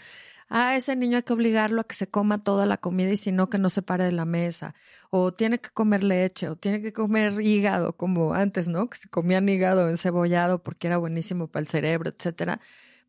a 0.48 0.76
ese 0.76 0.96
niño 0.96 1.16
hay 1.16 1.22
que 1.22 1.32
obligarlo 1.32 1.82
a 1.82 1.84
que 1.84 1.94
se 1.94 2.08
coma 2.08 2.38
toda 2.38 2.64
la 2.64 2.78
comida 2.78 3.10
y 3.10 3.16
si 3.16 3.32
no, 3.32 3.50
que 3.50 3.58
no 3.58 3.68
se 3.68 3.82
pare 3.82 4.04
de 4.04 4.12
la 4.12 4.24
mesa, 4.24 4.74
o 5.10 5.32
tiene 5.32 5.58
que 5.58 5.70
comer 5.70 6.02
leche, 6.02 6.48
o 6.48 6.56
tiene 6.56 6.80
que 6.80 6.92
comer 6.92 7.40
hígado, 7.40 7.96
como 7.96 8.32
antes, 8.34 8.68
¿no? 8.68 8.88
Que 8.88 8.96
se 8.96 9.08
comían 9.08 9.48
hígado 9.48 9.88
encebollado 9.88 10.62
porque 10.62 10.86
era 10.86 10.96
buenísimo 10.96 11.48
para 11.48 11.62
el 11.62 11.68
cerebro, 11.68 12.10
etcétera. 12.10 12.60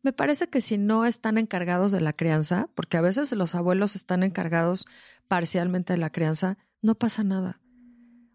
Me 0.02 0.12
parece 0.12 0.48
que 0.48 0.60
si 0.60 0.78
no 0.78 1.06
están 1.06 1.38
encargados 1.38 1.92
de 1.92 2.00
la 2.00 2.12
crianza, 2.12 2.68
porque 2.74 2.96
a 2.96 3.02
veces 3.02 3.32
los 3.32 3.54
abuelos 3.54 3.96
están 3.96 4.22
encargados 4.22 4.86
parcialmente 5.28 5.92
de 5.94 5.98
la 5.98 6.10
crianza, 6.10 6.58
no 6.82 6.94
pasa 6.94 7.24
nada. 7.24 7.60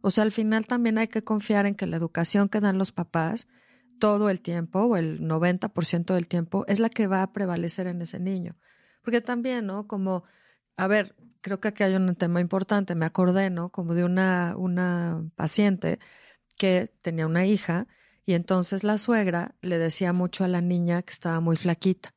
O 0.01 0.11
sea, 0.11 0.23
al 0.23 0.31
final 0.31 0.67
también 0.67 0.97
hay 0.99 1.07
que 1.07 1.23
confiar 1.23 1.65
en 1.65 1.75
que 1.75 1.87
la 1.87 1.97
educación 1.97 2.49
que 2.49 2.59
dan 2.59 2.77
los 2.77 2.91
papás 2.91 3.47
todo 3.99 4.29
el 4.29 4.41
tiempo, 4.41 4.81
o 4.81 4.97
el 4.97 5.21
90% 5.21 6.13
del 6.13 6.27
tiempo, 6.27 6.65
es 6.67 6.79
la 6.79 6.89
que 6.89 7.07
va 7.07 7.23
a 7.23 7.33
prevalecer 7.33 7.87
en 7.87 8.01
ese 8.01 8.19
niño. 8.19 8.55
Porque 9.05 9.21
también, 9.21 9.67
¿no? 9.67 9.87
Como, 9.87 10.25
a 10.77 10.87
ver, 10.87 11.15
creo 11.41 11.59
que 11.61 11.69
aquí 11.69 11.83
hay 11.83 11.95
un 11.95 12.15
tema 12.15 12.41
importante. 12.41 12.95
Me 12.95 13.05
acordé, 13.05 13.49
¿no? 13.51 13.71
Como 13.71 13.93
de 13.95 14.03
una, 14.03 14.55
una 14.57 15.23
paciente 15.35 15.99
que 16.57 16.87
tenía 17.01 17.27
una 17.27 17.45
hija 17.45 17.87
y 18.25 18.33
entonces 18.33 18.83
la 18.83 18.97
suegra 18.97 19.55
le 19.61 19.77
decía 19.77 20.13
mucho 20.13 20.43
a 20.43 20.47
la 20.47 20.61
niña 20.61 21.03
que 21.03 21.13
estaba 21.13 21.39
muy 21.39 21.57
flaquita 21.57 22.15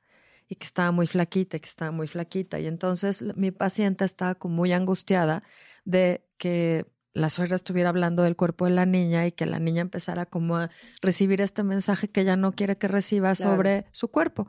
y 0.48 0.56
que 0.56 0.64
estaba 0.64 0.92
muy 0.92 1.06
flaquita 1.06 1.58
y 1.58 1.60
que 1.60 1.68
estaba 1.68 1.90
muy 1.90 2.08
flaquita. 2.08 2.58
Y 2.60 2.66
entonces 2.66 3.22
mi 3.36 3.50
paciente 3.50 4.04
estaba 4.04 4.34
como 4.34 4.56
muy 4.56 4.72
angustiada 4.72 5.42
de 5.84 6.24
que 6.38 6.86
la 7.18 7.30
suegra 7.30 7.56
estuviera 7.56 7.88
hablando 7.90 8.22
del 8.22 8.36
cuerpo 8.36 8.64
de 8.64 8.70
la 8.70 8.86
niña 8.86 9.26
y 9.26 9.32
que 9.32 9.46
la 9.46 9.58
niña 9.58 9.82
empezara 9.82 10.26
como 10.26 10.56
a 10.56 10.70
recibir 11.02 11.40
este 11.40 11.62
mensaje 11.62 12.08
que 12.08 12.20
ella 12.22 12.36
no 12.36 12.52
quiere 12.52 12.78
que 12.78 12.88
reciba 12.88 13.34
sobre 13.34 13.86
su 13.92 14.08
cuerpo. 14.08 14.48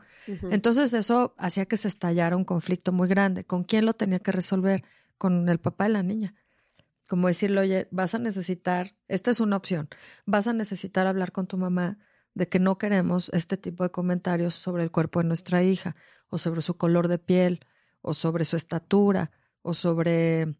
Entonces 0.51 0.93
eso 0.93 1.34
hacía 1.38 1.65
que 1.65 1.78
se 1.78 1.88
estallara 1.88 2.38
un 2.38 2.45
conflicto 2.45 2.91
muy 2.91 3.07
grande. 3.07 3.43
¿Con 3.43 3.63
quién 3.63 3.86
lo 3.86 3.93
tenía 3.93 4.20
que 4.20 4.32
resolver? 4.32 4.84
Con 5.17 5.49
el 5.49 5.59
papá 5.59 5.86
de 5.86 5.89
la 5.89 6.03
niña. 6.03 6.36
Como 7.07 7.28
decirle, 7.28 7.61
oye, 7.61 7.88
vas 7.89 8.13
a 8.13 8.20
necesitar, 8.20 8.95
esta 9.07 9.32
es 9.32 9.39
una 9.39 9.57
opción, 9.57 9.89
vas 10.28 10.45
a 10.45 10.53
necesitar 10.53 11.07
hablar 11.07 11.32
con 11.32 11.47
tu 11.47 11.57
mamá 11.57 11.97
de 12.36 12.47
que 12.47 12.59
no 12.59 12.78
queremos 12.78 13.30
este 13.34 13.57
tipo 13.57 13.84
de 13.84 13.89
comentarios 13.89 14.53
sobre 14.53 14.84
el 14.84 14.91
cuerpo 14.91 15.20
de 15.20 15.28
nuestra 15.28 15.63
hija, 15.63 15.95
o 16.30 16.38
sobre 16.38 16.61
su 16.61 16.78
color 16.78 17.07
de 17.07 17.17
piel, 17.17 17.65
o 18.01 18.13
sobre 18.13 18.45
su 18.45 18.55
estatura, 18.55 19.32
o 19.63 19.74
sobre 19.74 20.55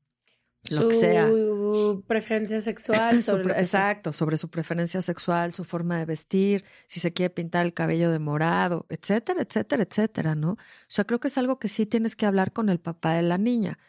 lo 0.72 0.88
que 0.88 0.94
sea. 0.94 1.30
Su 1.74 2.04
preferencia 2.08 2.60
sexual. 2.62 3.20
exacto, 3.58 4.14
sobre 4.14 4.38
su 4.38 4.50
preferencia 4.50 5.02
sexual, 5.02 5.54
su 5.54 5.64
forma 5.64 5.98
de 5.98 6.06
vestir, 6.06 6.66
si 6.86 7.00
se 7.00 7.14
quiere 7.14 7.30
pintar 7.30 7.66
el 7.66 7.74
cabello 7.74 8.12
de 8.12 8.20
morado, 8.20 8.86
etcétera, 8.90 9.42
etcétera, 9.42 9.84
etcétera, 9.84 10.36
¿no? 10.36 10.52
O 10.52 10.58
sea, 10.88 11.06
creo 11.06 11.20
que 11.20 11.28
es 11.28 11.38
algo 11.38 11.60
que 11.60 11.68
sí 11.68 11.86
tienes 11.86 12.16
que 12.16 12.26
hablar 12.26 12.54
con 12.54 12.70
el 12.70 12.80
papá 12.80 13.14
de 13.14 13.24
la 13.24 13.38
niña. 13.38 13.80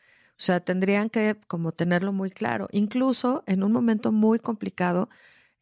O 0.41 0.43
sea, 0.43 0.61
tendrían 0.61 1.11
que 1.11 1.37
como 1.47 1.73
tenerlo 1.73 2.13
muy 2.13 2.31
claro. 2.31 2.69
Incluso 2.73 3.45
en 3.47 3.63
un 3.63 3.73
momento 3.73 4.11
muy 4.11 4.39
complicado, 4.39 5.11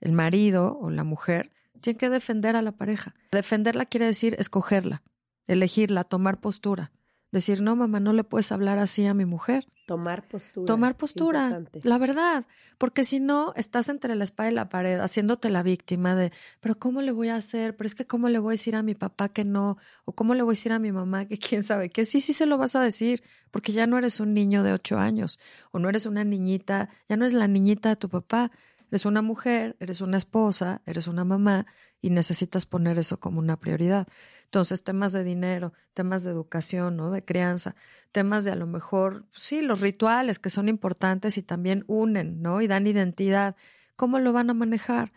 el 0.01 0.12
marido 0.12 0.79
o 0.79 0.91
la 0.91 1.03
mujer 1.03 1.51
tiene 1.81 1.99
que 1.99 2.09
defender 2.09 2.55
a 2.57 2.62
la 2.62 2.73
pareja. 2.73 3.14
Defenderla 3.33 3.87
quiere 3.87 4.07
decir 4.07 4.37
escogerla, 4.39 5.03
elegirla, 5.47 6.05
tomar 6.05 6.41
postura. 6.41 6.93
Decir, 7.31 7.61
no, 7.61 7.76
mamá, 7.76 8.01
no 8.01 8.12
le 8.12 8.24
puedes 8.24 8.53
hablar 8.53 8.79
así 8.79 9.05
a 9.07 9.12
mi 9.12 9.26
mujer. 9.26 9.66
Tomar 9.87 10.26
postura. 10.29 10.66
Tomar 10.66 10.97
postura, 10.97 11.62
la 11.83 11.99
verdad. 11.99 12.47
Porque 12.76 13.05
si 13.05 13.20
no, 13.20 13.53
estás 13.57 13.89
entre 13.89 14.14
la 14.16 14.24
espada 14.24 14.51
y 14.51 14.55
la 14.55 14.68
pared, 14.68 14.99
haciéndote 15.01 15.51
la 15.51 15.62
víctima 15.62 16.14
de, 16.14 16.31
pero 16.61 16.79
¿cómo 16.79 17.01
le 17.03 17.11
voy 17.12 17.29
a 17.29 17.37
hacer? 17.37 17.76
Pero 17.76 17.87
es 17.87 17.95
que 17.95 18.07
¿cómo 18.07 18.29
le 18.29 18.39
voy 18.39 18.51
a 18.51 18.53
decir 18.53 18.76
a 18.76 18.83
mi 18.83 18.95
papá 18.95 19.29
que 19.31 19.45
no? 19.45 19.79
¿O 20.05 20.12
cómo 20.12 20.35
le 20.35 20.43
voy 20.43 20.53
a 20.53 20.57
decir 20.57 20.72
a 20.72 20.79
mi 20.79 20.93
mamá 20.93 21.26
que 21.26 21.39
quién 21.39 21.62
sabe 21.62 21.91
que 21.91 22.05
sí, 22.05 22.20
sí 22.20 22.33
se 22.33 22.47
lo 22.47 22.59
vas 22.59 22.76
a 22.76 22.81
decir? 22.81 23.22
Porque 23.51 23.72
ya 23.72 23.87
no 23.87 23.99
eres 23.99 24.20
un 24.20 24.35
niño 24.35 24.62
de 24.62 24.72
ocho 24.72 24.99
años, 24.99 25.39
o 25.70 25.79
no 25.79 25.89
eres 25.89 26.07
una 26.07 26.24
niñita, 26.24 26.91
ya 27.09 27.16
no 27.16 27.24
eres 27.24 27.35
la 27.35 27.49
niñita 27.49 27.89
de 27.89 27.97
tu 27.97 28.09
papá. 28.09 28.51
Eres 28.91 29.05
una 29.05 29.22
mujer, 29.22 29.76
eres 29.80 30.01
una 30.01 30.16
esposa, 30.16 30.80
eres 30.86 31.07
una 31.09 31.24
mamá 31.24 31.66
y 32.01 32.11
necesitas 32.11 32.66
poner 32.66 32.99
eso 32.99 33.20
como 33.20 33.39
una 33.39 33.59
prioridad. 33.59 34.09
Entonces, 34.45 34.82
temas 34.82 35.12
de 35.12 35.24
dinero, 35.24 35.74
temas 35.93 36.22
de 36.22 36.30
educación, 36.30 36.97
¿no? 36.97 37.11
De 37.11 37.22
crianza, 37.22 37.74
temas 38.12 38.45
de 38.45 38.53
a 38.53 38.57
lo 38.57 38.66
mejor, 38.66 39.26
sí, 39.34 39.61
los 39.61 39.80
rituales 39.80 40.39
que 40.39 40.49
son 40.49 40.68
importantes 40.68 41.36
y 41.36 41.43
también 41.43 41.84
unen, 41.86 42.41
¿no? 42.41 42.62
Y 42.62 42.66
dan 42.66 42.86
identidad. 42.86 43.57
¿Cómo 43.95 44.18
lo 44.20 44.32
van 44.32 44.49
a 44.49 44.55
manejar? 44.55 45.12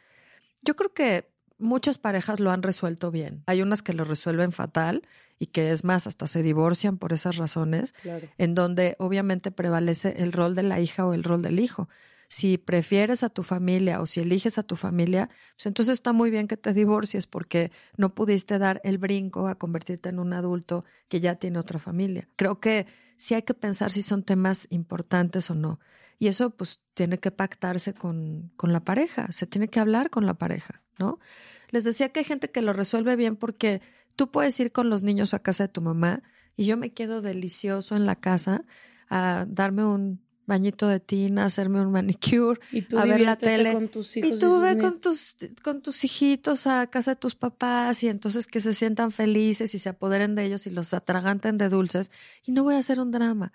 Yo 0.63 0.76
creo 0.76 0.93
que 0.93 1.30
muchas 1.57 1.97
parejas 1.97 2.41
lo 2.41 2.51
han 2.51 2.61
resuelto 2.61 3.09
bien. 3.09 3.43
Hay 3.45 3.61
unas 3.61 3.82
que 3.84 3.93
lo 3.93 4.03
resuelven 4.03 4.51
fatal 4.51 5.03
y 5.39 5.47
que 5.47 5.72
es 5.72 5.86
más, 5.86 6.07
hasta 6.07 6.28
se 6.28 6.43
divorcian 6.43 6.97
por 6.97 7.13
esas 7.13 7.38
razones, 7.38 7.95
en 8.38 8.53
donde 8.53 8.95
obviamente 8.99 9.51
prevalece 9.51 10.15
el 10.17 10.34
rol 10.34 10.55
de 10.55 10.63
la 10.63 10.82
hija 10.82 11.05
o 11.05 11.13
el 11.13 11.24
rol 11.24 11.41
del 11.41 11.59
hijo 11.59 11.88
si 12.32 12.58
prefieres 12.58 13.24
a 13.24 13.30
tu 13.30 13.44
familia 13.44 14.00
o 14.00 14.06
si 14.06 14.22
eliges 14.22 14.58
a 14.58 14.64
tu 14.64 14.78
familia, 14.78 15.30
pues 15.58 15.66
entonces 15.66 15.92
está 15.92 16.14
muy 16.14 16.32
bien 16.32 16.48
que 16.48 16.56
te 16.56 16.74
divorcies 16.74 17.28
porque 17.28 17.74
no 17.98 18.16
pudiste 18.16 18.58
dar 18.58 18.80
el 18.86 19.00
brinco 19.00 19.50
a 19.50 19.56
convertirte 19.56 20.08
en 20.08 20.18
un 20.18 20.32
adulto 20.32 20.86
que 21.10 21.20
ya 21.20 21.36
tiene 21.36 21.60
otra 21.60 21.78
familia. 21.78 22.30
Creo 22.38 22.62
que 22.62 22.88
sí 23.18 23.34
hay 23.34 23.42
que 23.42 23.54
pensar 23.54 23.92
si 23.92 24.02
son 24.02 24.24
temas 24.24 24.68
importantes 24.70 25.50
o 25.50 25.56
no. 25.56 25.82
Y 26.20 26.30
eso 26.30 26.52
pues 26.52 26.80
tiene 26.94 27.20
que 27.20 27.32
pactarse 27.32 27.94
con, 27.94 28.54
con 28.56 28.72
la 28.72 28.86
pareja, 28.86 29.30
se 29.34 29.46
tiene 29.46 29.68
que 29.68 29.82
hablar 29.82 30.10
con 30.10 30.26
la 30.26 30.36
pareja, 30.36 30.82
¿no? 31.00 31.20
Les 31.68 31.84
decía 31.84 32.14
que 32.14 32.22
hay 32.22 32.26
gente 32.26 32.50
que 32.50 32.62
lo 32.62 32.72
resuelve 32.72 33.18
bien 33.18 33.36
porque 33.36 33.82
tú 34.16 34.32
puedes 34.32 34.58
ir 34.62 34.72
con 34.72 34.90
los 34.90 35.04
niños 35.04 35.34
a 35.34 35.40
casa 35.40 35.66
de 35.66 35.74
tu 35.74 35.82
mamá 35.82 36.24
y 36.56 36.64
yo 36.64 36.78
me 36.78 36.94
quedo 36.94 37.22
delicioso 37.22 37.98
en 37.98 38.06
la 38.06 38.16
casa 38.16 38.64
a 39.10 39.46
darme 39.50 39.84
un 39.84 40.22
bañito 40.52 40.89
de 40.89 40.99
tina, 40.99 41.45
hacerme 41.45 41.80
un 41.80 41.91
manicure, 41.91 42.60
a 42.97 43.06
ver 43.06 43.22
la 43.22 43.38
tele. 43.38 43.74
Con 43.74 43.88
tus 43.88 44.18
hijos 44.18 44.38
y 44.38 44.41
tú 44.41 44.60
ve 44.60 44.78
con 44.78 44.99
tus, 44.99 45.38
con 45.64 45.82
tus 45.82 46.04
hijitos 46.04 46.68
a 46.68 46.88
casa 46.88 47.12
de 47.12 47.16
tus 47.16 47.36
papás 47.36 48.04
y 48.04 48.10
entonces 48.10 48.47
que 48.47 48.60
se 48.60 48.74
sientan 48.74 49.12
felices 49.12 49.74
y 49.74 49.80
se 49.80 49.88
apoderen 49.88 50.36
de 50.36 50.43
ellos 50.43 50.68
y 50.68 50.70
los 50.70 50.93
atraganten 50.93 51.58
de 51.58 51.70
dulces. 51.70 52.12
Y 52.43 52.52
no 52.52 52.66
voy 52.66 52.76
a 52.76 52.80
hacer 52.80 52.99
un 52.99 53.12
drama. 53.12 53.54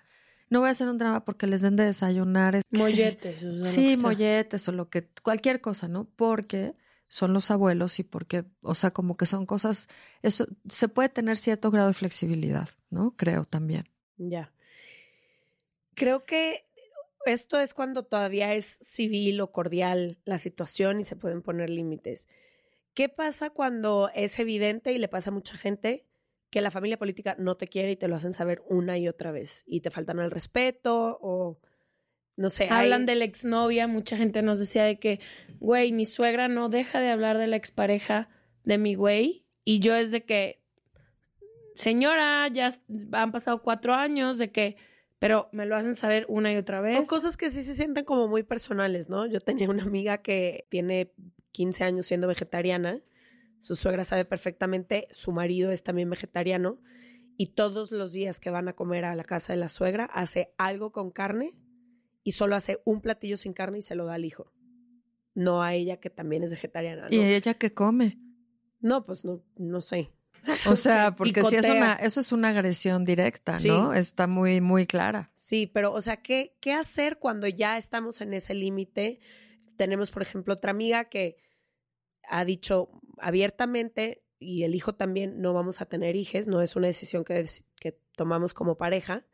No 0.49 0.61
voy 0.61 0.69
a 0.69 0.71
hacer 0.71 0.89
un 0.89 0.97
drama 0.97 1.23
porque 1.23 1.45
les 1.45 1.61
den 1.61 1.75
de 1.75 1.85
desayunar. 1.85 2.61
Molletes. 2.71 3.45
sí, 3.69 3.95
molletes 3.97 4.67
o 4.67 4.71
lo 4.71 4.89
que, 4.89 5.07
cualquier 5.21 5.61
cosa, 5.61 5.87
¿no? 5.87 6.05
Porque 6.15 6.73
son 7.09 7.31
los 7.31 7.51
abuelos 7.51 7.99
y 7.99 8.03
porque, 8.03 8.45
o 8.61 8.73
sea, 8.73 8.89
como 8.91 9.17
que 9.17 9.27
son 9.27 9.45
cosas, 9.45 9.87
eso, 10.23 10.47
se 10.67 10.87
puede 10.87 11.09
tener 11.09 11.37
cierto 11.37 11.69
grado 11.69 11.89
de 11.89 11.93
flexibilidad, 11.93 12.69
¿no? 12.89 13.13
Creo 13.15 13.45
también. 13.45 13.87
Ya. 14.17 14.51
Creo 15.93 16.25
que 16.25 16.66
esto 17.27 17.59
es 17.59 17.73
cuando 17.73 18.03
todavía 18.03 18.53
es 18.53 18.65
civil 18.65 19.41
o 19.41 19.51
cordial 19.51 20.17
la 20.25 20.37
situación 20.37 20.99
y 20.99 21.03
se 21.03 21.15
pueden 21.15 21.41
poner 21.41 21.69
límites. 21.69 22.27
¿Qué 22.93 23.09
pasa 23.09 23.51
cuando 23.51 24.09
es 24.15 24.39
evidente 24.39 24.91
y 24.91 24.97
le 24.97 25.07
pasa 25.07 25.29
a 25.29 25.33
mucha 25.33 25.57
gente 25.57 26.07
que 26.49 26.61
la 26.61 26.71
familia 26.71 26.97
política 26.97 27.35
no 27.37 27.57
te 27.57 27.67
quiere 27.67 27.91
y 27.91 27.95
te 27.95 28.07
lo 28.07 28.15
hacen 28.15 28.33
saber 28.33 28.63
una 28.67 28.97
y 28.97 29.07
otra 29.07 29.31
vez 29.31 29.63
y 29.67 29.81
te 29.81 29.91
faltan 29.91 30.19
el 30.19 30.31
respeto 30.31 31.17
o 31.21 31.59
no 32.35 32.49
sé. 32.49 32.67
Hablan 32.69 33.05
de 33.05 33.15
la 33.15 33.25
exnovia, 33.25 33.87
mucha 33.87 34.15
gente 34.15 34.41
nos 34.41 34.59
decía 34.59 34.83
de 34.83 34.99
que, 34.99 35.19
güey, 35.59 35.91
mi 35.91 36.05
suegra 36.05 36.47
no 36.47 36.69
deja 36.69 37.01
de 37.01 37.09
hablar 37.09 37.37
de 37.37 37.47
la 37.47 37.55
expareja 37.55 38.29
de 38.63 38.77
mi 38.77 38.95
güey 38.95 39.45
y 39.63 39.79
yo 39.79 39.95
es 39.95 40.11
de 40.11 40.23
que, 40.23 40.63
señora, 41.75 42.47
ya 42.47 42.69
han 43.11 43.31
pasado 43.31 43.61
cuatro 43.61 43.93
años 43.93 44.37
de 44.37 44.51
que 44.51 44.77
pero 45.19 45.49
me 45.51 45.65
lo 45.65 45.75
hacen 45.75 45.95
saber 45.95 46.25
una 46.29 46.53
y 46.53 46.57
otra 46.57 46.81
vez. 46.81 46.99
O 46.99 47.05
cosas 47.05 47.37
que 47.37 47.49
sí 47.49 47.63
se 47.63 47.73
sienten 47.73 48.05
como 48.05 48.27
muy 48.27 48.43
personales, 48.43 49.09
¿no? 49.09 49.25
Yo 49.25 49.39
tenía 49.39 49.69
una 49.69 49.83
amiga 49.83 50.19
que 50.19 50.65
tiene 50.69 51.11
15 51.51 51.83
años 51.83 52.05
siendo 52.05 52.27
vegetariana, 52.27 53.01
su 53.59 53.75
suegra 53.75 54.03
sabe 54.03 54.25
perfectamente, 54.25 55.07
su 55.11 55.31
marido 55.31 55.71
es 55.71 55.83
también 55.83 56.09
vegetariano, 56.09 56.79
y 57.37 57.53
todos 57.53 57.91
los 57.91 58.13
días 58.13 58.39
que 58.39 58.49
van 58.49 58.67
a 58.67 58.73
comer 58.73 59.05
a 59.05 59.15
la 59.15 59.23
casa 59.23 59.53
de 59.53 59.59
la 59.59 59.69
suegra 59.69 60.05
hace 60.05 60.53
algo 60.57 60.91
con 60.91 61.11
carne 61.11 61.53
y 62.23 62.33
solo 62.33 62.55
hace 62.55 62.81
un 62.83 63.01
platillo 63.01 63.37
sin 63.37 63.53
carne 63.53 63.79
y 63.79 63.81
se 63.83 63.95
lo 63.95 64.05
da 64.05 64.15
al 64.15 64.25
hijo. 64.25 64.51
No 65.33 65.61
a 65.61 65.75
ella 65.75 65.97
que 65.97 66.09
también 66.09 66.43
es 66.43 66.51
vegetariana. 66.51 67.07
¿Y 67.11 67.19
ella 67.19 67.53
que 67.53 67.71
come? 67.71 68.17
No, 68.79 69.05
pues 69.05 69.23
no, 69.23 69.43
no 69.55 69.81
sé. 69.81 70.11
O 70.65 70.75
sea, 70.75 71.15
porque 71.15 71.43
si 71.43 71.55
es 71.55 71.69
una, 71.69 71.93
eso 71.93 72.19
es 72.19 72.31
una 72.31 72.49
agresión 72.49 73.05
directa, 73.05 73.53
¿no? 73.65 73.93
Está 73.93 74.27
muy, 74.27 74.61
muy 74.61 74.85
clara. 74.85 75.31
Sí, 75.33 75.67
pero, 75.67 75.93
o 75.93 76.01
sea, 76.01 76.17
¿qué, 76.17 76.55
qué 76.59 76.73
hacer 76.73 77.17
cuando 77.19 77.47
ya 77.47 77.77
estamos 77.77 78.21
en 78.21 78.33
ese 78.33 78.53
límite? 78.53 79.19
Tenemos, 79.77 80.11
por 80.11 80.21
ejemplo, 80.21 80.53
otra 80.53 80.71
amiga 80.71 81.05
que 81.05 81.37
ha 82.27 82.45
dicho 82.45 82.89
abiertamente, 83.17 84.23
y 84.39 84.63
el 84.63 84.75
hijo 84.75 84.95
también, 84.95 85.41
no 85.41 85.53
vamos 85.53 85.81
a 85.81 85.85
tener 85.85 86.15
hijos, 86.15 86.47
no 86.47 86.61
es 86.61 86.75
una 86.75 86.87
decisión 86.87 87.23
que, 87.23 87.45
que 87.79 87.99
tomamos 88.15 88.53
como 88.53 88.77
pareja, 88.77 89.25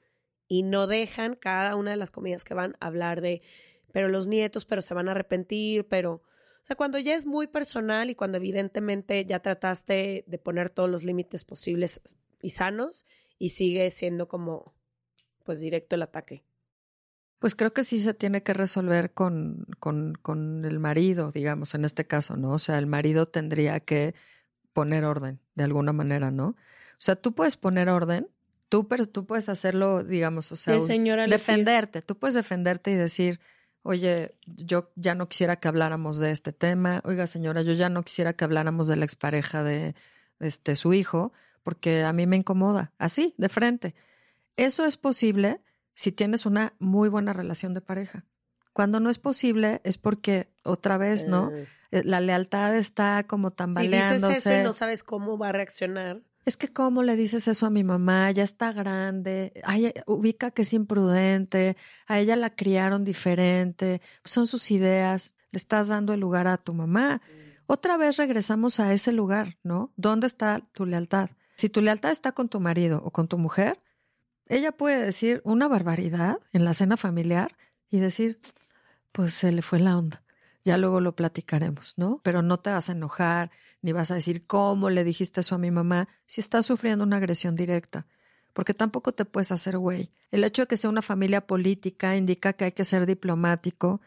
y 0.48 0.64
no 0.64 0.88
dejan 0.88 1.36
cada 1.36 1.76
una 1.76 1.92
de 1.92 1.98
las 1.98 2.12
comidas 2.12 2.44
que 2.44 2.54
van 2.54 2.76
a 2.80 2.88
hablar 2.88 3.22
de, 3.22 3.42
pero 3.92 4.10
los 4.10 4.28
nietos, 4.28 4.66
pero 4.66 4.82
se 4.82 4.94
van 4.94 5.08
a 5.08 5.12
arrepentir, 5.12 5.88
pero 5.88 6.22
sea, 6.66 6.76
cuando 6.76 6.98
ya 6.98 7.16
es 7.16 7.26
muy 7.26 7.48
personal 7.48 8.10
y 8.10 8.16
cuando 8.16 8.38
evidentemente 8.38 9.26
ya 9.26 9.40
trataste 9.40 10.24
de 10.28 10.38
poner 10.38 10.70
todos 10.70 10.90
los 10.90 11.04
límites 11.04 11.44
posibles 11.44 12.02
y 12.42 12.52
sanos 12.52 13.06
y 13.38 13.50
sigue 13.50 13.92
siendo 13.92 14.28
como, 14.28 14.74
pues 15.44 15.60
directo 15.60 15.96
el 15.96 16.04
ataque. 16.04 16.44
Pues 17.40 17.56
creo 17.56 17.74
que 17.74 17.84
sí 17.84 18.00
se 18.00 18.14
tiene 18.14 18.44
que 18.44 18.54
resolver 18.54 19.12
con, 19.12 19.68
con, 19.80 20.14
con 20.22 20.64
el 20.64 20.80
marido, 20.80 21.34
digamos, 21.34 21.76
en 21.76 21.84
este 21.84 22.08
caso, 22.08 22.38
¿no? 22.38 22.52
O 22.52 22.60
sea, 22.60 22.80
el 22.80 22.88
marido 22.88 23.26
tendría 23.26 23.82
que 23.82 24.16
poner 24.72 25.04
orden 25.04 25.42
de 25.56 25.66
alguna 25.66 25.92
manera, 25.92 26.32
¿no? 26.32 26.48
O 26.48 26.56
sea, 27.00 27.18
tú 27.18 27.34
puedes 27.34 27.58
poner 27.58 27.90
orden, 27.90 28.30
tú, 28.70 28.88
pero 28.88 29.06
tú 29.06 29.26
puedes 29.26 29.50
hacerlo, 29.50 30.06
digamos, 30.06 30.54
o 30.54 30.56
sea, 30.56 30.78
defenderte, 31.28 32.02
tú 32.02 32.18
puedes 32.18 32.36
defenderte 32.36 32.92
y 32.92 32.96
decir, 32.96 33.42
oye, 33.84 34.36
yo 34.46 34.92
ya 34.96 35.14
no 35.16 35.28
quisiera 35.30 35.58
que 35.58 35.68
habláramos 35.68 36.18
de 36.18 36.32
este 36.32 36.52
tema, 36.54 37.02
oiga 37.06 37.28
señora, 37.28 37.62
yo 37.62 37.74
ya 37.74 37.90
no 37.90 38.04
quisiera 38.04 38.34
que 38.34 38.44
habláramos 38.46 38.88
de 38.88 38.96
la 38.96 39.06
expareja 39.06 39.64
de 39.64 39.96
este, 40.40 40.76
su 40.76 40.94
hijo, 40.94 41.32
porque 41.62 42.04
a 42.04 42.12
mí 42.14 42.26
me 42.28 42.36
incomoda, 42.38 42.92
así, 42.98 43.36
de 43.38 43.50
frente. 43.50 43.96
Eso 44.58 44.86
es 44.86 44.98
posible 44.98 45.62
si 45.94 46.12
tienes 46.12 46.46
una 46.46 46.74
muy 46.80 47.08
buena 47.10 47.34
relación 47.34 47.74
de 47.74 47.82
pareja. 47.82 48.26
Cuando 48.74 49.00
no 49.00 49.10
es 49.10 49.20
posible 49.20 49.80
es 49.84 49.98
porque 49.98 50.50
otra 50.64 50.98
vez, 50.98 51.28
¿no? 51.28 51.52
Eh, 51.52 51.68
Eh, 51.92 52.02
La 52.06 52.20
lealtad 52.22 52.76
está 52.76 53.24
como 53.28 53.50
si 53.50 53.56
tambaleándose. 53.56 54.28
dices 54.28 54.46
eso 54.48 54.60
y 54.60 54.64
no 54.64 54.74
sabes 54.74 55.04
cómo 55.04 55.38
va 55.38 55.50
a 55.50 55.52
reaccionar. 55.52 56.22
Es 56.46 56.58
que 56.58 56.68
cómo 56.68 57.04
le 57.04 57.16
dices 57.16 57.48
eso 57.48 57.66
a 57.66 57.70
mi 57.70 57.84
mamá, 57.84 58.32
ya 58.32 58.44
está 58.44 58.74
grande, 58.74 59.54
ay, 59.64 59.94
ubica 60.08 60.52
que 60.52 60.64
es 60.64 60.74
imprudente, 60.74 61.78
a 62.06 62.20
ella 62.20 62.36
la 62.36 62.54
criaron 62.54 63.06
diferente, 63.06 64.02
son 64.26 64.46
sus 64.48 64.70
ideas, 64.72 65.36
le 65.52 65.58
estás 65.58 65.88
dando 65.88 66.14
el 66.14 66.20
lugar 66.20 66.48
a 66.48 66.58
tu 66.58 66.74
mamá. 66.74 67.22
Otra 67.66 67.96
vez 67.96 68.18
regresamos 68.18 68.80
a 68.80 68.92
ese 68.92 69.14
lugar, 69.14 69.58
¿no? 69.64 69.92
¿Dónde 69.96 70.28
está 70.28 70.62
tu 70.74 70.86
lealtad? 70.86 71.30
Si 71.56 71.70
tu 71.70 71.82
lealtad 71.82 72.12
está 72.12 72.34
con 72.34 72.50
tu 72.50 72.60
marido 72.60 73.02
o 73.06 73.12
con 73.12 73.28
tu 73.28 73.38
mujer, 73.38 73.80
ella 74.48 74.72
puede 74.72 75.04
decir 75.04 75.42
una 75.46 75.68
barbaridad 75.68 76.40
en 76.52 76.66
la 76.66 76.74
cena 76.74 76.98
familiar 76.98 77.56
y 77.90 78.00
decir, 78.00 78.40
pues 79.12 79.34
se 79.34 79.52
le 79.52 79.62
fue 79.62 79.80
la 79.80 79.98
onda. 79.98 80.23
Ya 80.64 80.78
luego 80.78 81.02
lo 81.02 81.16
platicaremos, 81.16 81.94
¿no? 81.98 82.22
Pero 82.24 82.42
no 82.42 82.58
te 82.60 82.70
vas 82.70 82.90
a 82.90 82.94
enojar 82.94 83.52
ni 83.82 83.92
vas 83.92 84.12
a 84.12 84.16
decir 84.16 84.48
cómo 84.48 84.90
le 84.90 85.04
dijiste 85.04 85.42
eso 85.42 85.56
a 85.56 85.58
mi 85.58 85.72
mamá 85.72 86.08
si 86.26 86.40
estás 86.42 86.66
sufriendo 86.66 87.04
una 87.04 87.18
agresión 87.18 87.56
directa, 87.56 88.06
porque 88.54 88.74
tampoco 88.74 89.12
te 89.14 89.26
puedes 89.26 89.52
hacer 89.52 89.78
güey. 89.78 90.12
El 90.32 90.44
hecho 90.46 90.62
de 90.64 90.68
que 90.68 90.78
sea 90.78 90.90
una 90.90 91.02
familia 91.02 91.46
política 91.48 92.16
indica 92.16 92.54
que 92.54 92.66
hay 92.66 92.72
que 92.72 92.86
ser 92.86 93.06
diplomático 93.06 94.00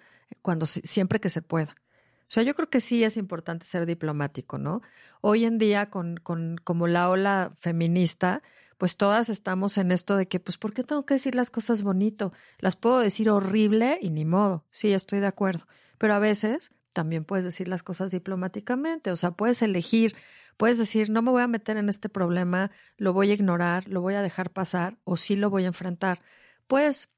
cuando 0.42 0.64
si- 0.66 0.80
siempre 0.82 1.20
que 1.20 1.28
se 1.28 1.42
pueda. 1.42 1.74
O 2.22 2.28
sea, 2.32 2.42
yo 2.42 2.54
creo 2.54 2.68
que 2.70 2.80
sí 2.80 3.04
es 3.04 3.16
importante 3.16 3.66
ser 3.66 3.86
diplomático, 3.86 4.58
¿no? 4.58 4.82
Hoy 5.20 5.44
en 5.44 5.58
día, 5.58 5.90
con, 5.90 6.16
con 6.16 6.56
como 6.64 6.88
la 6.88 7.08
ola 7.10 7.52
feminista, 7.60 8.42
pues 8.78 8.96
todas 8.96 9.28
estamos 9.28 9.78
en 9.78 9.92
esto 9.92 10.16
de 10.16 10.26
que, 10.26 10.40
pues, 10.40 10.58
¿por 10.58 10.72
qué 10.74 10.82
tengo 10.82 11.06
que 11.06 11.14
decir 11.14 11.34
las 11.36 11.50
cosas 11.50 11.82
bonito? 11.82 12.32
Las 12.58 12.74
puedo 12.76 12.98
decir 12.98 13.30
horrible 13.30 13.98
y 14.02 14.10
ni 14.10 14.24
modo. 14.24 14.64
Sí, 14.70 14.92
estoy 14.92 15.20
de 15.20 15.26
acuerdo. 15.28 15.66
Pero 15.98 16.14
a 16.14 16.18
veces 16.18 16.72
también 16.92 17.24
puedes 17.24 17.44
decir 17.44 17.68
las 17.68 17.82
cosas 17.82 18.10
diplomáticamente. 18.10 19.10
O 19.10 19.16
sea, 19.16 19.32
puedes 19.32 19.60
elegir, 19.62 20.16
puedes 20.56 20.78
decir, 20.78 21.10
no 21.10 21.22
me 21.22 21.30
voy 21.30 21.42
a 21.42 21.48
meter 21.48 21.76
en 21.76 21.88
este 21.88 22.08
problema, 22.08 22.70
lo 22.96 23.12
voy 23.12 23.30
a 23.30 23.34
ignorar, 23.34 23.86
lo 23.88 24.00
voy 24.00 24.14
a 24.14 24.22
dejar 24.22 24.50
pasar 24.50 24.98
o 25.04 25.16
sí 25.16 25.36
lo 25.36 25.50
voy 25.50 25.64
a 25.64 25.68
enfrentar. 25.68 26.22
Puedes 26.66 27.10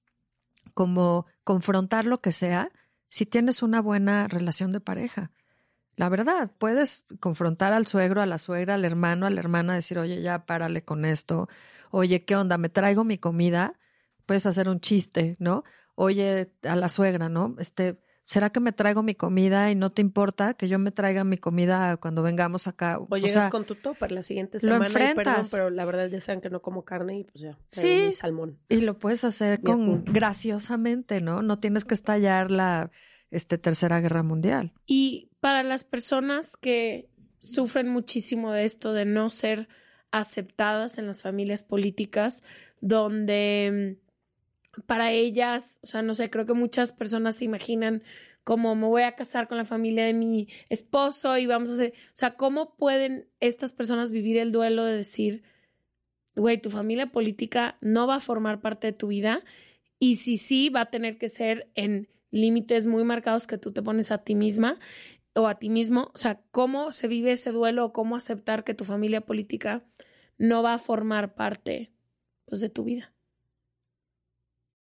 como 0.74 1.26
confrontar 1.44 2.06
lo 2.06 2.20
que 2.20 2.32
sea 2.32 2.72
si 3.08 3.24
tienes 3.24 3.62
una 3.62 3.80
buena 3.80 4.28
relación 4.28 4.70
de 4.70 4.80
pareja. 4.80 5.30
La 5.96 6.08
verdad, 6.08 6.52
puedes 6.58 7.04
confrontar 7.18 7.72
al 7.72 7.86
suegro, 7.86 8.22
a 8.22 8.26
la 8.26 8.38
suegra, 8.38 8.74
al 8.74 8.84
hermano, 8.84 9.26
a 9.26 9.30
la 9.30 9.40
hermana, 9.40 9.74
decir, 9.74 9.98
oye, 9.98 10.22
ya 10.22 10.46
párale 10.46 10.84
con 10.84 11.04
esto. 11.04 11.48
Oye, 11.90 12.24
¿qué 12.24 12.36
onda? 12.36 12.58
¿Me 12.58 12.68
traigo 12.68 13.02
mi 13.02 13.18
comida? 13.18 13.74
Puedes 14.26 14.46
hacer 14.46 14.68
un 14.68 14.80
chiste, 14.80 15.36
¿no? 15.40 15.64
Oye, 15.96 16.52
a 16.62 16.76
la 16.76 16.88
suegra, 16.88 17.28
¿no? 17.28 17.56
Este, 17.58 18.00
¿será 18.28 18.50
que 18.50 18.60
me 18.60 18.72
traigo 18.72 19.02
mi 19.02 19.14
comida 19.14 19.70
y 19.70 19.74
no 19.74 19.90
te 19.90 20.02
importa 20.02 20.52
que 20.52 20.68
yo 20.68 20.78
me 20.78 20.92
traiga 20.92 21.24
mi 21.24 21.38
comida 21.38 21.96
cuando 21.96 22.22
vengamos 22.22 22.68
acá? 22.68 22.98
O 22.98 23.16
llegas 23.16 23.48
con 23.48 23.64
tu 23.64 23.74
topper 23.74 24.12
la 24.12 24.20
siguiente 24.20 24.58
lo 24.58 24.60
semana 24.60 24.88
y 24.88 24.92
perdón, 24.92 25.08
enfrentas. 25.08 25.50
pero 25.50 25.70
la 25.70 25.84
verdad 25.86 26.08
ya 26.08 26.20
saben 26.20 26.42
que 26.42 26.50
no 26.50 26.60
como 26.60 26.84
carne 26.84 27.20
y 27.20 27.24
pues 27.24 27.40
ya. 27.40 27.58
Sí. 27.70 28.12
salmón. 28.12 28.58
Y 28.68 28.82
lo 28.82 28.98
puedes 28.98 29.24
hacer 29.24 29.62
con 29.62 30.04
graciosamente, 30.04 31.22
¿no? 31.22 31.40
No 31.40 31.58
tienes 31.58 31.86
que 31.86 31.94
estallar 31.94 32.50
la 32.50 32.90
este, 33.30 33.56
tercera 33.56 33.98
guerra 34.00 34.22
mundial. 34.22 34.74
Y 34.86 35.30
para 35.40 35.62
las 35.62 35.84
personas 35.84 36.56
que 36.56 37.08
sufren 37.40 37.88
muchísimo 37.88 38.52
de 38.52 38.64
esto, 38.64 38.92
de 38.92 39.06
no 39.06 39.30
ser 39.30 39.68
aceptadas 40.10 40.98
en 40.98 41.06
las 41.06 41.22
familias 41.22 41.64
políticas, 41.64 42.42
donde 42.82 43.96
mm, 43.98 44.07
para 44.86 45.12
ellas, 45.12 45.80
o 45.82 45.86
sea, 45.86 46.02
no 46.02 46.14
sé, 46.14 46.30
creo 46.30 46.46
que 46.46 46.54
muchas 46.54 46.92
personas 46.92 47.36
se 47.36 47.44
imaginan 47.44 48.02
como 48.44 48.74
me 48.74 48.86
voy 48.86 49.02
a 49.02 49.14
casar 49.14 49.46
con 49.46 49.58
la 49.58 49.64
familia 49.64 50.06
de 50.06 50.14
mi 50.14 50.48
esposo 50.70 51.36
y 51.36 51.46
vamos 51.46 51.70
a 51.70 51.74
hacer, 51.74 51.92
o 51.92 52.16
sea, 52.16 52.34
¿cómo 52.36 52.76
pueden 52.76 53.28
estas 53.40 53.74
personas 53.74 54.10
vivir 54.10 54.38
el 54.38 54.52
duelo 54.52 54.84
de 54.84 54.96
decir, 54.96 55.42
güey, 56.34 56.58
tu 56.58 56.70
familia 56.70 57.12
política 57.12 57.76
no 57.80 58.06
va 58.06 58.16
a 58.16 58.20
formar 58.20 58.60
parte 58.60 58.86
de 58.86 58.92
tu 58.94 59.08
vida 59.08 59.44
y 59.98 60.16
si 60.16 60.38
sí, 60.38 60.70
va 60.70 60.82
a 60.82 60.90
tener 60.90 61.18
que 61.18 61.28
ser 61.28 61.70
en 61.74 62.08
límites 62.30 62.86
muy 62.86 63.04
marcados 63.04 63.46
que 63.46 63.58
tú 63.58 63.72
te 63.72 63.82
pones 63.82 64.10
a 64.12 64.18
ti 64.18 64.34
misma 64.34 64.78
o 65.34 65.46
a 65.46 65.58
ti 65.58 65.68
mismo. 65.68 66.10
O 66.14 66.18
sea, 66.18 66.40
¿cómo 66.50 66.92
se 66.92 67.08
vive 67.08 67.32
ese 67.32 67.52
duelo 67.52 67.86
o 67.86 67.92
cómo 67.92 68.16
aceptar 68.16 68.64
que 68.64 68.74
tu 68.74 68.84
familia 68.84 69.22
política 69.22 69.84
no 70.36 70.62
va 70.62 70.74
a 70.74 70.78
formar 70.78 71.34
parte 71.34 71.92
pues, 72.46 72.60
de 72.60 72.68
tu 72.68 72.84
vida? 72.84 73.12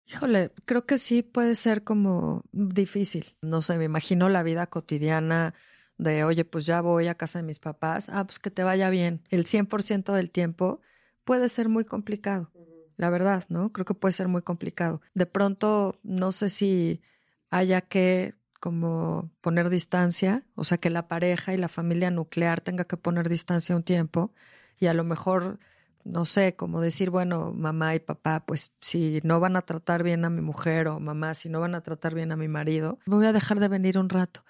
Híjole, 0.08 0.52
creo 0.66 0.86
que 0.86 0.98
sí 0.98 1.24
puede 1.24 1.56
ser 1.56 1.84
como 1.84 2.44
difícil. 2.52 3.36
No 3.42 3.62
sé, 3.62 3.78
me 3.78 3.86
imagino 3.86 4.30
la 4.30 4.44
vida 4.44 4.68
cotidiana 4.68 5.54
de, 5.98 6.24
oye, 6.24 6.44
pues 6.46 6.66
ya 6.66 6.82
voy 6.82 7.08
a 7.08 7.16
casa 7.16 7.40
de 7.40 7.44
mis 7.44 7.60
papás, 7.60 8.10
ah, 8.10 8.26
pues 8.26 8.40
que 8.40 8.52
te 8.52 8.64
vaya 8.64 8.90
bien. 8.90 9.22
El 9.30 9.46
100% 9.46 10.14
del 10.14 10.32
tiempo 10.32 10.82
puede 11.24 11.48
ser 11.48 11.70
muy 11.70 11.86
complicado, 11.86 12.52
la 12.98 13.10
verdad, 13.10 13.46
¿no? 13.50 13.72
Creo 13.72 13.86
que 13.86 13.94
puede 13.94 14.12
ser 14.12 14.28
muy 14.28 14.42
complicado. 14.42 15.02
De 15.14 15.26
pronto, 15.26 16.00
no 16.04 16.32
sé 16.32 16.50
si 16.50 17.02
haya 17.50 17.82
que 17.82 18.36
como 18.60 19.32
poner 19.42 19.70
distancia, 19.70 20.46
o 20.56 20.64
sea, 20.64 20.78
que 20.78 20.90
la 20.90 21.08
pareja 21.08 21.54
y 21.54 21.58
la 21.58 21.68
familia 21.70 22.12
nuclear 22.12 22.62
tenga 22.62 22.86
que 22.86 22.98
poner 22.98 23.30
distancia 23.30 23.76
un 23.76 23.84
tiempo 23.84 24.34
y 24.80 24.88
a 24.88 24.94
lo 24.94 25.04
mejor 25.04 25.60
no 26.06 26.26
sé, 26.26 26.56
como 26.56 26.82
decir, 26.82 27.10
bueno, 27.10 27.54
mamá 27.54 27.96
y 27.96 28.00
papá, 28.00 28.44
pues 28.46 28.74
si 28.82 29.20
no 29.24 29.40
van 29.40 29.56
a 29.56 29.62
tratar 29.62 30.04
bien 30.04 30.26
a 30.26 30.30
mi 30.30 30.42
mujer 30.42 30.88
o 30.88 31.00
mamá, 31.00 31.34
si 31.34 31.50
no 31.50 31.60
van 31.60 31.76
a 31.76 31.82
tratar 31.82 32.14
bien 32.14 32.32
a 32.32 32.38
mi 32.38 32.48
marido, 32.48 33.00
voy 33.06 33.26
a 33.26 33.34
dejar 33.34 33.60
de 33.60 33.68
venir 33.68 33.98
un 33.98 34.10
rato 34.10 34.44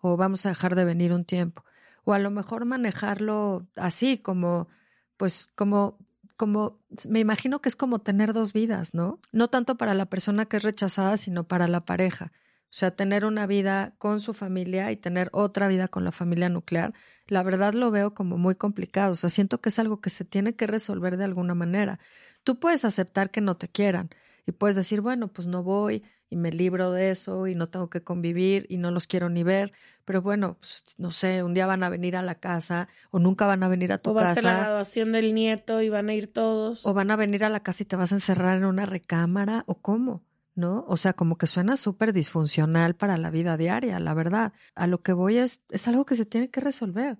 o 0.00 0.16
vamos 0.16 0.46
a 0.46 0.50
dejar 0.50 0.74
de 0.74 0.84
venir 0.84 1.12
un 1.12 1.24
tiempo. 1.24 1.64
O 2.04 2.12
a 2.12 2.18
lo 2.18 2.30
mejor 2.30 2.64
manejarlo 2.64 3.66
así, 3.76 4.18
como, 4.18 4.68
pues, 5.16 5.50
como, 5.54 5.98
como, 6.36 6.78
me 7.08 7.20
imagino 7.20 7.60
que 7.60 7.68
es 7.68 7.76
como 7.76 7.98
tener 7.98 8.32
dos 8.32 8.52
vidas, 8.52 8.94
¿no? 8.94 9.20
No 9.32 9.48
tanto 9.48 9.76
para 9.76 9.94
la 9.94 10.06
persona 10.06 10.46
que 10.46 10.56
es 10.56 10.62
rechazada, 10.62 11.16
sino 11.16 11.44
para 11.44 11.68
la 11.68 11.84
pareja. 11.84 12.32
O 12.70 12.74
sea, 12.78 12.90
tener 12.90 13.24
una 13.24 13.46
vida 13.46 13.94
con 13.98 14.20
su 14.20 14.34
familia 14.34 14.92
y 14.92 14.96
tener 14.96 15.30
otra 15.32 15.68
vida 15.68 15.88
con 15.88 16.04
la 16.04 16.12
familia 16.12 16.50
nuclear, 16.50 16.92
la 17.26 17.42
verdad 17.42 17.72
lo 17.72 17.90
veo 17.90 18.14
como 18.14 18.36
muy 18.36 18.56
complicado. 18.56 19.12
O 19.12 19.14
sea, 19.14 19.30
siento 19.30 19.60
que 19.60 19.70
es 19.70 19.78
algo 19.78 20.00
que 20.00 20.10
se 20.10 20.24
tiene 20.24 20.54
que 20.54 20.66
resolver 20.66 21.16
de 21.16 21.24
alguna 21.24 21.54
manera. 21.54 21.98
Tú 22.44 22.60
puedes 22.60 22.84
aceptar 22.84 23.30
que 23.30 23.40
no 23.40 23.56
te 23.56 23.68
quieran 23.68 24.10
y 24.46 24.52
puedes 24.52 24.76
decir, 24.76 25.00
bueno, 25.00 25.28
pues 25.28 25.48
no 25.48 25.62
voy 25.62 26.02
y 26.30 26.36
me 26.36 26.52
libro 26.52 26.92
de 26.92 27.10
eso 27.10 27.46
y 27.46 27.54
no 27.54 27.68
tengo 27.68 27.88
que 27.88 28.02
convivir 28.02 28.66
y 28.68 28.76
no 28.76 28.90
los 28.90 29.06
quiero 29.06 29.30
ni 29.30 29.42
ver. 29.42 29.72
Pero 30.04 30.20
bueno, 30.22 30.58
pues, 30.60 30.84
no 30.98 31.10
sé, 31.10 31.42
un 31.42 31.54
día 31.54 31.66
van 31.66 31.82
a 31.82 31.88
venir 31.88 32.16
a 32.16 32.22
la 32.22 32.34
casa 32.34 32.88
o 33.10 33.18
nunca 33.18 33.46
van 33.46 33.62
a 33.62 33.68
venir 33.68 33.92
a 33.92 33.98
tu 33.98 34.10
O 34.10 34.14
va 34.14 34.22
a 34.24 34.26
ser 34.26 34.44
la 34.44 34.50
casa. 34.50 34.64
graduación 34.64 35.12
del 35.12 35.34
nieto 35.34 35.80
y 35.80 35.88
van 35.88 36.08
a 36.10 36.14
ir 36.14 36.32
todos. 36.32 36.84
O 36.86 36.92
van 36.94 37.10
a 37.10 37.16
venir 37.16 37.44
a 37.44 37.48
la 37.48 37.60
casa 37.60 37.82
y 37.82 37.86
te 37.86 37.96
vas 37.96 38.12
a 38.12 38.16
encerrar 38.16 38.58
en 38.58 38.64
una 38.66 38.84
recámara 38.86 39.64
o 39.66 39.80
cómo. 39.80 40.22
¿No? 40.58 40.84
O 40.88 40.96
sea, 40.96 41.12
como 41.12 41.38
que 41.38 41.46
suena 41.46 41.76
súper 41.76 42.12
disfuncional 42.12 42.94
para 42.96 43.16
la 43.16 43.30
vida 43.30 43.56
diaria, 43.56 44.00
la 44.00 44.12
verdad. 44.12 44.52
A 44.74 44.86
lo 44.88 45.02
que 45.02 45.12
voy 45.12 45.38
es, 45.38 45.62
es 45.70 45.86
algo 45.86 46.04
que 46.04 46.16
se 46.16 46.26
tiene 46.26 46.50
que 46.50 46.60
resolver. 46.60 47.18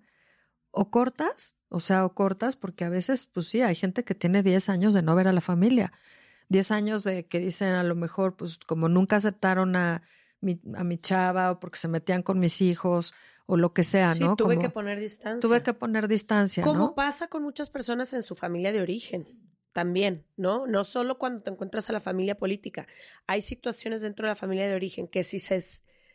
O 0.70 0.90
cortas, 0.90 1.54
o 1.68 1.80
sea, 1.80 2.04
o 2.04 2.14
cortas, 2.14 2.56
porque 2.56 2.84
a 2.84 2.88
veces, 2.88 3.26
pues 3.26 3.46
sí, 3.46 3.62
hay 3.62 3.74
gente 3.76 4.02
que 4.04 4.14
tiene 4.16 4.42
10 4.42 4.68
años 4.68 4.92
de 4.92 5.02
no 5.02 5.14
ver 5.14 5.28
a 5.28 5.32
la 5.32 5.40
familia. 5.40 5.92
10 6.48 6.70
años 6.72 7.04
de 7.04 7.26
que 7.26 7.38
dicen 7.38 7.74
a 7.74 7.84
lo 7.84 7.94
mejor, 7.94 8.36
pues 8.36 8.58
como 8.58 8.88
nunca 8.88 9.16
aceptaron 9.16 9.76
a 9.76 10.02
mi, 10.40 10.60
a 10.74 10.82
mi 10.82 10.98
chava 10.98 11.52
o 11.52 11.60
porque 11.60 11.78
se 11.78 11.88
metían 11.88 12.22
con 12.22 12.40
mis 12.40 12.60
hijos 12.60 13.14
o 13.46 13.56
lo 13.56 13.72
que 13.72 13.82
sea, 13.84 14.14
Sí, 14.14 14.20
¿no? 14.20 14.34
tuve 14.36 14.56
Como 14.56 14.66
que 14.66 14.70
poner 14.70 14.98
distancia. 14.98 15.40
tuve 15.40 15.62
que 15.62 15.74
poner 15.74 16.08
distancia, 16.08 16.64
Como 16.64 16.78
¿no? 16.78 16.94
pasa 16.94 17.28
con 17.28 17.42
muchas 17.44 17.70
personas 17.70 18.12
en 18.14 18.22
su 18.22 18.34
familia 18.34 18.72
de 18.72 18.80
origen 18.82 19.47
también, 19.78 20.24
¿no? 20.36 20.66
No 20.66 20.82
solo 20.82 21.18
cuando 21.18 21.40
te 21.44 21.50
encuentras 21.50 21.88
a 21.88 21.92
la 21.92 22.00
familia 22.00 22.36
política. 22.36 22.88
Hay 23.28 23.42
situaciones 23.42 24.02
dentro 24.02 24.26
de 24.26 24.30
la 24.32 24.34
familia 24.34 24.66
de 24.66 24.74
origen 24.74 25.06
que 25.06 25.22
si 25.22 25.38
se, 25.38 25.62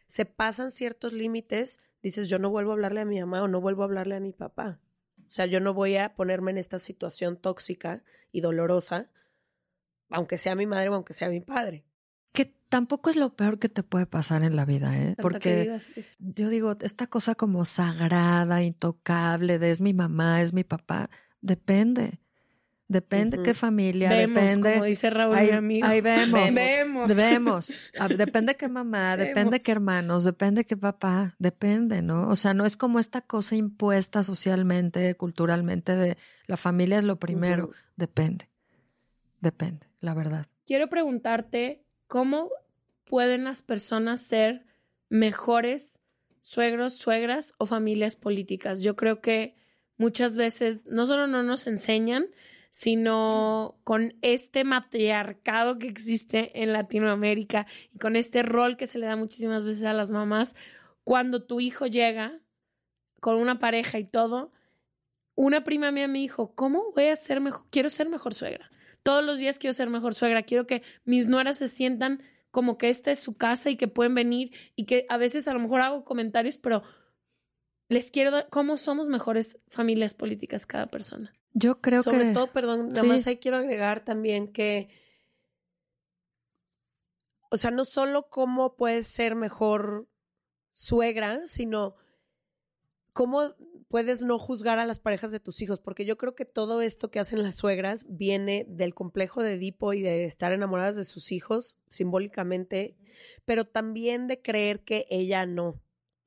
se 0.05 0.25
pasan 0.25 0.69
ciertos 0.69 1.13
límites, 1.13 1.79
dices, 2.01 2.27
yo 2.27 2.39
no 2.39 2.49
vuelvo 2.49 2.71
a 2.71 2.73
hablarle 2.73 2.99
a 2.99 3.05
mi 3.05 3.21
mamá 3.21 3.41
o 3.41 3.47
no 3.47 3.61
vuelvo 3.61 3.83
a 3.83 3.85
hablarle 3.85 4.17
a 4.17 4.19
mi 4.19 4.33
papá. 4.33 4.81
O 5.19 5.31
sea, 5.31 5.45
yo 5.45 5.61
no 5.61 5.73
voy 5.73 5.95
a 5.95 6.13
ponerme 6.13 6.51
en 6.51 6.57
esta 6.57 6.77
situación 6.77 7.37
tóxica 7.37 8.03
y 8.33 8.41
dolorosa, 8.41 9.09
aunque 10.09 10.37
sea 10.37 10.55
mi 10.55 10.65
madre 10.65 10.89
o 10.89 10.95
aunque 10.95 11.13
sea 11.13 11.29
mi 11.29 11.39
padre. 11.39 11.85
Que 12.33 12.53
tampoco 12.67 13.11
es 13.11 13.15
lo 13.15 13.33
peor 13.37 13.59
que 13.59 13.69
te 13.69 13.81
puede 13.81 14.07
pasar 14.07 14.43
en 14.43 14.57
la 14.57 14.65
vida, 14.65 14.93
¿eh? 14.99 15.11
Hasta 15.11 15.21
Porque 15.21 15.61
digas, 15.61 15.89
es- 15.95 16.17
yo 16.19 16.49
digo, 16.49 16.75
esta 16.81 17.07
cosa 17.07 17.33
como 17.33 17.63
sagrada, 17.63 18.61
intocable, 18.61 19.57
de 19.57 19.71
es 19.71 19.79
mi 19.79 19.93
mamá, 19.93 20.41
es 20.41 20.53
mi 20.53 20.65
papá, 20.65 21.09
depende. 21.39 22.19
Depende 22.93 23.41
qué 23.43 23.53
familia, 23.53 24.09
vemos, 24.09 24.35
depende. 24.41 24.73
como 24.73 24.85
dice 24.85 25.09
Raúl, 25.09 25.35
ahí, 25.35 25.47
mi 25.47 25.53
amigo. 25.53 25.87
ahí 25.87 25.99
vemos. 26.01 26.53
Vemos. 26.55 27.15
Vemos. 27.17 27.91
A- 27.99 28.07
Depende 28.23 28.55
qué 28.55 28.67
mamá, 28.69 29.17
depende 29.17 29.51
Vemos. 29.51 29.65
qué 29.65 29.71
hermanos, 29.73 30.23
depende 30.23 30.63
qué 30.65 30.77
papá, 30.77 31.35
depende, 31.39 32.01
¿no? 32.01 32.29
O 32.29 32.35
sea, 32.35 32.53
no 32.53 32.65
es 32.65 32.77
como 32.77 32.99
esta 32.99 33.21
cosa 33.21 33.55
impuesta 33.55 34.23
socialmente, 34.23 35.15
culturalmente 35.15 35.95
de 35.95 36.17
la 36.47 36.55
familia 36.57 36.97
es 36.99 37.03
lo 37.03 37.17
primero. 37.19 37.71
Depende. 37.97 38.49
Depende, 39.41 39.87
la 39.99 40.13
verdad. 40.13 40.45
quiero 40.65 40.87
preguntarte 40.87 41.83
cómo 42.07 42.49
pueden 43.05 43.43
las 43.43 43.61
personas 43.61 44.21
ser 44.21 44.65
mejores 45.09 46.01
suegros, 46.41 46.93
suegras 46.93 47.53
o 47.57 47.65
familias 47.65 48.15
políticas. 48.15 48.81
Yo 48.81 48.95
creo 48.95 49.21
que 49.21 49.55
muchas 49.97 50.35
veces 50.37 50.85
no 50.85 51.05
solo 51.05 51.27
no 51.27 51.43
nos 51.43 51.67
enseñan, 51.67 52.25
sino 52.73 53.79
con 53.83 54.15
este 54.23 54.63
matriarcado 54.63 55.77
que 55.77 55.87
existe 55.87 56.63
en 56.63 56.73
Latinoamérica 56.73 57.67
y 57.93 57.99
con 57.99 58.15
este 58.15 58.41
rol 58.41 58.77
que 58.77 58.87
se 58.87 58.97
le 58.97 59.05
da 59.05 59.15
muchísimas 59.15 59.63
veces 59.63 59.83
a 59.83 59.93
las 59.93 60.09
mamás, 60.09 60.55
cuando 61.03 61.43
tu 61.43 61.59
hijo 61.59 61.85
llega 61.85 62.41
con 63.19 63.37
una 63.37 63.59
pareja 63.59 63.99
y 63.99 64.05
todo, 64.05 64.51
una 65.35 65.63
prima 65.63 65.91
mía 65.91 66.07
me 66.07 66.17
dijo, 66.17 66.55
¿cómo 66.55 66.91
voy 66.95 67.09
a 67.09 67.15
ser 67.15 67.41
mejor? 67.41 67.67
Quiero 67.69 67.91
ser 67.91 68.09
mejor 68.09 68.33
suegra. 68.33 68.71
Todos 69.03 69.23
los 69.23 69.37
días 69.37 69.59
quiero 69.59 69.73
ser 69.73 69.91
mejor 69.91 70.15
suegra. 70.15 70.41
Quiero 70.41 70.65
que 70.65 70.81
mis 71.05 71.27
nueras 71.27 71.59
se 71.59 71.69
sientan 71.69 72.23
como 72.49 72.79
que 72.79 72.89
esta 72.89 73.11
es 73.11 73.19
su 73.19 73.37
casa 73.37 73.69
y 73.69 73.77
que 73.77 73.87
pueden 73.87 74.15
venir 74.15 74.51
y 74.75 74.85
que 74.85 75.05
a 75.09 75.17
veces 75.17 75.47
a 75.47 75.53
lo 75.53 75.59
mejor 75.59 75.81
hago 75.81 76.05
comentarios, 76.05 76.57
pero 76.57 76.81
les 77.87 78.09
quiero 78.09 78.31
dar 78.31 78.49
cómo 78.49 78.77
somos 78.77 79.09
mejores 79.09 79.59
familias 79.67 80.15
políticas 80.15 80.65
cada 80.65 80.87
persona. 80.87 81.35
Yo 81.53 81.81
creo 81.81 82.01
Sobre 82.03 82.27
que. 82.27 82.33
todo, 82.33 82.51
perdón, 82.51 82.89
nada 82.89 83.01
Sí. 83.01 83.07
más 83.07 83.27
ahí 83.27 83.37
quiero 83.37 83.57
agregar 83.57 84.03
también 84.03 84.51
que, 84.51 84.89
o 87.49 87.57
sea, 87.57 87.71
no 87.71 87.85
solo 87.85 88.29
cómo 88.29 88.75
puedes 88.75 89.07
ser 89.07 89.35
mejor 89.35 90.07
suegra, 90.71 91.41
sino 91.45 91.95
cómo 93.13 93.53
puedes 93.89 94.23
no 94.23 94.39
juzgar 94.39 94.79
a 94.79 94.87
las 94.87 94.99
parejas 94.99 95.31
de 95.31 95.39
tus 95.39 95.61
hijos, 95.61 95.79
porque 95.79 96.03
yo 96.05 96.17
creo 96.17 96.33
que 96.33 96.45
todo 96.45 96.81
esto 96.81 97.11
que 97.11 97.19
hacen 97.19 97.43
las 97.43 97.57
suegras 97.57 98.07
viene 98.09 98.65
del 98.67 98.95
complejo 98.95 99.43
de 99.43 99.53
Edipo 99.53 99.93
y 99.93 100.01
de 100.01 100.25
estar 100.25 100.51
enamoradas 100.51 100.95
de 100.95 101.05
sus 101.05 101.31
hijos 101.31 101.77
simbólicamente, 101.87 102.97
pero 103.45 103.65
también 103.65 104.27
de 104.27 104.41
creer 104.41 104.83
que 104.83 105.05
ella 105.11 105.45
no, 105.45 105.79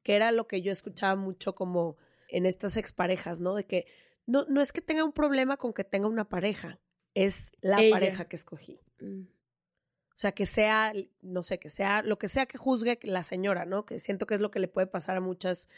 que 0.04 0.14
era 0.14 0.30
lo 0.30 0.46
que 0.46 0.62
yo 0.62 0.70
escuchaba 0.70 1.16
mucho 1.16 1.56
como 1.56 1.96
en 2.28 2.46
estas 2.46 2.76
exparejas, 2.76 3.40
¿no? 3.40 3.56
De 3.56 3.64
que 3.66 3.86
no, 4.26 4.44
no 4.48 4.60
es 4.60 4.72
que 4.72 4.80
tenga 4.80 5.04
un 5.04 5.12
problema 5.12 5.56
con 5.56 5.72
que 5.72 5.84
tenga 5.84 6.08
una 6.08 6.28
pareja, 6.28 6.78
es 7.14 7.52
la 7.60 7.80
Ella. 7.80 7.94
pareja 7.94 8.24
que 8.28 8.36
escogí. 8.36 8.80
Mm. 9.00 9.22
O 9.22 10.18
sea, 10.18 10.32
que 10.32 10.46
sea, 10.46 10.92
no 11.20 11.42
sé, 11.42 11.58
que 11.58 11.68
sea 11.68 12.02
lo 12.02 12.18
que 12.18 12.28
sea 12.28 12.46
que 12.46 12.56
juzgue 12.58 12.98
la 13.02 13.22
señora, 13.22 13.66
¿no? 13.66 13.84
Que 13.84 14.00
siento 14.00 14.26
que 14.26 14.34
es 14.34 14.40
lo 14.40 14.50
que 14.50 14.60
le 14.60 14.68
puede 14.68 14.86
pasar 14.86 15.16
a 15.16 15.20
muchas 15.20 15.68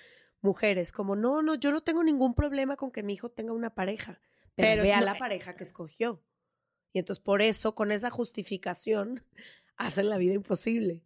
mujeres, 0.40 0.92
como, 0.92 1.16
no, 1.16 1.42
no, 1.42 1.56
yo 1.56 1.72
no 1.72 1.82
tengo 1.82 2.04
ningún 2.04 2.34
problema 2.34 2.76
con 2.76 2.92
que 2.92 3.02
mi 3.02 3.14
hijo 3.14 3.30
tenga 3.30 3.52
una 3.52 3.74
pareja, 3.74 4.20
pero, 4.54 4.68
Pero 4.68 4.82
vea 4.84 5.00
no- 5.00 5.06
la 5.06 5.14
pareja 5.14 5.56
que 5.56 5.64
escogió. 5.64 6.22
Y 6.92 7.00
entonces 7.00 7.22
por 7.22 7.42
eso, 7.42 7.74
con 7.74 7.90
esa 7.92 8.10
justificación, 8.10 9.24
hacen 9.76 10.08
la 10.08 10.18
vida 10.18 10.34
imposible. 10.34 11.02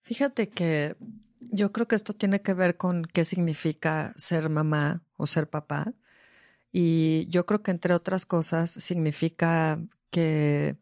Fíjate 0.00 0.48
que 0.48 0.96
yo 1.40 1.72
creo 1.72 1.86
que 1.88 1.96
esto 1.96 2.14
tiene 2.14 2.40
que 2.40 2.54
ver 2.54 2.76
con 2.78 3.04
qué 3.04 3.24
significa 3.24 4.14
ser 4.16 4.48
mamá 4.48 5.04
o 5.16 5.26
ser 5.26 5.48
papá. 5.50 5.92
Y 6.72 7.26
yo 7.28 7.46
creo 7.46 7.62
que 7.62 7.70
entre 7.70 7.94
otras 7.94 8.26
cosas 8.26 8.70
significa 8.70 9.80
que 10.10 10.76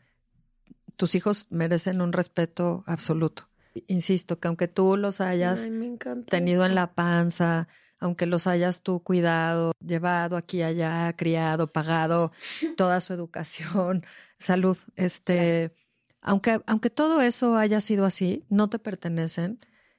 tus 0.96 1.14
hijos 1.14 1.46
merecen 1.50 2.00
un 2.00 2.12
respeto 2.12 2.84
absoluto. 2.86 3.48
Insisto, 3.88 4.38
que 4.38 4.48
aunque 4.48 4.68
tú 4.68 4.96
los 4.96 5.20
hayas 5.20 5.64
Ay, 5.64 5.98
tenido 6.28 6.64
en 6.64 6.74
la 6.74 6.94
panza, 6.94 7.68
aunque 8.00 8.26
los 8.26 8.46
hayas 8.46 8.82
tú 8.82 9.00
cuidado, 9.00 9.72
llevado 9.84 10.36
aquí 10.36 10.62
allá, 10.62 11.12
criado, 11.16 11.72
pagado 11.72 12.32
toda 12.76 13.00
su 13.00 13.12
educación, 13.12 14.04
salud, 14.38 14.78
este, 14.96 15.74
aunque, 16.20 16.60
aunque 16.66 16.90
todo 16.90 17.20
eso 17.20 17.56
haya 17.56 17.80
sido 17.80 18.04
así, 18.04 18.44
no 18.48 18.70
te 18.70 18.78
pertenecen 18.78 19.58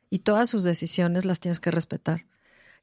y 0.09 0.19
todas 0.19 0.49
sus 0.49 0.63
decisiones 0.63 1.25
las 1.25 1.39
tienes 1.39 1.59
que 1.59 1.71
respetar. 1.71 2.25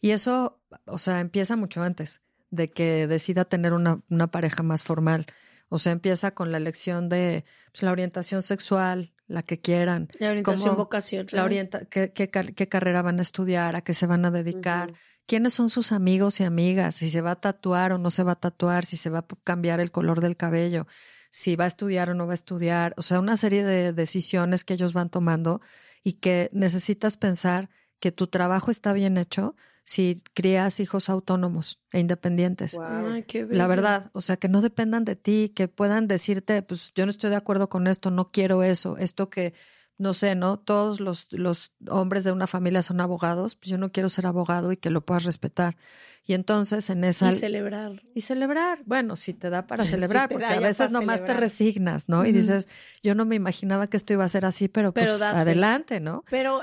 Y 0.00 0.10
eso, 0.10 0.60
o 0.84 0.98
sea, 0.98 1.20
empieza 1.20 1.56
mucho 1.56 1.82
antes 1.82 2.20
de 2.52 2.70
que 2.70 3.08
decida 3.08 3.44
tener 3.44 3.72
una, 3.72 4.00
una 4.08 4.28
pareja 4.28 4.62
más 4.62 4.84
formal. 4.84 5.26
O 5.68 5.78
sea, 5.78 5.90
empieza 5.92 6.32
con 6.32 6.52
la 6.52 6.58
elección 6.58 7.08
de 7.08 7.44
pues, 7.72 7.82
la 7.82 7.90
orientación 7.90 8.42
sexual, 8.42 9.12
la 9.26 9.42
que 9.42 9.58
quieran, 9.58 10.08
La 10.20 10.28
orientación 10.28 10.76
vocación. 10.76 11.26
la 11.32 11.44
orienta 11.44 11.86
qué, 11.86 12.12
qué 12.12 12.28
car- 12.30 12.52
qué 12.54 12.68
carrera 12.68 13.02
van 13.02 13.18
a 13.18 13.22
estudiar, 13.22 13.74
a 13.74 13.80
qué 13.80 13.94
se 13.94 14.06
van 14.06 14.24
a 14.26 14.30
dedicar, 14.30 14.92
quiénes 15.26 15.54
son 15.54 15.70
sus 15.70 15.90
amigos 15.92 16.40
y 16.40 16.44
amigas, 16.44 16.96
si 16.96 17.08
se 17.08 17.22
va 17.22 17.30
a 17.32 17.40
tatuar 17.40 17.92
o 17.92 17.98
no 17.98 18.10
se 18.10 18.22
va 18.22 18.32
a 18.32 18.40
tatuar, 18.40 18.84
si 18.84 18.98
se 18.98 19.08
va 19.08 19.20
a 19.20 19.26
cambiar 19.44 19.80
el 19.80 19.90
color 19.90 20.20
del 20.20 20.36
cabello, 20.36 20.86
si 21.30 21.56
va 21.56 21.64
a 21.64 21.68
estudiar 21.68 22.10
o 22.10 22.14
no 22.14 22.26
va 22.26 22.32
a 22.32 22.34
estudiar, 22.34 22.92
o 22.98 23.02
sea, 23.02 23.18
una 23.18 23.38
serie 23.38 23.64
de 23.64 23.94
decisiones 23.94 24.64
que 24.64 24.74
ellos 24.74 24.92
van 24.92 25.08
tomando 25.08 25.62
y 26.04 26.14
que 26.14 26.50
necesitas 26.52 27.16
pensar 27.16 27.70
que 27.98 28.12
tu 28.12 28.26
trabajo 28.26 28.70
está 28.70 28.92
bien 28.92 29.16
hecho 29.16 29.56
si 29.84 30.22
crías 30.34 30.80
hijos 30.80 31.08
autónomos 31.08 31.80
e 31.90 32.00
independientes. 32.00 32.76
Wow. 32.76 33.12
Ay, 33.12 33.22
qué 33.24 33.46
La 33.50 33.66
verdad, 33.66 34.10
o 34.12 34.20
sea, 34.20 34.36
que 34.36 34.48
no 34.48 34.60
dependan 34.60 35.04
de 35.04 35.16
ti, 35.16 35.52
que 35.54 35.68
puedan 35.68 36.06
decirte, 36.08 36.62
pues 36.62 36.92
yo 36.94 37.04
no 37.04 37.10
estoy 37.10 37.30
de 37.30 37.36
acuerdo 37.36 37.68
con 37.68 37.86
esto, 37.86 38.10
no 38.10 38.30
quiero 38.30 38.62
eso, 38.62 38.96
esto 38.96 39.28
que, 39.28 39.54
no 39.98 40.12
sé, 40.14 40.34
¿no? 40.34 40.58
Todos 40.58 41.00
los, 41.00 41.32
los 41.32 41.72
hombres 41.88 42.24
de 42.24 42.32
una 42.32 42.46
familia 42.46 42.82
son 42.82 43.00
abogados, 43.00 43.56
pues 43.56 43.70
yo 43.70 43.78
no 43.78 43.90
quiero 43.90 44.08
ser 44.08 44.26
abogado 44.26 44.72
y 44.72 44.76
que 44.76 44.90
lo 44.90 45.04
puedas 45.04 45.24
respetar. 45.24 45.76
Y 46.24 46.34
entonces 46.34 46.88
en 46.88 47.02
esa... 47.02 47.28
Y 47.28 47.32
celebrar. 47.32 48.02
y 48.14 48.20
celebrar, 48.20 48.82
bueno, 48.84 49.16
si 49.16 49.34
te 49.34 49.50
da 49.50 49.66
para 49.66 49.84
celebrar, 49.84 50.28
te 50.28 50.34
porque 50.36 50.46
da 50.46 50.54
a 50.54 50.60
veces 50.60 50.92
nomás 50.92 51.16
te 51.16 51.26
celebrar. 51.26 51.40
resignas, 51.40 52.08
¿no? 52.08 52.24
Y 52.24 52.30
dices, 52.30 52.68
yo 53.02 53.16
no 53.16 53.24
me 53.24 53.34
imaginaba 53.34 53.88
que 53.88 53.96
esto 53.96 54.12
iba 54.12 54.24
a 54.24 54.28
ser 54.28 54.44
así, 54.44 54.68
pero 54.68 54.92
pues 54.92 55.18
date. 55.18 55.36
adelante, 55.36 55.98
¿no? 55.98 56.24
Pero, 56.30 56.62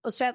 o 0.00 0.10
sea, 0.10 0.34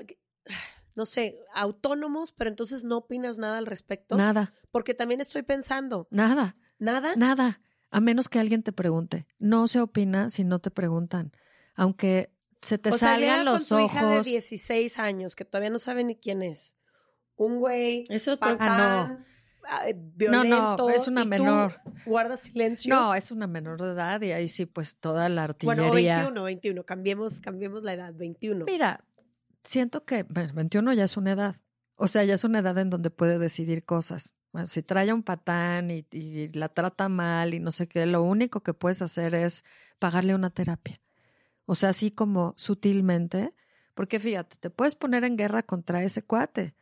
no 1.00 1.06
sé, 1.06 1.40
autónomos, 1.56 2.34
pero 2.34 2.50
entonces 2.50 2.84
no 2.84 2.98
opinas 2.98 3.38
nada 3.38 3.58
al 3.58 3.66
respecto. 3.66 4.18
Nada, 4.18 4.54
Porque 4.70 4.94
también 4.94 5.22
estoy 5.22 5.42
pensando, 5.44 6.08
nada. 6.12 6.58
¿nada? 6.78 7.16
Nada, 7.16 7.62
a 7.90 8.02
menos 8.02 8.28
que 8.28 8.38
alguien 8.38 8.62
te 8.64 8.72
pregunte. 8.74 9.26
No 9.40 9.68
se 9.70 9.80
opina 9.80 10.30
si 10.30 10.44
no 10.44 10.60
te 10.60 10.70
preguntan. 10.72 11.32
Aunque 11.76 12.32
se 12.62 12.78
te 12.78 12.90
o 12.90 12.92
sea, 12.98 13.14
salgan 13.14 13.40
llega 13.40 13.44
los 13.46 13.70
con 13.70 13.80
tu 13.80 13.86
hija 13.86 14.06
de 14.06 14.16
ojos. 14.16 14.26
16 14.26 15.00
años, 15.00 15.36
que 15.38 15.46
todavía 15.46 15.70
no 15.70 15.80
sabe 15.80 16.04
ni 16.04 16.16
quién 16.18 16.44
es. 16.44 16.76
Un 17.38 17.60
güey 17.60 18.04
Eso 18.10 18.34
otro- 18.34 18.58
patán, 18.58 19.26
ah, 19.70 19.88
eh, 19.88 19.94
No, 19.94 20.02
violento. 20.16 20.76
no, 20.78 20.90
es 20.90 21.08
una 21.08 21.24
menor. 21.24 21.80
guardas 22.06 22.42
silencio. 22.42 22.94
No, 22.94 23.16
es 23.16 23.32
una 23.32 23.48
menor 23.48 23.82
de 23.82 23.94
edad 23.94 24.22
y 24.22 24.32
ahí 24.34 24.50
sí, 24.50 24.66
pues 24.66 24.98
toda 24.98 25.30
la 25.30 25.48
bueno, 25.64 25.84
artillería. 25.84 26.16
21, 26.18 26.44
21. 26.44 26.84
Cambiemos, 26.84 27.40
cambiemos 27.40 27.84
la 27.84 27.94
edad, 27.94 28.14
21. 28.14 28.66
Mira, 28.66 29.06
siento 29.64 30.06
que 30.06 30.24
bueno, 30.24 30.54
21 30.54 30.94
ya 30.94 31.04
es 31.06 31.18
una 31.18 31.34
edad. 31.34 31.56
O 31.96 32.08
sea, 32.08 32.24
ya 32.24 32.36
es 32.36 32.44
una 32.44 32.60
edad 32.60 32.78
en 32.78 32.90
donde 32.90 33.10
puede 33.10 33.40
decidir 33.40 33.84
cosas. 33.84 34.36
Bueno, 34.52 34.68
si 34.68 34.82
trae 34.82 35.10
a 35.10 35.14
un 35.16 35.24
patán 35.24 35.92
y, 35.92 36.06
y 36.12 36.48
la 36.50 36.70
trata 36.70 37.10
mal 37.10 37.54
y 37.54 37.60
no 37.60 37.72
sé 37.72 37.88
qué, 37.88 38.06
lo 38.06 38.24
único 38.24 38.62
que 38.62 38.74
puedes 38.74 39.02
hacer 39.02 39.36
es 39.36 39.66
pagarle 40.00 40.34
una 40.34 40.50
terapia. 40.50 41.02
O 41.66 41.76
sea, 41.76 41.90
así 41.90 42.10
como 42.10 42.54
sutilmente, 42.58 43.54
porque 43.94 44.20
fíjate, 44.20 44.58
te 44.58 44.70
puedes 44.70 44.96
poner 44.96 45.24
en 45.24 45.38
guerra 45.38 45.62
contra 45.62 46.04
ese 46.04 46.24
cuate. 46.24 46.74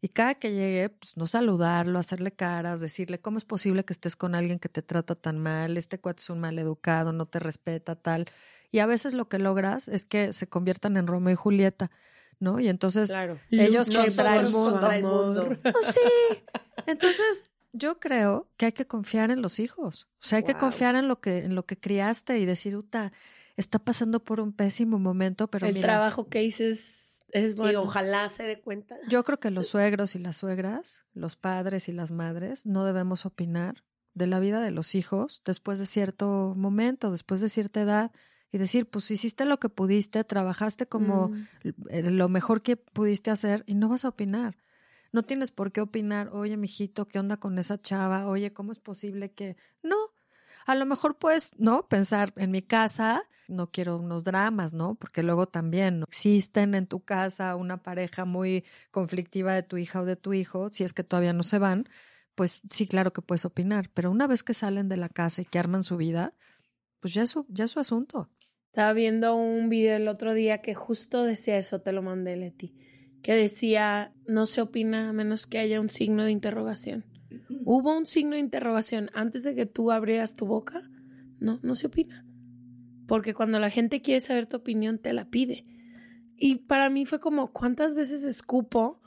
Y 0.00 0.10
cada 0.10 0.34
que 0.34 0.52
llegue, 0.52 0.90
pues 0.90 1.16
no 1.16 1.26
saludarlo, 1.26 1.98
hacerle 1.98 2.32
caras, 2.32 2.80
decirle 2.80 3.18
cómo 3.20 3.38
es 3.38 3.44
posible 3.44 3.84
que 3.84 3.92
estés 3.92 4.14
con 4.14 4.34
alguien 4.34 4.58
que 4.58 4.68
te 4.68 4.82
trata 4.82 5.14
tan 5.14 5.38
mal, 5.38 5.76
este 5.76 5.98
cuate 5.98 6.20
es 6.22 6.30
un 6.30 6.38
mal 6.40 6.58
educado, 6.58 7.12
no 7.12 7.26
te 7.26 7.38
respeta, 7.38 7.96
tal. 7.96 8.26
Y 8.70 8.80
a 8.80 8.86
veces 8.86 9.14
lo 9.14 9.28
que 9.28 9.38
logras 9.38 9.88
es 9.88 10.04
que 10.04 10.32
se 10.32 10.48
conviertan 10.48 10.96
en 10.96 11.06
Romeo 11.06 11.32
y 11.32 11.36
Julieta, 11.36 11.90
¿no? 12.38 12.60
Y 12.60 12.68
entonces 12.68 13.08
Claro. 13.10 13.38
ellos 13.50 13.88
contra 13.90 14.36
el 14.40 14.48
mundo. 14.50 14.70
Contra 14.72 14.96
el 14.98 15.04
amor. 15.04 15.26
mundo. 15.26 15.58
Pues 15.72 15.86
sí. 15.94 16.44
Entonces, 16.86 17.44
yo 17.72 17.98
creo 17.98 18.48
que 18.56 18.66
hay 18.66 18.72
que 18.72 18.86
confiar 18.86 19.30
en 19.30 19.42
los 19.42 19.58
hijos. 19.58 20.08
O 20.22 20.26
sea, 20.26 20.38
hay 20.38 20.44
que 20.44 20.54
confiar 20.54 20.94
en 20.96 21.08
lo 21.08 21.20
que, 21.20 21.38
en 21.38 21.54
lo 21.54 21.64
que 21.66 21.78
criaste 21.78 22.38
y 22.38 22.46
decir, 22.46 22.76
Uta, 22.76 23.12
está 23.56 23.78
pasando 23.78 24.22
por 24.22 24.40
un 24.40 24.52
pésimo 24.52 24.98
momento, 24.98 25.48
pero 25.48 25.66
el 25.66 25.74
mira, 25.74 25.88
trabajo 25.88 26.28
que 26.28 26.42
hices 26.44 27.22
es 27.32 27.56
Sí, 27.56 27.60
bueno. 27.60 27.82
ojalá 27.82 28.28
se 28.30 28.44
dé 28.44 28.60
cuenta. 28.60 28.96
yo 29.08 29.24
creo 29.24 29.40
que 29.40 29.50
los 29.50 29.66
suegros 29.66 30.14
y 30.14 30.18
las 30.20 30.36
suegras, 30.36 31.04
los 31.12 31.36
padres 31.36 31.88
y 31.88 31.92
las 31.92 32.12
madres, 32.12 32.64
no 32.64 32.84
debemos 32.84 33.26
opinar 33.26 33.82
de 34.14 34.26
la 34.26 34.38
vida 34.40 34.60
de 34.60 34.70
los 34.70 34.94
hijos 34.94 35.42
después 35.44 35.78
de 35.78 35.86
cierto 35.86 36.54
momento, 36.56 37.10
después 37.10 37.40
de 37.40 37.48
cierta 37.50 37.82
edad, 37.82 38.12
y 38.52 38.58
decir, 38.58 38.88
pues 38.88 39.10
hiciste 39.10 39.44
lo 39.44 39.58
que 39.58 39.68
pudiste, 39.68 40.22
trabajaste 40.24 40.86
como 40.86 41.28
Mm. 41.28 41.46
eh, 41.90 42.02
lo 42.10 42.28
mejor 42.28 42.62
que 42.62 42.76
pudiste 42.76 43.30
hacer 43.30 43.64
y 43.66 43.74
no 43.74 43.88
vas 43.88 44.04
a 44.04 44.08
opinar. 44.10 44.56
No 45.12 45.22
tienes 45.22 45.50
por 45.50 45.72
qué 45.72 45.80
opinar, 45.80 46.28
oye, 46.32 46.56
mijito, 46.56 47.08
¿qué 47.08 47.18
onda 47.18 47.36
con 47.38 47.58
esa 47.58 47.80
chava? 47.80 48.26
Oye, 48.26 48.52
¿cómo 48.52 48.72
es 48.72 48.78
posible 48.78 49.32
que...? 49.32 49.56
No, 49.82 49.96
a 50.66 50.74
lo 50.74 50.84
mejor 50.86 51.16
puedes, 51.18 51.52
¿no? 51.58 51.86
Pensar 51.88 52.32
en 52.36 52.50
mi 52.50 52.60
casa, 52.62 53.22
no 53.48 53.70
quiero 53.70 53.96
unos 53.98 54.24
dramas, 54.24 54.74
¿no? 54.74 54.96
Porque 54.96 55.22
luego 55.22 55.46
también 55.46 56.00
¿no? 56.00 56.04
existen 56.08 56.74
en 56.74 56.86
tu 56.86 57.00
casa 57.00 57.54
una 57.56 57.82
pareja 57.82 58.24
muy 58.24 58.64
conflictiva 58.90 59.54
de 59.54 59.62
tu 59.62 59.76
hija 59.76 60.00
o 60.00 60.04
de 60.04 60.16
tu 60.16 60.32
hijo, 60.34 60.68
si 60.72 60.82
es 60.84 60.92
que 60.92 61.04
todavía 61.04 61.32
no 61.32 61.44
se 61.44 61.58
van, 61.58 61.88
pues 62.34 62.62
sí, 62.70 62.86
claro 62.86 63.12
que 63.12 63.22
puedes 63.22 63.44
opinar, 63.44 63.88
pero 63.94 64.10
una 64.10 64.26
vez 64.26 64.42
que 64.42 64.52
salen 64.54 64.88
de 64.88 64.96
la 64.96 65.08
casa 65.08 65.42
y 65.42 65.44
que 65.46 65.58
arman 65.58 65.82
su 65.84 65.96
vida, 65.96 66.34
pues 67.00 67.14
ya 67.14 67.22
es 67.22 67.30
su, 67.30 67.46
ya 67.48 67.64
es 67.64 67.70
su 67.70 67.78
asunto. 67.80 68.28
Estaba 68.76 68.92
viendo 68.92 69.34
un 69.36 69.70
video 69.70 69.96
el 69.96 70.06
otro 70.06 70.34
día 70.34 70.58
que 70.58 70.74
justo 70.74 71.24
decía 71.24 71.56
eso, 71.56 71.80
te 71.80 71.92
lo 71.92 72.02
mandé, 72.02 72.36
Leti, 72.36 72.74
que 73.22 73.32
decía, 73.32 74.12
no 74.26 74.44
se 74.44 74.60
opina 74.60 75.08
a 75.08 75.12
menos 75.14 75.46
que 75.46 75.56
haya 75.56 75.80
un 75.80 75.88
signo 75.88 76.24
de 76.24 76.30
interrogación. 76.30 77.06
Hubo 77.64 77.96
un 77.96 78.04
signo 78.04 78.32
de 78.32 78.40
interrogación 78.40 79.10
antes 79.14 79.44
de 79.44 79.54
que 79.54 79.64
tú 79.64 79.92
abrieras 79.92 80.34
tu 80.34 80.44
boca. 80.44 80.82
No, 81.40 81.58
no 81.62 81.74
se 81.74 81.86
opina. 81.86 82.26
Porque 83.08 83.32
cuando 83.32 83.58
la 83.58 83.70
gente 83.70 84.02
quiere 84.02 84.20
saber 84.20 84.44
tu 84.44 84.58
opinión, 84.58 84.98
te 84.98 85.14
la 85.14 85.24
pide. 85.24 85.64
Y 86.36 86.56
para 86.56 86.90
mí 86.90 87.06
fue 87.06 87.18
como, 87.18 87.54
¿cuántas 87.54 87.94
veces 87.94 88.24
escupo 88.24 89.00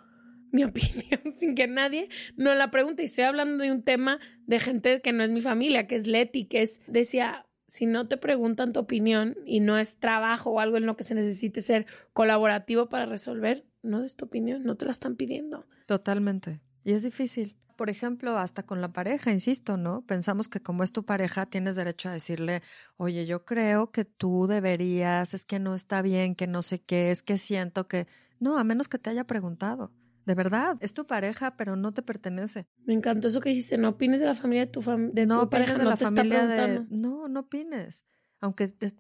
mi 0.52 0.64
opinión 0.64 1.32
sin 1.32 1.54
que 1.54 1.68
nadie 1.68 2.10
no 2.36 2.56
la 2.56 2.72
pregunte? 2.72 3.04
Y 3.04 3.06
estoy 3.06 3.26
hablando 3.26 3.64
de 3.64 3.72
un 3.72 3.84
tema 3.84 4.18
de 4.48 4.60
gente 4.60 5.02
que 5.02 5.14
no 5.14 5.22
es 5.22 5.30
mi 5.30 5.42
familia, 5.42 5.86
que 5.86 5.94
es 5.94 6.08
Leti, 6.08 6.46
que 6.46 6.64
es, 6.64 6.82
decía, 6.88 7.46
si 7.70 7.86
no 7.86 8.08
te 8.08 8.18
preguntan 8.18 8.74
tu 8.74 8.80
opinión 8.80 9.38
y 9.46 9.60
no 9.60 9.78
es 9.78 9.98
trabajo 9.98 10.50
o 10.50 10.60
algo 10.60 10.78
en 10.78 10.86
lo 10.86 10.98
que 10.98 11.04
se 11.04 11.16
necesite 11.16 11.62
ser 11.62 11.86
colaborativo 12.14 12.90
para 12.90 13.06
resolver, 13.06 13.66
no 13.84 14.02
des 14.02 14.16
tu 14.16 14.26
opinión, 14.26 14.64
no 14.64 14.76
te 14.76 14.86
la 14.86 14.92
están 14.92 15.16
pidiendo. 15.16 15.66
Totalmente. 15.86 16.60
Y 16.84 16.94
es 16.94 17.04
difícil. 17.04 17.56
Por 17.76 17.90
ejemplo, 17.90 18.38
hasta 18.38 18.64
con 18.64 18.82
la 18.82 18.92
pareja, 18.92 19.32
insisto, 19.32 19.78
¿no? 19.78 20.02
Pensamos 20.02 20.50
que 20.50 20.60
como 20.60 20.84
es 20.84 20.92
tu 20.92 21.06
pareja, 21.06 21.46
tienes 21.46 21.78
derecho 21.78 22.10
a 22.10 22.14
decirle, 22.14 22.62
oye, 22.98 23.26
yo 23.26 23.46
creo 23.46 23.92
que 23.92 24.04
tú 24.04 24.48
deberías, 24.48 25.34
es 25.34 25.46
que 25.46 25.60
no 25.60 25.76
está 25.76 26.02
bien, 26.02 26.36
que 26.36 26.48
no 26.48 26.62
sé 26.62 26.80
qué, 26.80 27.12
es 27.12 27.22
que 27.22 27.38
siento 27.38 27.88
que... 27.88 28.08
No, 28.40 28.58
a 28.58 28.64
menos 28.64 28.90
que 28.90 28.98
te 28.98 29.10
haya 29.10 29.26
preguntado. 29.26 29.92
De 30.30 30.36
verdad, 30.36 30.78
es 30.80 30.94
tu 30.94 31.08
pareja, 31.08 31.58
pero 31.58 31.76
no 31.76 31.92
te 31.92 32.04
pertenece. 32.04 32.68
Me 32.86 32.94
encantó 32.94 33.30
eso 33.30 33.42
que 33.42 33.50
dijiste, 33.50 33.80
no 33.80 33.90
opines 33.90 34.22
de 34.22 34.28
la 34.28 34.36
familia 34.36 34.68
de 34.68 34.72
tu, 34.72 34.84
fam 34.84 35.12
de 35.12 35.26
no 35.26 35.42
tu 35.42 35.50
pareja, 35.50 35.76
de 35.76 35.84
no 35.86 35.90
la 35.90 35.98
te 35.98 36.06
familia 36.06 36.44
está 36.44 36.68
de... 36.68 36.86
No, 36.92 37.28
no 37.28 37.40
opines. 37.40 38.06
Aunque 38.40 38.66
estés, 38.66 38.94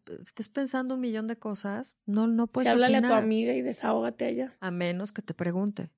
pensando 0.52 0.96
un 0.96 1.02
millón 1.02 1.28
de 1.28 1.38
cosas, 1.38 1.98
no, 2.08 2.26
no 2.26 2.48
puedes 2.48 2.70
Sí, 2.70 2.74
háblale 2.74 2.98
a 2.98 3.02
tu 3.02 3.06
opinar. 3.06 3.24
amiga 3.24 3.54
y 3.54 3.62
desahógate 3.62 4.26
a 4.26 4.30
ella. 4.30 4.58
A 4.60 4.72
menos 4.72 5.12
que 5.12 5.22
te 5.22 5.36
pregunte. 5.36 5.92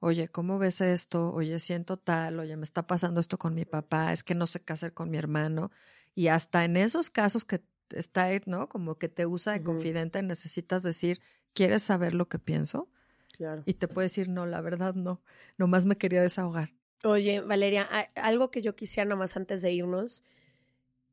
Oye, 0.00 0.28
¿cómo 0.28 0.58
ves 0.58 0.82
esto? 0.82 1.32
Oye, 1.32 1.58
siento 1.60 1.96
tal, 1.96 2.38
oye, 2.38 2.54
me 2.58 2.64
está 2.64 2.86
pasando 2.86 3.20
esto 3.20 3.38
con 3.38 3.54
mi 3.54 3.64
papá, 3.64 4.12
es 4.12 4.22
que 4.22 4.34
no 4.34 4.44
sé 4.44 4.60
qué 4.60 4.74
hacer 4.74 4.92
con 4.92 5.08
mi 5.08 5.16
hermano. 5.16 5.70
Y 6.14 6.26
hasta 6.26 6.62
en 6.62 6.76
esos 6.76 7.08
casos 7.08 7.46
que 7.46 7.62
está, 7.88 8.28
¿no? 8.44 8.68
Como 8.68 8.98
que 8.98 9.08
te 9.08 9.24
usa 9.24 9.54
de 9.54 9.62
confidente, 9.62 10.22
necesitas 10.22 10.82
decir, 10.82 11.22
¿quieres 11.54 11.82
saber 11.82 12.12
lo 12.12 12.28
que 12.28 12.38
pienso? 12.38 12.90
Claro. 13.36 13.62
Y 13.66 13.74
te 13.74 13.88
puede 13.88 14.04
decir, 14.06 14.28
no, 14.28 14.46
la 14.46 14.60
verdad 14.60 14.94
no, 14.94 15.20
nomás 15.58 15.86
me 15.86 15.96
quería 15.96 16.22
desahogar. 16.22 16.70
Oye, 17.02 17.40
Valeria, 17.40 17.82
algo 18.14 18.50
que 18.50 18.62
yo 18.62 18.76
quisiera 18.76 19.08
nomás 19.08 19.36
antes 19.36 19.60
de 19.60 19.72
irnos, 19.72 20.22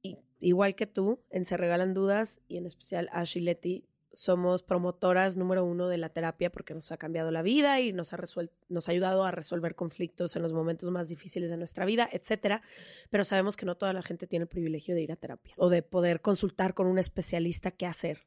y, 0.04 0.18
igual 0.40 0.76
que 0.76 0.86
tú, 0.88 1.20
en 1.32 1.46
Se 1.46 1.58
Regalan 1.58 1.94
Dudas 1.94 2.40
y 2.48 2.58
en 2.58 2.66
especial 2.66 3.10
Ash 3.12 3.38
y 3.38 3.42
Leti, 3.42 3.86
somos 4.14 4.62
promotoras 4.62 5.38
número 5.38 5.64
uno 5.64 5.88
de 5.88 5.98
la 5.98 6.10
terapia 6.10 6.52
porque 6.52 6.74
nos 6.74 6.92
ha 6.92 6.98
cambiado 6.98 7.32
la 7.32 7.42
vida 7.42 7.80
y 7.80 7.94
nos 7.94 8.12
ha, 8.14 8.18
resuel- 8.18 8.52
nos 8.68 8.88
ha 8.88 8.92
ayudado 8.92 9.24
a 9.24 9.32
resolver 9.32 9.74
conflictos 9.74 10.36
en 10.36 10.42
los 10.42 10.52
momentos 10.54 10.92
más 10.92 11.08
difíciles 11.08 11.50
de 11.50 11.56
nuestra 11.58 11.86
vida, 11.86 12.10
etcétera. 12.12 12.62
Pero 13.10 13.24
sabemos 13.24 13.56
que 13.56 13.66
no 13.66 13.76
toda 13.76 13.94
la 13.94 14.02
gente 14.02 14.28
tiene 14.28 14.44
el 14.44 14.50
privilegio 14.50 14.96
de 14.96 15.02
ir 15.02 15.12
a 15.14 15.16
terapia 15.16 15.54
o 15.58 15.70
de 15.70 15.82
poder 15.82 16.20
consultar 16.20 16.74
con 16.74 16.88
un 16.88 17.00
especialista 17.00 17.72
qué 17.72 17.86
hacer. 17.86 18.20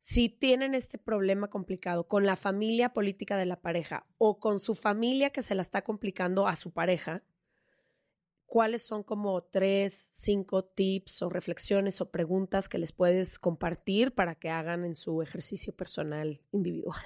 Si 0.00 0.30
tienen 0.30 0.74
este 0.74 0.96
problema 0.96 1.48
complicado 1.48 2.08
con 2.08 2.24
la 2.24 2.36
familia 2.36 2.94
política 2.94 3.36
de 3.36 3.44
la 3.44 3.60
pareja 3.60 4.06
o 4.16 4.40
con 4.40 4.58
su 4.58 4.74
familia 4.74 5.28
que 5.28 5.42
se 5.42 5.54
la 5.54 5.60
está 5.60 5.82
complicando 5.82 6.48
a 6.48 6.56
su 6.56 6.72
pareja, 6.72 7.22
¿cuáles 8.46 8.82
son 8.82 9.02
como 9.02 9.42
tres, 9.42 10.08
cinco 10.10 10.64
tips 10.64 11.20
o 11.20 11.28
reflexiones 11.28 12.00
o 12.00 12.10
preguntas 12.10 12.70
que 12.70 12.78
les 12.78 12.92
puedes 12.92 13.38
compartir 13.38 14.14
para 14.14 14.36
que 14.36 14.48
hagan 14.48 14.86
en 14.86 14.94
su 14.94 15.20
ejercicio 15.20 15.76
personal 15.76 16.40
individual? 16.50 17.04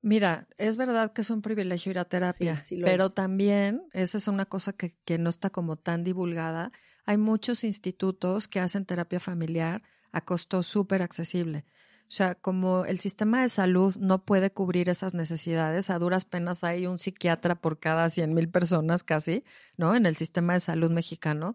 Mira, 0.00 0.48
es 0.56 0.76
verdad 0.76 1.12
que 1.12 1.22
es 1.22 1.30
un 1.30 1.42
privilegio 1.42 1.90
ir 1.90 1.98
a 1.98 2.04
terapia, 2.04 2.62
sí 2.62 2.80
pero 2.80 3.06
es. 3.06 3.14
también, 3.14 3.82
esa 3.92 4.18
es 4.18 4.28
una 4.28 4.46
cosa 4.46 4.72
que, 4.72 4.96
que 5.04 5.18
no 5.18 5.28
está 5.30 5.50
como 5.50 5.76
tan 5.76 6.04
divulgada, 6.04 6.70
hay 7.04 7.18
muchos 7.18 7.64
institutos 7.64 8.46
que 8.46 8.60
hacen 8.60 8.86
terapia 8.86 9.18
familiar 9.18 9.82
a 10.12 10.24
costo 10.24 10.62
súper 10.62 11.02
accesible. 11.02 11.66
O 12.10 12.12
sea, 12.12 12.34
como 12.34 12.84
el 12.86 12.98
sistema 12.98 13.40
de 13.42 13.48
salud 13.48 13.94
no 14.00 14.24
puede 14.24 14.50
cubrir 14.50 14.88
esas 14.88 15.14
necesidades, 15.14 15.90
a 15.90 15.98
duras 16.00 16.24
penas 16.24 16.64
hay 16.64 16.88
un 16.88 16.98
psiquiatra 16.98 17.54
por 17.54 17.78
cada 17.78 18.10
100 18.10 18.34
mil 18.34 18.48
personas 18.48 19.04
casi, 19.04 19.44
¿no? 19.76 19.94
En 19.94 20.06
el 20.06 20.16
sistema 20.16 20.54
de 20.54 20.60
salud 20.60 20.90
mexicano. 20.90 21.54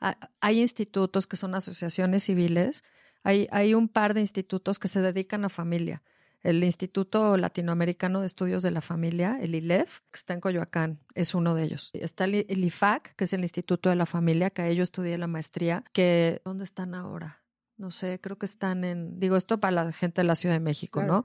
Ha- 0.00 0.16
Hay 0.40 0.60
institutos 0.60 1.26
que 1.26 1.36
son 1.36 1.56
asociaciones 1.56 2.22
civiles, 2.22 2.84
hay, 3.24 3.48
hay 3.50 3.74
un 3.74 3.88
par 3.88 4.14
de 4.14 4.20
institutos 4.20 4.78
que 4.78 4.86
se 4.86 5.00
dedican 5.00 5.44
a 5.44 5.48
familia. 5.48 6.02
El 6.44 6.62
Instituto 6.62 7.36
Latinoamericano 7.36 8.20
de 8.20 8.26
Estudios 8.26 8.62
de 8.62 8.70
la 8.70 8.80
Familia, 8.80 9.36
el 9.42 9.56
ILEF, 9.56 9.98
que 10.12 10.16
está 10.18 10.34
en 10.34 10.40
Coyoacán, 10.40 11.00
es 11.16 11.34
uno 11.34 11.56
de 11.56 11.64
ellos. 11.64 11.90
Está 11.94 12.26
el, 12.26 12.46
IFAC, 12.64 13.16
que 13.16 13.24
es 13.24 13.32
el 13.32 13.40
Instituto 13.40 13.88
de 13.88 13.96
la 13.96 14.06
Familia, 14.06 14.50
que 14.50 14.62
ahí 14.62 14.76
yo 14.76 14.84
estudié 14.84 15.18
la 15.18 15.26
maestría, 15.26 15.82
que 15.92 16.40
¿dónde 16.44 16.62
están 16.62 16.94
ahora? 16.94 17.42
No 17.78 17.90
sé, 17.90 18.20
creo 18.20 18.36
que 18.36 18.46
están 18.46 18.84
en, 18.84 19.18
digo 19.18 19.36
esto 19.36 19.58
para 19.58 19.70
la 19.84 19.92
gente 19.92 20.20
de 20.20 20.26
la 20.26 20.34
Ciudad 20.34 20.56
de 20.56 20.60
México, 20.60 21.00
Claro. 21.00 21.12
¿no? 21.12 21.24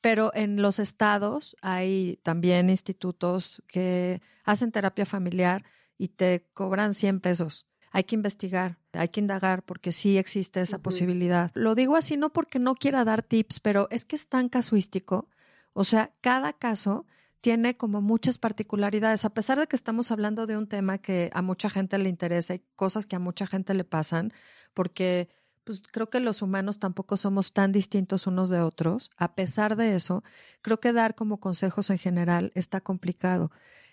Pero 0.00 0.32
en 0.34 0.62
los 0.62 0.78
estados 0.78 1.56
hay 1.60 2.18
también 2.22 2.70
institutos 2.70 3.62
que 3.66 4.22
hacen 4.44 4.72
terapia 4.72 5.04
familiar 5.04 5.64
y 5.98 6.08
te 6.08 6.46
cobran 6.54 6.94
100 6.94 7.20
pesos. 7.20 7.66
Hay 7.92 8.04
que 8.04 8.14
investigar, 8.14 8.78
hay 8.92 9.08
que 9.08 9.20
indagar 9.20 9.62
porque 9.62 9.92
sí 9.92 10.16
existe 10.16 10.60
esa 10.62 10.78
posibilidad. 10.78 11.50
Lo 11.54 11.74
digo 11.74 11.96
así 11.96 12.16
no 12.16 12.32
porque 12.32 12.58
no 12.58 12.74
quiera 12.76 13.04
dar 13.04 13.22
tips, 13.22 13.60
pero 13.60 13.88
es 13.90 14.06
que 14.06 14.16
es 14.16 14.28
tan 14.28 14.48
casuístico. 14.48 15.28
O 15.74 15.84
sea, 15.84 16.12
cada 16.22 16.54
caso 16.54 17.04
tiene 17.40 17.76
como 17.76 18.00
muchas 18.00 18.38
particularidades, 18.38 19.24
a 19.24 19.30
pesar 19.34 19.58
de 19.58 19.66
que 19.66 19.76
estamos 19.76 20.10
hablando 20.10 20.46
de 20.46 20.56
un 20.56 20.66
tema 20.66 20.98
que 20.98 21.30
a 21.34 21.42
mucha 21.42 21.68
gente 21.68 21.98
le 21.98 22.08
interesa 22.08 22.54
y 22.54 22.62
cosas 22.74 23.06
que 23.06 23.16
a 23.16 23.18
mucha 23.18 23.46
gente 23.46 23.74
le 23.74 23.84
pasan, 23.84 24.32
porque 24.72 25.28
pues 25.64 25.80
creo 25.80 26.10
que 26.10 26.20
los 26.20 26.42
humanos 26.42 26.78
tampoco 26.78 27.16
somos 27.16 27.52
tan 27.52 27.72
distintos 27.72 28.26
unos 28.26 28.50
de 28.50 28.60
otros. 28.60 29.10
A 29.16 29.34
pesar 29.34 29.76
de 29.76 29.94
eso, 29.94 30.22
creo 30.62 30.80
que 30.80 30.92
dar 30.92 31.14
como 31.14 31.38
consejos 31.40 31.90
en 31.90 31.98
general 31.98 32.52
está 32.54 32.80
complicado. 32.80 33.50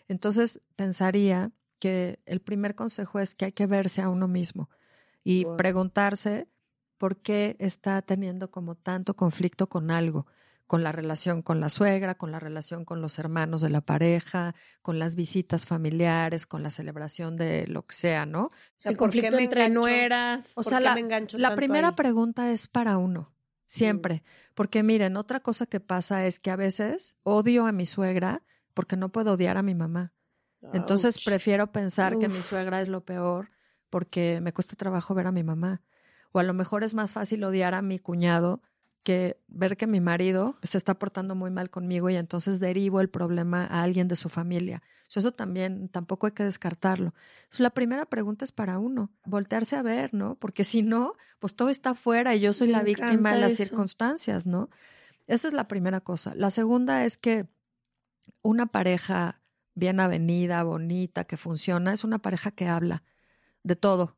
Entonces, 0.07 0.61
pensaría 0.75 1.51
que 1.79 2.19
el 2.25 2.41
primer 2.41 2.75
consejo 2.75 3.19
es 3.19 3.35
que 3.35 3.45
hay 3.45 3.51
que 3.51 3.67
verse 3.67 4.01
a 4.01 4.09
uno 4.09 4.27
mismo 4.27 4.69
y 5.23 5.45
Wow. 5.45 5.57
preguntarse 5.57 6.47
por 6.97 7.17
qué 7.21 7.55
está 7.59 8.01
teniendo 8.01 8.49
como 8.51 8.75
tanto 8.75 9.15
conflicto 9.15 9.67
con 9.69 9.91
algo, 9.91 10.25
con 10.67 10.83
la 10.83 10.91
relación 10.91 11.41
con 11.41 11.59
la 11.61 11.69
suegra, 11.69 12.15
con 12.15 12.31
la 12.31 12.39
relación 12.39 12.85
con 12.85 13.01
los 13.01 13.17
hermanos 13.19 13.61
de 13.61 13.69
la 13.69 13.81
pareja, 13.81 14.53
con 14.81 14.99
las 14.99 15.15
visitas 15.15 15.65
familiares, 15.65 16.45
con 16.45 16.61
la 16.61 16.69
celebración 16.69 17.37
de 17.37 17.65
lo 17.67 17.85
que 17.87 17.95
sea, 17.95 18.25
¿no? 18.25 18.45
O 18.45 18.51
sea, 18.75 18.91
el 18.91 18.97
¿por 18.97 19.09
qué 19.09 19.21
conflicto 19.21 19.37
me 19.37 19.43
entre 19.43 19.69
nueras. 19.69 20.51
O 20.51 20.55
¿Por 20.55 20.65
sea, 20.65 20.79
la, 20.81 20.93
me 20.93 20.99
engancho 20.99 21.37
la 21.37 21.55
primera 21.55 21.89
ahí? 21.89 21.95
pregunta 21.95 22.51
es 22.51 22.67
para 22.67 22.97
uno, 22.97 23.33
siempre. 23.65 24.23
Porque 24.53 24.83
miren, 24.83 25.15
otra 25.15 25.39
cosa 25.39 25.65
que 25.65 25.79
pasa 25.79 26.25
es 26.25 26.37
que 26.37 26.51
a 26.51 26.57
veces 26.57 27.15
odio 27.23 27.65
a 27.65 27.71
mi 27.71 27.85
suegra 27.85 28.43
porque 28.73 28.97
no 28.97 29.09
puedo 29.11 29.33
odiar 29.33 29.57
a 29.57 29.63
mi 29.63 29.73
mamá. 29.73 30.13
Entonces 30.73 31.23
prefiero 31.23 31.71
pensar 31.71 32.17
que 32.19 32.27
mi 32.27 32.35
suegra 32.35 32.81
es 32.81 32.89
lo 32.89 33.05
peor 33.05 33.51
porque 33.89 34.41
me 34.41 34.51
cuesta 34.53 34.75
trabajo 34.75 35.13
ver 35.13 35.27
a 35.27 35.31
mi 35.31 35.43
mamá. 35.43 35.81
O 36.33 36.39
a 36.39 36.43
lo 36.43 36.53
mejor 36.53 36.83
es 36.83 36.93
más 36.93 37.13
fácil 37.13 37.43
odiar 37.45 37.73
a 37.73 37.81
mi 37.81 37.99
cuñado 37.99 38.61
que 39.07 39.39
ver 39.47 39.77
que 39.77 39.87
mi 39.87 40.01
marido 40.01 40.57
se 40.63 40.77
está 40.77 40.99
portando 40.99 41.33
muy 41.33 41.49
mal 41.49 41.69
conmigo 41.69 42.09
y 42.09 42.17
entonces 42.17 42.59
derivo 42.59 42.99
el 42.99 43.09
problema 43.09 43.63
a 43.63 43.83
alguien 43.83 44.09
de 44.09 44.17
su 44.17 44.27
familia. 44.27 44.83
Eso 45.15 45.31
también 45.31 45.87
tampoco 45.87 46.25
hay 46.25 46.33
que 46.33 46.43
descartarlo. 46.43 47.13
Entonces, 47.43 47.61
la 47.61 47.69
primera 47.69 48.05
pregunta 48.05 48.43
es 48.43 48.51
para 48.51 48.79
uno, 48.79 49.09
voltearse 49.23 49.77
a 49.77 49.81
ver, 49.81 50.13
¿no? 50.13 50.35
Porque 50.35 50.65
si 50.65 50.81
no, 50.81 51.13
pues 51.39 51.55
todo 51.55 51.69
está 51.69 51.91
afuera 51.91 52.35
y 52.35 52.41
yo 52.41 52.51
soy 52.51 52.67
Me 52.67 52.73
la 52.73 52.83
víctima 52.83 53.33
de 53.33 53.39
las 53.39 53.53
eso. 53.53 53.63
circunstancias, 53.63 54.45
¿no? 54.45 54.69
Esa 55.25 55.47
es 55.47 55.53
la 55.53 55.69
primera 55.69 56.01
cosa. 56.01 56.35
La 56.35 56.51
segunda 56.51 57.05
es 57.05 57.17
que 57.17 57.47
una 58.41 58.65
pareja 58.65 59.39
bien 59.73 60.01
avenida, 60.01 60.63
bonita, 60.63 61.23
que 61.23 61.37
funciona, 61.37 61.93
es 61.93 62.03
una 62.03 62.19
pareja 62.19 62.51
que 62.51 62.67
habla 62.67 63.03
de 63.63 63.77
todo 63.77 64.17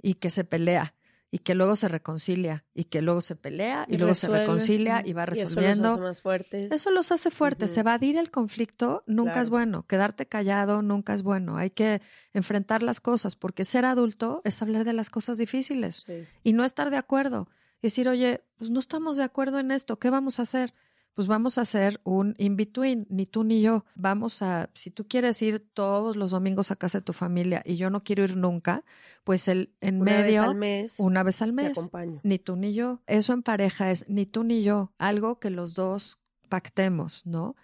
y 0.00 0.14
que 0.14 0.30
se 0.30 0.44
pelea 0.44 0.94
y 1.34 1.38
que 1.38 1.54
luego 1.54 1.74
se 1.76 1.88
reconcilia 1.88 2.62
y 2.74 2.84
que 2.84 3.00
luego 3.00 3.22
se 3.22 3.34
pelea 3.36 3.86
y, 3.88 3.94
Y 3.94 3.96
luego 3.96 4.12
se 4.12 4.28
reconcilia 4.28 5.02
y 5.04 5.14
va 5.14 5.22
Y 5.22 5.32
eso 5.32 5.42
los 5.44 5.54
resolviendo. 5.54 5.88
hace 5.88 6.00
más 6.00 6.20
fuertes. 6.22 6.70
Eso 6.70 6.90
los 6.90 7.10
hace 7.10 7.30
fuertes. 7.30 7.72
Se 7.72 7.80
Evadir 7.80 8.18
el 8.18 8.30
conflicto 8.30 9.02
nunca 9.06 9.40
es 9.40 9.48
bueno. 9.48 9.86
Quedarte 9.86 10.26
callado 10.26 10.82
nunca 10.82 11.14
es 11.14 11.22
bueno. 11.22 11.56
Hay 11.56 11.70
que 11.70 12.02
enfrentar 12.34 12.82
las 12.82 13.00
cosas 13.00 13.34
porque 13.34 13.64
ser 13.64 13.86
adulto 13.86 14.42
es 14.44 14.60
hablar 14.60 14.84
de 14.84 14.92
las 14.92 15.08
cosas 15.08 15.38
difíciles 15.38 16.04
Sí. 16.06 16.26
y 16.44 16.52
no 16.52 16.64
estar 16.64 16.90
de 16.90 16.98
acuerdo. 16.98 17.48
Y 17.80 17.86
decir, 17.86 18.08
oye, 18.08 18.44
pues 18.58 18.70
no 18.70 18.78
estamos 18.78 19.16
de 19.16 19.22
acuerdo 19.24 19.58
en 19.58 19.70
esto, 19.70 19.98
¿qué 19.98 20.10
vamos 20.10 20.38
a 20.38 20.42
hacer? 20.42 20.74
Pues 21.14 21.26
vamos 21.26 21.58
a 21.58 21.62
hacer 21.62 22.00
un 22.04 22.34
in-between, 22.38 23.06
ni 23.10 23.26
tú 23.26 23.44
ni 23.44 23.60
yo. 23.60 23.84
Vamos 23.94 24.42
a, 24.42 24.70
si 24.74 24.90
tú 24.90 25.06
quieres 25.06 25.40
ir 25.42 25.66
todos 25.74 26.16
los 26.16 26.30
domingos 26.30 26.70
a 26.70 26.76
casa 26.76 26.98
de 26.98 27.04
tu 27.04 27.12
familia 27.12 27.62
y 27.64 27.76
yo 27.76 27.90
no 27.90 28.02
quiero 28.02 28.24
ir 28.24 28.36
nunca, 28.36 28.84
pues 29.24 29.48
el 29.48 29.72
en 29.80 30.00
Una 30.00 30.12
vez 30.12 30.24
medio, 30.24 30.42
al 30.44 30.54
mes 30.54 30.98
una 30.98 31.22
vez 31.22 31.42
al 31.42 31.52
mes, 31.52 31.78
acompaño. 31.78 32.20
ni 32.22 32.38
tú 32.38 32.56
ni 32.56 32.72
yo. 32.72 33.00
Eso 33.06 33.32
en 33.32 33.42
pareja 33.42 33.90
es 33.90 34.08
ni 34.08 34.26
tú 34.26 34.42
ni 34.42 34.62
yo, 34.62 34.92
algo 34.98 35.38
que 35.38 35.50
los 35.50 35.74
dos 35.74 36.18
pactemos, 36.48 37.26
¿no? 37.26 37.56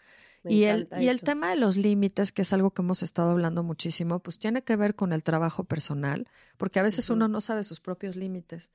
Me 0.44 0.52
Y 0.52 0.64
el, 0.64 0.88
y 1.00 1.08
el 1.08 1.20
tema 1.22 1.50
de 1.50 1.56
los 1.56 1.76
límites, 1.76 2.32
que 2.32 2.42
es 2.42 2.52
algo 2.52 2.70
que 2.70 2.82
hemos 2.82 3.02
estado 3.02 3.32
hablando 3.32 3.62
muchísimo, 3.62 4.20
pues 4.20 4.38
tiene 4.38 4.62
que 4.62 4.76
ver 4.76 4.94
con 4.94 5.12
el 5.12 5.22
trabajo 5.22 5.64
personal, 5.64 6.28
porque 6.56 6.78
a 6.78 6.82
veces 6.82 7.10
uno 7.10 7.28
no 7.28 7.40
sabe 7.40 7.64
sus 7.64 7.80
propios 7.80 8.14
límites. 8.14 8.70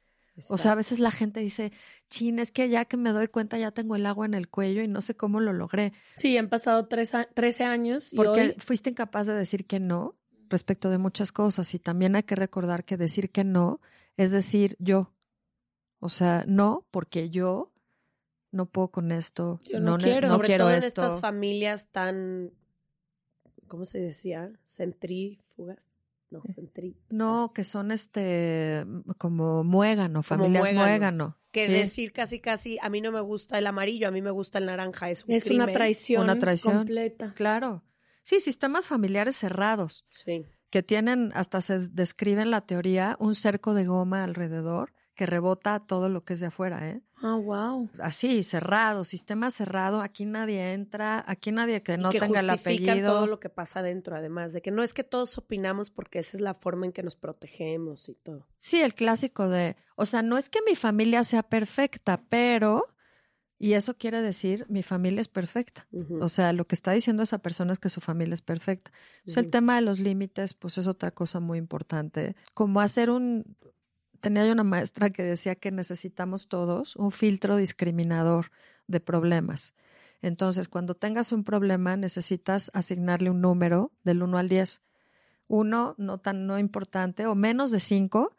O 0.49 0.57
sea, 0.57 0.71
a 0.71 0.75
veces 0.75 0.99
la 0.99 1.11
gente 1.11 1.39
dice, 1.39 1.71
chin, 2.09 2.39
es 2.39 2.51
que 2.51 2.67
ya 2.67 2.85
que 2.85 2.97
me 2.97 3.11
doy 3.11 3.27
cuenta 3.27 3.57
ya 3.57 3.71
tengo 3.71 3.95
el 3.95 4.05
agua 4.05 4.25
en 4.25 4.33
el 4.33 4.49
cuello 4.49 4.81
y 4.81 4.87
no 4.87 5.01
sé 5.01 5.15
cómo 5.15 5.39
lo 5.39 5.53
logré. 5.53 5.93
Sí, 6.15 6.35
han 6.37 6.49
pasado 6.49 6.87
tres 6.87 7.13
a- 7.13 7.25
13 7.25 7.63
años 7.65 8.13
y 8.13 8.15
Porque 8.17 8.41
hoy 8.41 8.55
fuiste 8.57 8.89
incapaz 8.89 9.27
de 9.27 9.33
decir 9.35 9.65
que 9.67 9.79
no 9.79 10.15
respecto 10.49 10.89
de 10.89 10.97
muchas 10.97 11.31
cosas. 11.31 11.73
Y 11.75 11.79
también 11.79 12.15
hay 12.15 12.23
que 12.23 12.35
recordar 12.35 12.83
que 12.83 12.97
decir 12.97 13.29
que 13.31 13.43
no 13.43 13.79
es 14.17 14.31
decir 14.31 14.75
yo. 14.79 15.13
O 15.99 16.09
sea, 16.09 16.43
no, 16.47 16.85
porque 16.91 17.29
yo 17.29 17.71
no 18.51 18.65
puedo 18.65 18.89
con 18.89 19.11
esto. 19.11 19.59
Yo 19.63 19.79
no 19.79 19.97
quiero. 19.97 20.27
no 20.27 20.33
Sobre 20.35 20.47
quiero 20.47 20.65
todo 20.65 20.73
en 20.73 20.83
estas 20.83 21.21
familias 21.21 21.87
tan, 21.89 22.51
¿cómo 23.67 23.85
se 23.85 23.99
decía? 23.99 24.51
Centrífugas. 24.67 26.02
No, 26.39 26.53
centrí. 26.53 26.97
No, 27.09 27.51
que 27.53 27.63
son 27.63 27.91
este 27.91 28.85
como 29.17 29.63
muégano, 29.63 30.23
familias 30.23 30.71
muéganos. 30.73 30.87
muégano. 30.89 31.37
Que 31.51 31.65
Sí. 31.67 31.71
decir 31.71 32.11
casi 32.13 32.39
casi, 32.39 32.77
a 32.81 32.89
mí 32.89 32.99
no 33.01 33.11
me 33.11 33.21
gusta 33.21 33.57
el 33.59 33.67
amarillo, 33.67 34.07
a 34.07 34.11
mí 34.11 34.21
me 34.21 34.31
gusta 34.31 34.57
el 34.57 34.65
naranja, 34.65 35.09
es 35.11 35.23
un 35.25 35.31
es 35.33 35.49
una 35.51 35.67
traición, 35.67 36.23
Una 36.23 36.39
traición. 36.39 36.77
completa. 36.77 37.33
Claro. 37.35 37.83
Sí, 38.23 38.39
sistemas 38.39 38.87
familiares 38.87 39.35
cerrados. 39.35 40.05
Sí. 40.09 40.45
que 40.69 40.81
tienen, 40.81 41.31
hasta 41.35 41.61
se 41.61 41.77
describe 41.89 42.41
en 42.41 42.49
la 42.49 42.61
teoría, 42.61 43.15
un 43.19 43.35
cerco 43.35 43.75
de 43.75 43.85
goma 43.85 44.23
alrededor 44.23 44.91
que 45.13 45.27
rebota 45.27 45.79
todo 45.81 46.09
lo 46.09 46.23
que 46.25 46.33
es 46.33 46.39
de 46.39 46.47
afuera, 46.47 46.89
¿eh? 46.89 47.03
Ah, 47.25 47.35
wow. 47.37 47.89
Así, 47.99 48.43
cerrado, 48.43 49.05
sistema 49.05 49.49
cerrado, 49.49 50.01
aquí 50.01 50.25
nadie 50.25 50.73
entra, 50.73 51.23
aquí 51.25 51.53
nadie 51.53 51.81
que 51.81 51.93
Y 51.93 51.97
no 51.97 52.09
que 52.11 52.19
tenga 52.19 52.41
el 52.41 52.49
apellido. 52.49 53.13
todo 53.13 53.27
lo 53.27 53.39
que 53.39 53.47
pasa 53.47 53.81
dentro, 53.81 54.17
además 54.17 54.51
de 54.51 54.61
que 54.61 54.71
no 54.71 54.83
es 54.83 54.93
que 54.93 55.05
todos 55.05 55.37
opinamos 55.37 55.89
porque 55.89 56.19
esa 56.19 56.35
es 56.35 56.41
la 56.41 56.53
forma 56.53 56.85
en 56.85 56.91
que 56.91 57.01
nos 57.01 57.15
protegemos 57.15 58.09
y 58.09 58.15
todo. 58.15 58.45
Sí, 58.57 58.81
el 58.81 58.93
clásico 58.93 59.47
de, 59.47 59.77
o 59.95 60.05
sea, 60.05 60.21
no 60.21 60.37
es 60.37 60.49
que 60.49 60.59
mi 60.67 60.75
familia 60.75 61.23
sea 61.23 61.43
perfecta, 61.43 62.21
pero, 62.27 62.87
y 63.57 63.71
eso 63.73 63.97
quiere 63.97 64.21
decir, 64.21 64.65
mi 64.67 64.83
familia 64.83 65.21
es 65.21 65.29
perfecta. 65.29 65.87
O 66.19 66.27
sea, 66.27 66.51
lo 66.51 66.67
que 66.67 66.75
está 66.75 66.91
diciendo 66.91 67.23
esa 67.23 67.37
persona 67.39 67.71
es 67.71 67.79
que 67.79 67.87
su 67.87 68.01
familia 68.01 68.33
es 68.33 68.41
perfecta. 68.41 68.91
Entonces, 69.19 69.37
el 69.37 69.43
Ujú. 69.45 69.51
tema 69.51 69.75
de 69.75 69.81
los 69.83 69.99
límites, 69.99 70.53
pues 70.53 70.77
es 70.77 70.87
otra 70.87 71.11
cosa 71.11 71.39
muy 71.39 71.57
importante. 71.57 72.35
Como 72.53 72.81
hacer 72.81 73.09
un... 73.09 73.55
Tenía 74.23 74.45
yo 74.45 74.53
una 74.53 74.63
maestra 74.63 75.09
que 75.09 75.21
decía 75.21 75.55
que 75.55 75.69
necesitamos 75.69 76.47
todos 76.47 76.95
un 76.95 77.11
filtro 77.11 77.57
discriminador 77.57 78.51
de 78.87 79.01
problemas. 79.01 79.73
Entonces, 80.21 80.69
cuando 80.69 80.95
tengas 80.95 81.33
un 81.33 81.43
problema, 81.43 81.97
necesitas 81.97 82.71
asignarle 82.73 83.29
un 83.29 83.41
número 83.41 83.91
del 84.05 84.23
1 84.23 84.37
al 84.37 84.47
10. 84.47 84.81
Uno, 85.49 85.95
no 85.97 86.19
tan 86.19 86.47
no 86.47 86.57
importante, 86.57 87.25
o 87.25 87.35
menos 87.35 87.71
de 87.71 87.81
5, 87.81 88.33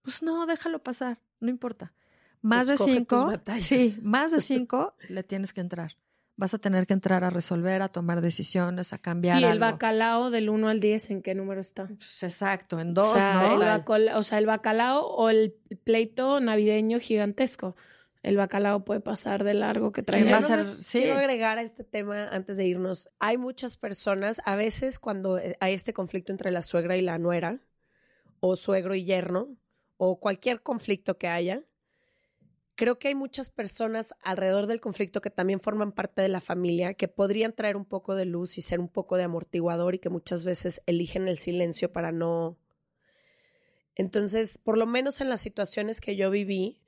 pues 0.00 0.22
no, 0.22 0.46
déjalo 0.46 0.82
pasar, 0.82 1.20
no 1.38 1.50
importa. 1.50 1.92
Más 2.40 2.68
de 2.68 2.72
Escoge 2.72 2.92
tus 3.04 3.18
5, 3.18 3.26
batallas. 3.26 3.62
sí, 3.62 4.00
más 4.02 4.32
de 4.32 4.40
5 4.40 4.94
le 5.10 5.22
tienes 5.22 5.52
que 5.52 5.60
entrar. 5.60 5.98
Vas 6.38 6.52
a 6.52 6.58
tener 6.58 6.86
que 6.86 6.92
entrar 6.92 7.24
a 7.24 7.30
resolver, 7.30 7.80
a 7.80 7.88
tomar 7.88 8.20
decisiones, 8.20 8.92
a 8.92 8.98
cambiar 8.98 9.38
Sí, 9.38 9.44
el 9.44 9.52
algo. 9.52 9.64
bacalao 9.64 10.30
del 10.30 10.50
1 10.50 10.68
al 10.68 10.80
10, 10.80 11.10
¿en 11.10 11.22
qué 11.22 11.34
número 11.34 11.62
está? 11.62 11.86
Pues 11.86 12.22
exacto, 12.22 12.78
en 12.78 12.92
dos, 12.92 13.08
o, 13.08 13.14
sea, 13.14 13.34
¿no? 13.48 13.54
el 13.54 13.66
bacala- 13.66 14.16
o 14.18 14.22
sea, 14.22 14.36
el 14.38 14.44
bacalao 14.44 15.06
o 15.06 15.30
el 15.30 15.54
pleito 15.84 16.38
navideño 16.40 17.00
gigantesco. 17.00 17.74
El 18.22 18.36
bacalao 18.36 18.84
puede 18.84 19.00
pasar 19.00 19.44
de 19.44 19.54
largo 19.54 19.92
que 19.92 20.02
¿Quién 20.04 20.24
trae. 20.24 20.32
va 20.32 20.38
a 20.38 20.40
Yo 20.40 20.46
ser- 20.48 20.64
sí. 20.66 20.98
Quiero 21.00 21.18
agregar 21.18 21.58
a 21.58 21.62
este 21.62 21.84
tema 21.84 22.28
antes 22.28 22.58
de 22.58 22.66
irnos. 22.66 23.08
Hay 23.18 23.38
muchas 23.38 23.78
personas, 23.78 24.42
a 24.44 24.56
veces 24.56 24.98
cuando 24.98 25.38
eh, 25.38 25.56
hay 25.60 25.72
este 25.74 25.94
conflicto 25.94 26.32
entre 26.32 26.50
la 26.50 26.60
suegra 26.60 26.96
y 26.98 27.02
la 27.02 27.18
nuera, 27.18 27.60
o 28.40 28.56
suegro 28.56 28.94
y 28.94 29.04
yerno, 29.06 29.56
o 29.96 30.20
cualquier 30.20 30.60
conflicto 30.60 31.16
que 31.16 31.28
haya, 31.28 31.62
creo 32.76 32.98
que 32.98 33.08
hay 33.08 33.14
muchas 33.14 33.50
personas 33.50 34.14
alrededor 34.22 34.66
del 34.66 34.80
conflicto 34.80 35.20
que 35.20 35.30
también 35.30 35.60
forman 35.60 35.92
parte 35.92 36.22
de 36.22 36.28
la 36.28 36.40
familia, 36.40 36.94
que 36.94 37.08
podrían 37.08 37.54
traer 37.54 37.76
un 37.76 37.86
poco 37.86 38.14
de 38.14 38.26
luz 38.26 38.58
y 38.58 38.62
ser 38.62 38.80
un 38.80 38.88
poco 38.88 39.16
de 39.16 39.24
amortiguador 39.24 39.94
y 39.94 39.98
que 39.98 40.10
muchas 40.10 40.44
veces 40.44 40.82
eligen 40.86 41.26
el 41.26 41.38
silencio 41.38 41.92
para 41.92 42.12
no... 42.12 42.58
Entonces, 43.94 44.58
por 44.58 44.76
lo 44.76 44.86
menos 44.86 45.22
en 45.22 45.30
las 45.30 45.40
situaciones 45.40 46.02
que 46.02 46.16
yo 46.16 46.30
viví, 46.30 46.82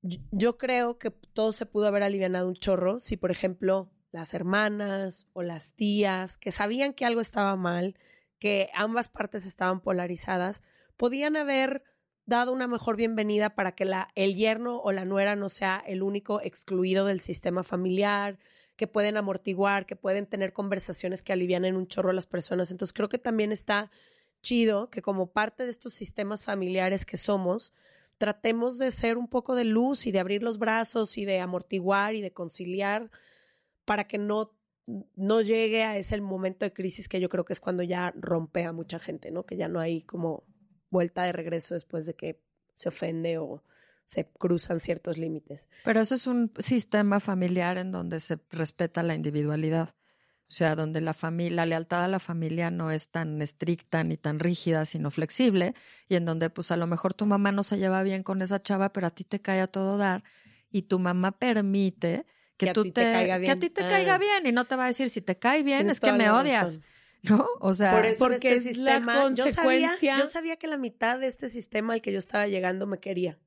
yo- 0.00 0.56
creo 0.56 0.98
que 0.98 1.10
todo 1.10 1.52
se 1.52 1.66
pudo 1.66 1.86
haber 1.86 2.02
alivianado 2.02 2.48
un 2.48 2.54
chorro 2.54 3.00
si, 3.00 3.16
por 3.16 3.30
ejemplo, 3.30 3.90
las 4.12 4.32
hermanas 4.32 5.28
o 5.34 5.42
las 5.42 5.74
tías 5.74 6.38
que 6.38 6.52
sabían 6.52 6.94
que 6.94 7.04
algo 7.04 7.20
estaba 7.20 7.54
mal, 7.56 7.96
que 8.38 8.70
ambas 8.72 9.10
partes 9.10 9.44
estaban 9.44 9.80
polarizadas, 9.80 10.62
podían 10.96 11.36
haber 11.36 11.82
dado 12.28 12.52
una 12.52 12.66
mejor 12.66 12.96
bienvenida 12.96 13.54
para 13.54 13.72
que 13.72 13.90
el 14.14 14.36
yerno 14.36 14.82
o 14.82 14.92
la 14.92 15.06
nuera 15.06 15.34
no 15.34 15.48
sea 15.48 15.82
el 15.86 16.02
único 16.02 16.42
excluido 16.42 17.06
del 17.06 17.20
sistema 17.20 17.64
familiar, 17.64 18.38
que 18.76 18.86
pueden 18.86 19.16
amortiguar, 19.16 19.86
que 19.86 19.96
pueden 19.96 20.26
tener 20.26 20.52
conversaciones 20.52 21.22
que 21.22 21.32
alivianen 21.32 21.74
un 21.74 21.86
chorro 21.86 22.10
a 22.10 22.12
las 22.12 22.26
personas. 22.26 22.70
Entonces 22.70 22.92
creo 22.92 23.08
que 23.08 23.16
también 23.16 23.50
está 23.50 23.90
chido 24.42 24.90
que 24.90 25.00
como 25.00 25.32
parte 25.32 25.64
de 25.64 25.70
estos 25.70 25.94
sistemas 25.94 26.44
familiares 26.44 27.06
que 27.06 27.16
somos, 27.16 27.72
tratemos 28.18 28.78
de 28.78 28.90
ser 28.90 29.16
un 29.16 29.28
poco 29.28 29.54
de 29.54 29.64
luz 29.64 30.06
y 30.06 30.12
de 30.12 30.18
abrir 30.18 30.42
los 30.42 30.58
brazos 30.58 31.16
y 31.16 31.24
de 31.24 31.40
amortiguar 31.40 32.14
y 32.14 32.20
de 32.20 32.34
conciliar 32.34 33.10
para 33.86 34.06
que 34.06 34.18
no, 34.18 34.54
no 35.16 35.40
llegue 35.40 35.82
a 35.82 35.96
ese 35.96 36.20
momento 36.20 36.66
de 36.66 36.74
crisis 36.74 37.08
que 37.08 37.20
yo 37.20 37.30
creo 37.30 37.46
que 37.46 37.54
es 37.54 37.60
cuando 37.62 37.82
ya 37.84 38.12
rompe 38.18 38.64
a 38.64 38.72
mucha 38.72 38.98
gente, 38.98 39.30
¿no? 39.30 39.46
Que 39.46 39.56
ya 39.56 39.68
no 39.68 39.80
hay 39.80 40.02
como 40.02 40.44
vuelta 40.90 41.22
de 41.24 41.32
regreso 41.32 41.74
después 41.74 42.06
de 42.06 42.14
que 42.14 42.40
se 42.74 42.88
ofende 42.88 43.38
o 43.38 43.62
se 44.06 44.26
cruzan 44.26 44.80
ciertos 44.80 45.18
límites. 45.18 45.68
Pero 45.84 46.00
eso 46.00 46.14
es 46.14 46.26
un 46.26 46.50
sistema 46.58 47.20
familiar 47.20 47.76
en 47.78 47.92
donde 47.92 48.20
se 48.20 48.38
respeta 48.50 49.02
la 49.02 49.14
individualidad. 49.14 49.90
O 50.50 50.50
sea, 50.50 50.74
donde 50.76 51.02
la 51.02 51.12
familia, 51.12 51.56
la 51.56 51.66
lealtad 51.66 52.04
a 52.04 52.08
la 52.08 52.18
familia 52.20 52.70
no 52.70 52.90
es 52.90 53.10
tan 53.10 53.42
estricta 53.42 54.02
ni 54.04 54.16
tan 54.16 54.38
rígida, 54.38 54.86
sino 54.86 55.10
flexible, 55.10 55.74
y 56.08 56.14
en 56.14 56.24
donde 56.24 56.48
pues 56.48 56.70
a 56.70 56.76
lo 56.78 56.86
mejor 56.86 57.12
tu 57.12 57.26
mamá 57.26 57.52
no 57.52 57.62
se 57.62 57.76
lleva 57.76 58.02
bien 58.02 58.22
con 58.22 58.40
esa 58.40 58.62
chava, 58.62 58.90
pero 58.94 59.06
a 59.08 59.10
ti 59.10 59.24
te 59.24 59.40
cae 59.42 59.60
a 59.60 59.66
todo 59.66 59.98
dar, 59.98 60.24
y 60.70 60.82
tu 60.82 60.98
mamá 61.00 61.32
permite 61.32 62.24
que, 62.56 62.64
Que 62.66 62.70
a 62.70 62.72
tú 62.72 62.82
ti 62.84 62.92
te 62.92 63.02
caiga 63.02 63.38
que 63.40 63.50
a 63.50 63.54
bien. 63.56 63.60
ti 63.60 63.68
te 63.68 63.82
Ah. 63.84 63.88
caiga 63.88 64.16
bien, 64.16 64.46
y 64.46 64.52
no 64.52 64.64
te 64.64 64.74
va 64.76 64.84
a 64.84 64.86
decir 64.86 65.10
si 65.10 65.20
te 65.20 65.38
cae 65.38 65.62
bien, 65.62 65.80
Tienes 65.80 65.98
es 65.98 66.00
que 66.00 66.12
me 66.12 66.30
odias, 66.30 66.76
razón. 66.76 66.82
¿No? 67.22 67.46
O 67.60 67.74
sea, 67.74 67.92
Por 67.94 68.06
eso 68.06 68.18
porque 68.26 68.54
este 68.54 68.70
es 68.70 68.78
la 68.78 68.96
sistema, 68.96 69.14
yo 69.34 69.50
sabía, 69.50 69.88
consecuencia- 69.88 70.18
yo 70.18 70.26
sabía 70.26 70.56
que 70.56 70.66
la 70.66 70.76
mitad 70.78 71.18
de 71.18 71.26
este 71.26 71.48
sistema 71.48 71.94
al 71.94 72.02
que 72.02 72.12
yo 72.12 72.18
estaba 72.18 72.46
llegando 72.46 72.86
me 72.86 72.98
quería 72.98 73.38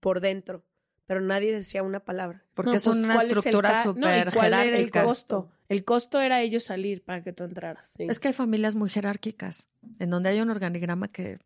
por 0.00 0.20
dentro, 0.20 0.64
pero 1.06 1.20
nadie 1.20 1.52
decía 1.54 1.82
una 1.82 2.00
palabra. 2.00 2.44
porque 2.54 2.70
No, 2.70 2.76
es 2.76 2.84
pues, 2.84 2.96
una 2.98 3.14
¿cuál 3.14 3.26
es 3.26 3.32
el 3.32 3.38
estructura 3.38 3.70
no, 3.72 3.78
¿y 3.78 3.82
súper 3.82 4.32
cuál 4.32 4.46
era 4.48 4.62
el 4.64 4.68
jerárquica. 4.70 5.04
costo? 5.04 5.50
El 5.68 5.84
costo 5.84 6.20
era 6.20 6.40
ellos 6.42 6.64
salir 6.64 7.02
para 7.02 7.22
que 7.22 7.32
tú 7.32 7.44
entraras. 7.44 7.94
Sí. 7.96 8.06
Es 8.08 8.18
que 8.20 8.28
hay 8.28 8.34
familias 8.34 8.74
muy 8.74 8.88
jerárquicas, 8.90 9.68
en 9.98 10.10
donde 10.10 10.28
hay 10.30 10.40
un 10.40 10.50
organigrama 10.50 11.08
que 11.08 11.38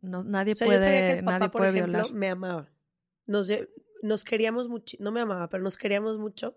no, 0.00 0.22
nadie 0.22 0.52
O 0.52 0.56
sea, 0.56 0.66
yo 0.68 0.72
sabía 0.74 0.86
que 0.86 0.92
puede, 0.94 1.18
el 1.18 1.24
papá, 1.24 1.38
nadie 1.38 1.48
por 1.50 1.60
puede 1.60 1.70
ejemplo, 1.78 1.98
violar. 1.98 2.12
me 2.14 2.28
amaba. 2.28 2.70
Nos, 3.26 3.48
nos 4.02 4.24
queríamos 4.24 4.68
mucho, 4.68 4.96
no 5.00 5.10
me 5.12 5.20
amaba, 5.20 5.48
pero 5.48 5.62
nos 5.62 5.76
queríamos 5.76 6.18
mucho 6.18 6.56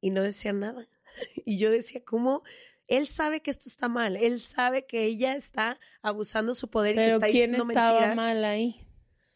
y 0.00 0.10
no 0.10 0.22
decía 0.22 0.52
nada. 0.52 0.86
Y 1.44 1.58
yo 1.58 1.70
decía, 1.70 2.02
¿cómo? 2.04 2.42
Él 2.90 3.06
sabe 3.08 3.40
que 3.40 3.50
esto 3.50 3.68
está 3.68 3.88
mal, 3.88 4.16
él 4.16 4.40
sabe 4.40 4.84
que 4.84 5.04
ella 5.04 5.34
está 5.36 5.78
abusando 6.02 6.54
su 6.54 6.68
poder 6.68 6.94
y 6.94 6.98
que 6.98 7.04
Pero 7.04 7.14
está 7.14 7.26
¿quién 7.28 7.50
diciendo 7.52 7.72
estaba 7.72 7.92
mentiras. 8.00 8.16
mal 8.16 8.44
ahí? 8.44 8.86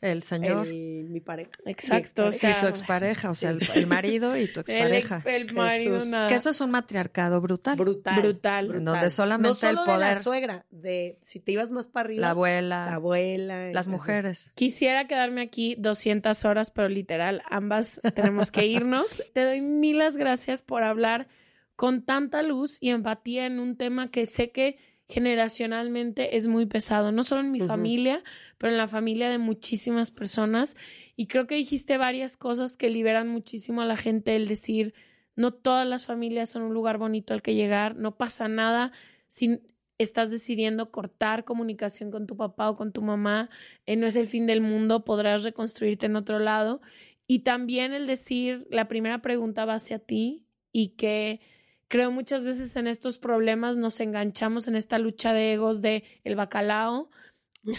El 0.01 0.23
señor 0.23 0.67
El- 0.67 1.09
mi 1.09 1.21
pareja. 1.21 1.51
Exacto, 1.65 2.23
Mi 2.23 2.29
o 2.29 2.31
sea, 2.31 2.59
y 2.59 2.61
tu 2.61 2.67
expareja, 2.67 3.31
o 3.31 3.35
sea, 3.35 3.51
el, 3.51 3.61
el 3.75 3.87
marido 3.87 4.37
y 4.37 4.49
tu 4.53 4.61
El, 4.67 4.93
expareja. 4.93 5.17
ex, 5.17 5.27
el 5.27 5.55
marido, 5.55 5.95
Jesús. 5.95 6.11
nada. 6.11 6.29
Que 6.29 6.35
eso 6.35 6.51
es 6.51 6.61
un 6.61 6.73
matriarcado 6.73 7.41
brutal. 7.41 7.77
Brutal. 7.77 8.21
Brutal. 8.21 8.75
En 8.75 8.85
donde 8.85 9.09
solamente 9.09 9.49
no 9.49 9.55
solo 9.55 9.81
el 9.81 9.87
de 9.87 9.93
la 9.93 10.07
poder- 10.09 10.19
suegra, 10.23 10.67
de 10.71 11.19
si 11.23 11.41
te 11.41 11.53
ibas 11.53 11.73
más 11.73 11.87
para 11.87 12.05
arriba, 12.05 12.21
la 12.21 12.31
abuela, 12.31 12.87
la 12.87 12.95
abuela, 12.97 13.73
las 13.73 13.89
mujeres. 13.89 14.53
Quisiera 14.55 15.07
quedarme 15.07 15.41
aquí 15.41 15.75
200 15.79 16.45
horas, 16.45 16.71
pero 16.71 16.91
literal, 16.91 17.41
ambas 17.49 17.99
tenemos 18.15 18.51
que 18.51 18.67
irnos. 18.67 19.23
Te 19.33 19.43
doy 19.45 19.63
mil 19.63 19.97
las 19.99 20.19
gracias 20.19 20.61
por 20.61 20.83
hablar 20.83 21.29
con 21.77 22.05
tanta 22.05 22.43
luz 22.43 22.79
y 22.81 22.91
empatía 22.91 23.47
en 23.47 23.59
un 23.59 23.77
tema 23.77 24.11
que 24.11 24.27
sé 24.27 24.51
que 24.51 24.79
generacionalmente 25.09 26.37
es 26.37 26.49
muy 26.49 26.67
pesado, 26.67 27.13
no 27.13 27.23
solo 27.23 27.43
en 27.43 27.53
mi 27.53 27.61
familia, 27.61 28.23
pero 28.59 28.73
en 28.73 28.79
la 28.79 28.89
familia 28.89 29.29
de 29.29 29.39
muchísimas 29.39 30.11
personas. 30.11 30.77
Y 31.17 31.27
creo 31.27 31.47
que 31.47 31.57
dijiste 31.57 31.99
varias 31.99 32.37
cosas 32.37 32.77
que 32.77 32.91
liberan 32.91 33.29
muchísimo 33.29 33.83
a 33.83 33.87
la 33.87 33.97
gente, 33.97 34.35
el 34.35 34.49
decir, 34.49 34.95
no 35.37 35.53
todas 35.53 35.87
las 35.87 36.07
familias 36.07 36.51
son 36.51 36.63
un 36.63 36.75
lugar 36.75 36.99
bonito 36.99 37.35
al 37.35 37.43
que 37.43 37.55
llegar, 37.55 37.97
no 37.97 38.17
pasa 38.17 38.49
nada 38.49 38.93
si 39.27 39.61
estás 39.99 40.31
decidiendo 40.31 40.91
cortar 40.91 41.45
comunicación 41.45 42.11
con 42.11 42.27
tu 42.27 42.37
papá 42.37 42.71
o 42.71 42.75
con 42.75 42.93
tu 42.93 43.03
mamá, 43.03 43.51
eh, 43.87 43.97
no 43.97 44.07
es 44.07 44.17
el 44.17 44.27
fin 44.27 44.47
del 44.47 44.61
mundo, 44.61 45.05
podrás 45.05 45.45
reconstruirte 45.45 46.07
en 46.07 46.17
otro 46.17 46.39
lado. 46.39 46.81
Y 47.27 47.41
también 47.41 47.93
el 47.95 48.07
decir, 48.07 48.67
la 48.71 48.89
primera 48.89 49.23
pregunta 49.23 49.65
va 49.65 49.75
hacia 49.75 49.99
ti 49.99 50.47
y 50.73 50.91
que 50.97 51.41
creo 51.89 52.11
muchas 52.11 52.45
veces 52.45 52.77
en 52.77 52.87
estos 52.87 53.19
problemas 53.19 53.77
nos 53.77 54.01
enganchamos 54.01 54.69
en 54.69 54.77
esta 54.77 54.99
lucha 54.99 55.33
de 55.33 55.53
egos 55.53 55.83
de 55.83 56.05
el 56.25 56.37
bacalao, 56.37 57.11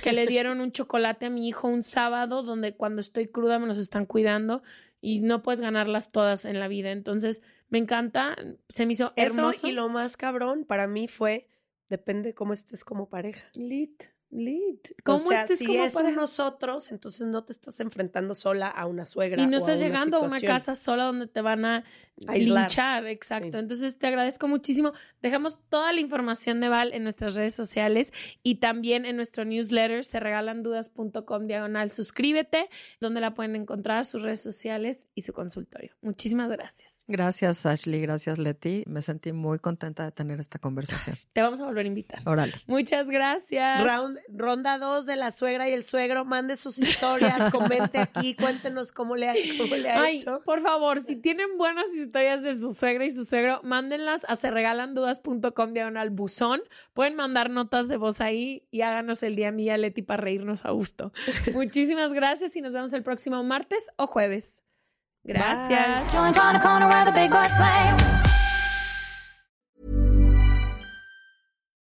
que 0.02 0.14
le 0.14 0.26
dieron 0.28 0.62
un 0.62 0.72
chocolate 0.72 1.28
a 1.28 1.30
mi 1.30 1.48
hijo 1.48 1.68
un 1.68 1.84
sábado 1.84 2.44
donde 2.44 2.76
cuando 2.76 3.02
estoy 3.02 3.28
cruda 3.28 3.60
me 3.60 3.68
los 3.68 3.78
están 3.78 4.06
cuidando 4.06 4.64
y 5.02 5.22
no 5.22 5.44
puedes 5.44 5.62
ganarlas 5.62 6.12
todas 6.12 6.46
en 6.46 6.60
la 6.60 6.68
vida. 6.68 6.92
Entonces, 6.92 7.42
me 7.70 7.78
encanta, 7.78 8.36
se 8.70 8.86
me 8.86 8.94
hizo 8.94 9.14
hermoso. 9.16 9.50
Eso 9.50 9.68
y 9.68 9.72
lo 9.72 9.90
más 9.90 10.18
cabrón 10.18 10.66
para 10.66 10.88
mí 10.88 11.08
fue, 11.08 11.48
depende 11.90 12.34
cómo 12.34 12.54
estés 12.54 12.84
como 12.84 13.08
pareja. 13.08 13.48
Lit. 13.56 14.06
Lit. 14.32 14.90
¿Cómo 15.04 15.20
o 15.20 15.28
sea, 15.28 15.48
si 15.48 15.78
es 15.78 15.96
nosotros, 16.16 16.92
entonces 16.92 17.28
no 17.28 17.44
te 17.44 17.54
estás 17.54 17.80
enfrentando 17.80 18.34
sola 18.34 18.68
a 18.68 18.86
una 18.86 19.06
suegra. 19.06 19.42
Y 19.42 19.48
no 19.48 19.58
estás 19.58 19.80
llegando 19.80 20.18
a 20.18 20.22
una 20.22 20.42
casa 20.42 20.76
sola 20.76 21.06
donde 21.06 21.28
te 21.28 21.42
van 21.42 21.64
a 21.66 21.84
linchar, 22.18 23.06
exacto. 23.08 23.58
Entonces 23.58 23.98
te 23.98 24.08
agradezco 24.08 24.48
muchísimo. 24.48 24.94
Dejamos 25.22 25.60
toda 25.70 25.92
la 25.92 26.00
información 26.00 26.60
de 26.62 26.70
Val 26.70 26.94
en 26.94 27.04
nuestras 27.04 27.36
redes 27.36 27.54
sociales 27.54 28.14
y 28.44 28.56
también 28.56 29.06
en 29.06 29.16
nuestro 29.16 29.46
newsletter, 29.46 30.06
se 30.06 30.20
regalan 30.20 30.64
dudas.com 30.64 31.48
diagonal. 31.48 31.90
Suscríbete, 31.90 32.70
donde 33.00 33.22
la 33.22 33.34
pueden 33.34 33.56
encontrar, 33.56 34.06
sus 34.06 34.22
redes 34.24 34.42
sociales 34.42 35.08
y 35.16 35.22
su 35.22 35.34
consultorio. 35.34 35.92
Muchísimas 36.02 36.50
gracias. 36.50 37.04
Gracias, 37.08 37.66
Ashley. 37.66 38.02
Gracias, 38.02 38.40
Leti. 38.40 38.84
Me 38.88 39.02
sentí 39.02 39.32
muy 39.32 39.60
contenta 39.60 40.06
de 40.06 40.12
tener 40.12 40.40
esta 40.40 40.58
conversación. 40.58 41.18
Te 41.34 41.42
vamos 41.42 41.60
a 41.62 41.66
volver 41.66 41.86
a 41.86 41.88
invitar. 41.88 42.20
Órale. 42.26 42.54
Muchas 42.68 43.08
gracias. 43.08 43.84
ronda 44.30 44.78
2 44.80 45.06
de 45.06 45.16
la 45.16 45.32
suegra 45.32 45.70
y 45.70 45.74
el 45.74 45.84
suegro. 45.84 46.26
Mande 46.26 46.58
sus 46.58 46.78
historias, 46.80 47.52
comente 47.52 48.00
aquí, 48.00 48.36
cuéntenos 48.36 48.92
cómo 48.92 49.16
le 49.16 49.30
ha, 49.30 49.34
cómo 49.58 49.76
le 49.76 49.92
ha 49.92 50.02
Ay, 50.02 50.26
Por 50.46 50.62
favor, 50.62 51.02
si 51.02 51.16
tienen 51.16 51.58
buenas 51.58 51.94
historias, 51.94 52.05
historias 52.06 52.42
de 52.44 52.56
su 52.56 52.74
suegra 52.74 53.06
y 53.06 53.12
su 53.12 53.26
suegro, 53.26 53.60
mándenlas 53.64 54.26
a 54.28 54.36
serregalandudas.com 54.36 55.74
diagonal 55.74 56.10
buzón. 56.10 56.62
Pueden 56.94 57.16
mandar 57.16 57.50
notas 57.50 57.88
de 57.88 57.98
voz 57.98 58.22
ahí 58.22 58.68
y 58.72 58.82
háganos 58.82 59.24
el 59.24 59.36
día 59.36 59.50
a 59.50 59.52
mí 59.52 59.64
y 59.64 59.70
a 59.70 59.78
Leti 59.78 60.02
para 60.02 60.22
reírnos 60.22 60.66
a 60.66 60.72
gusto. 60.72 61.12
Muchísimas 61.54 62.14
gracias 62.14 62.56
y 62.56 62.62
nos 62.62 62.74
vemos 62.74 62.94
el 62.94 63.04
próximo 63.04 63.44
martes 63.44 63.90
o 63.98 64.08
jueves. 64.08 64.64
Gracias. 65.24 66.14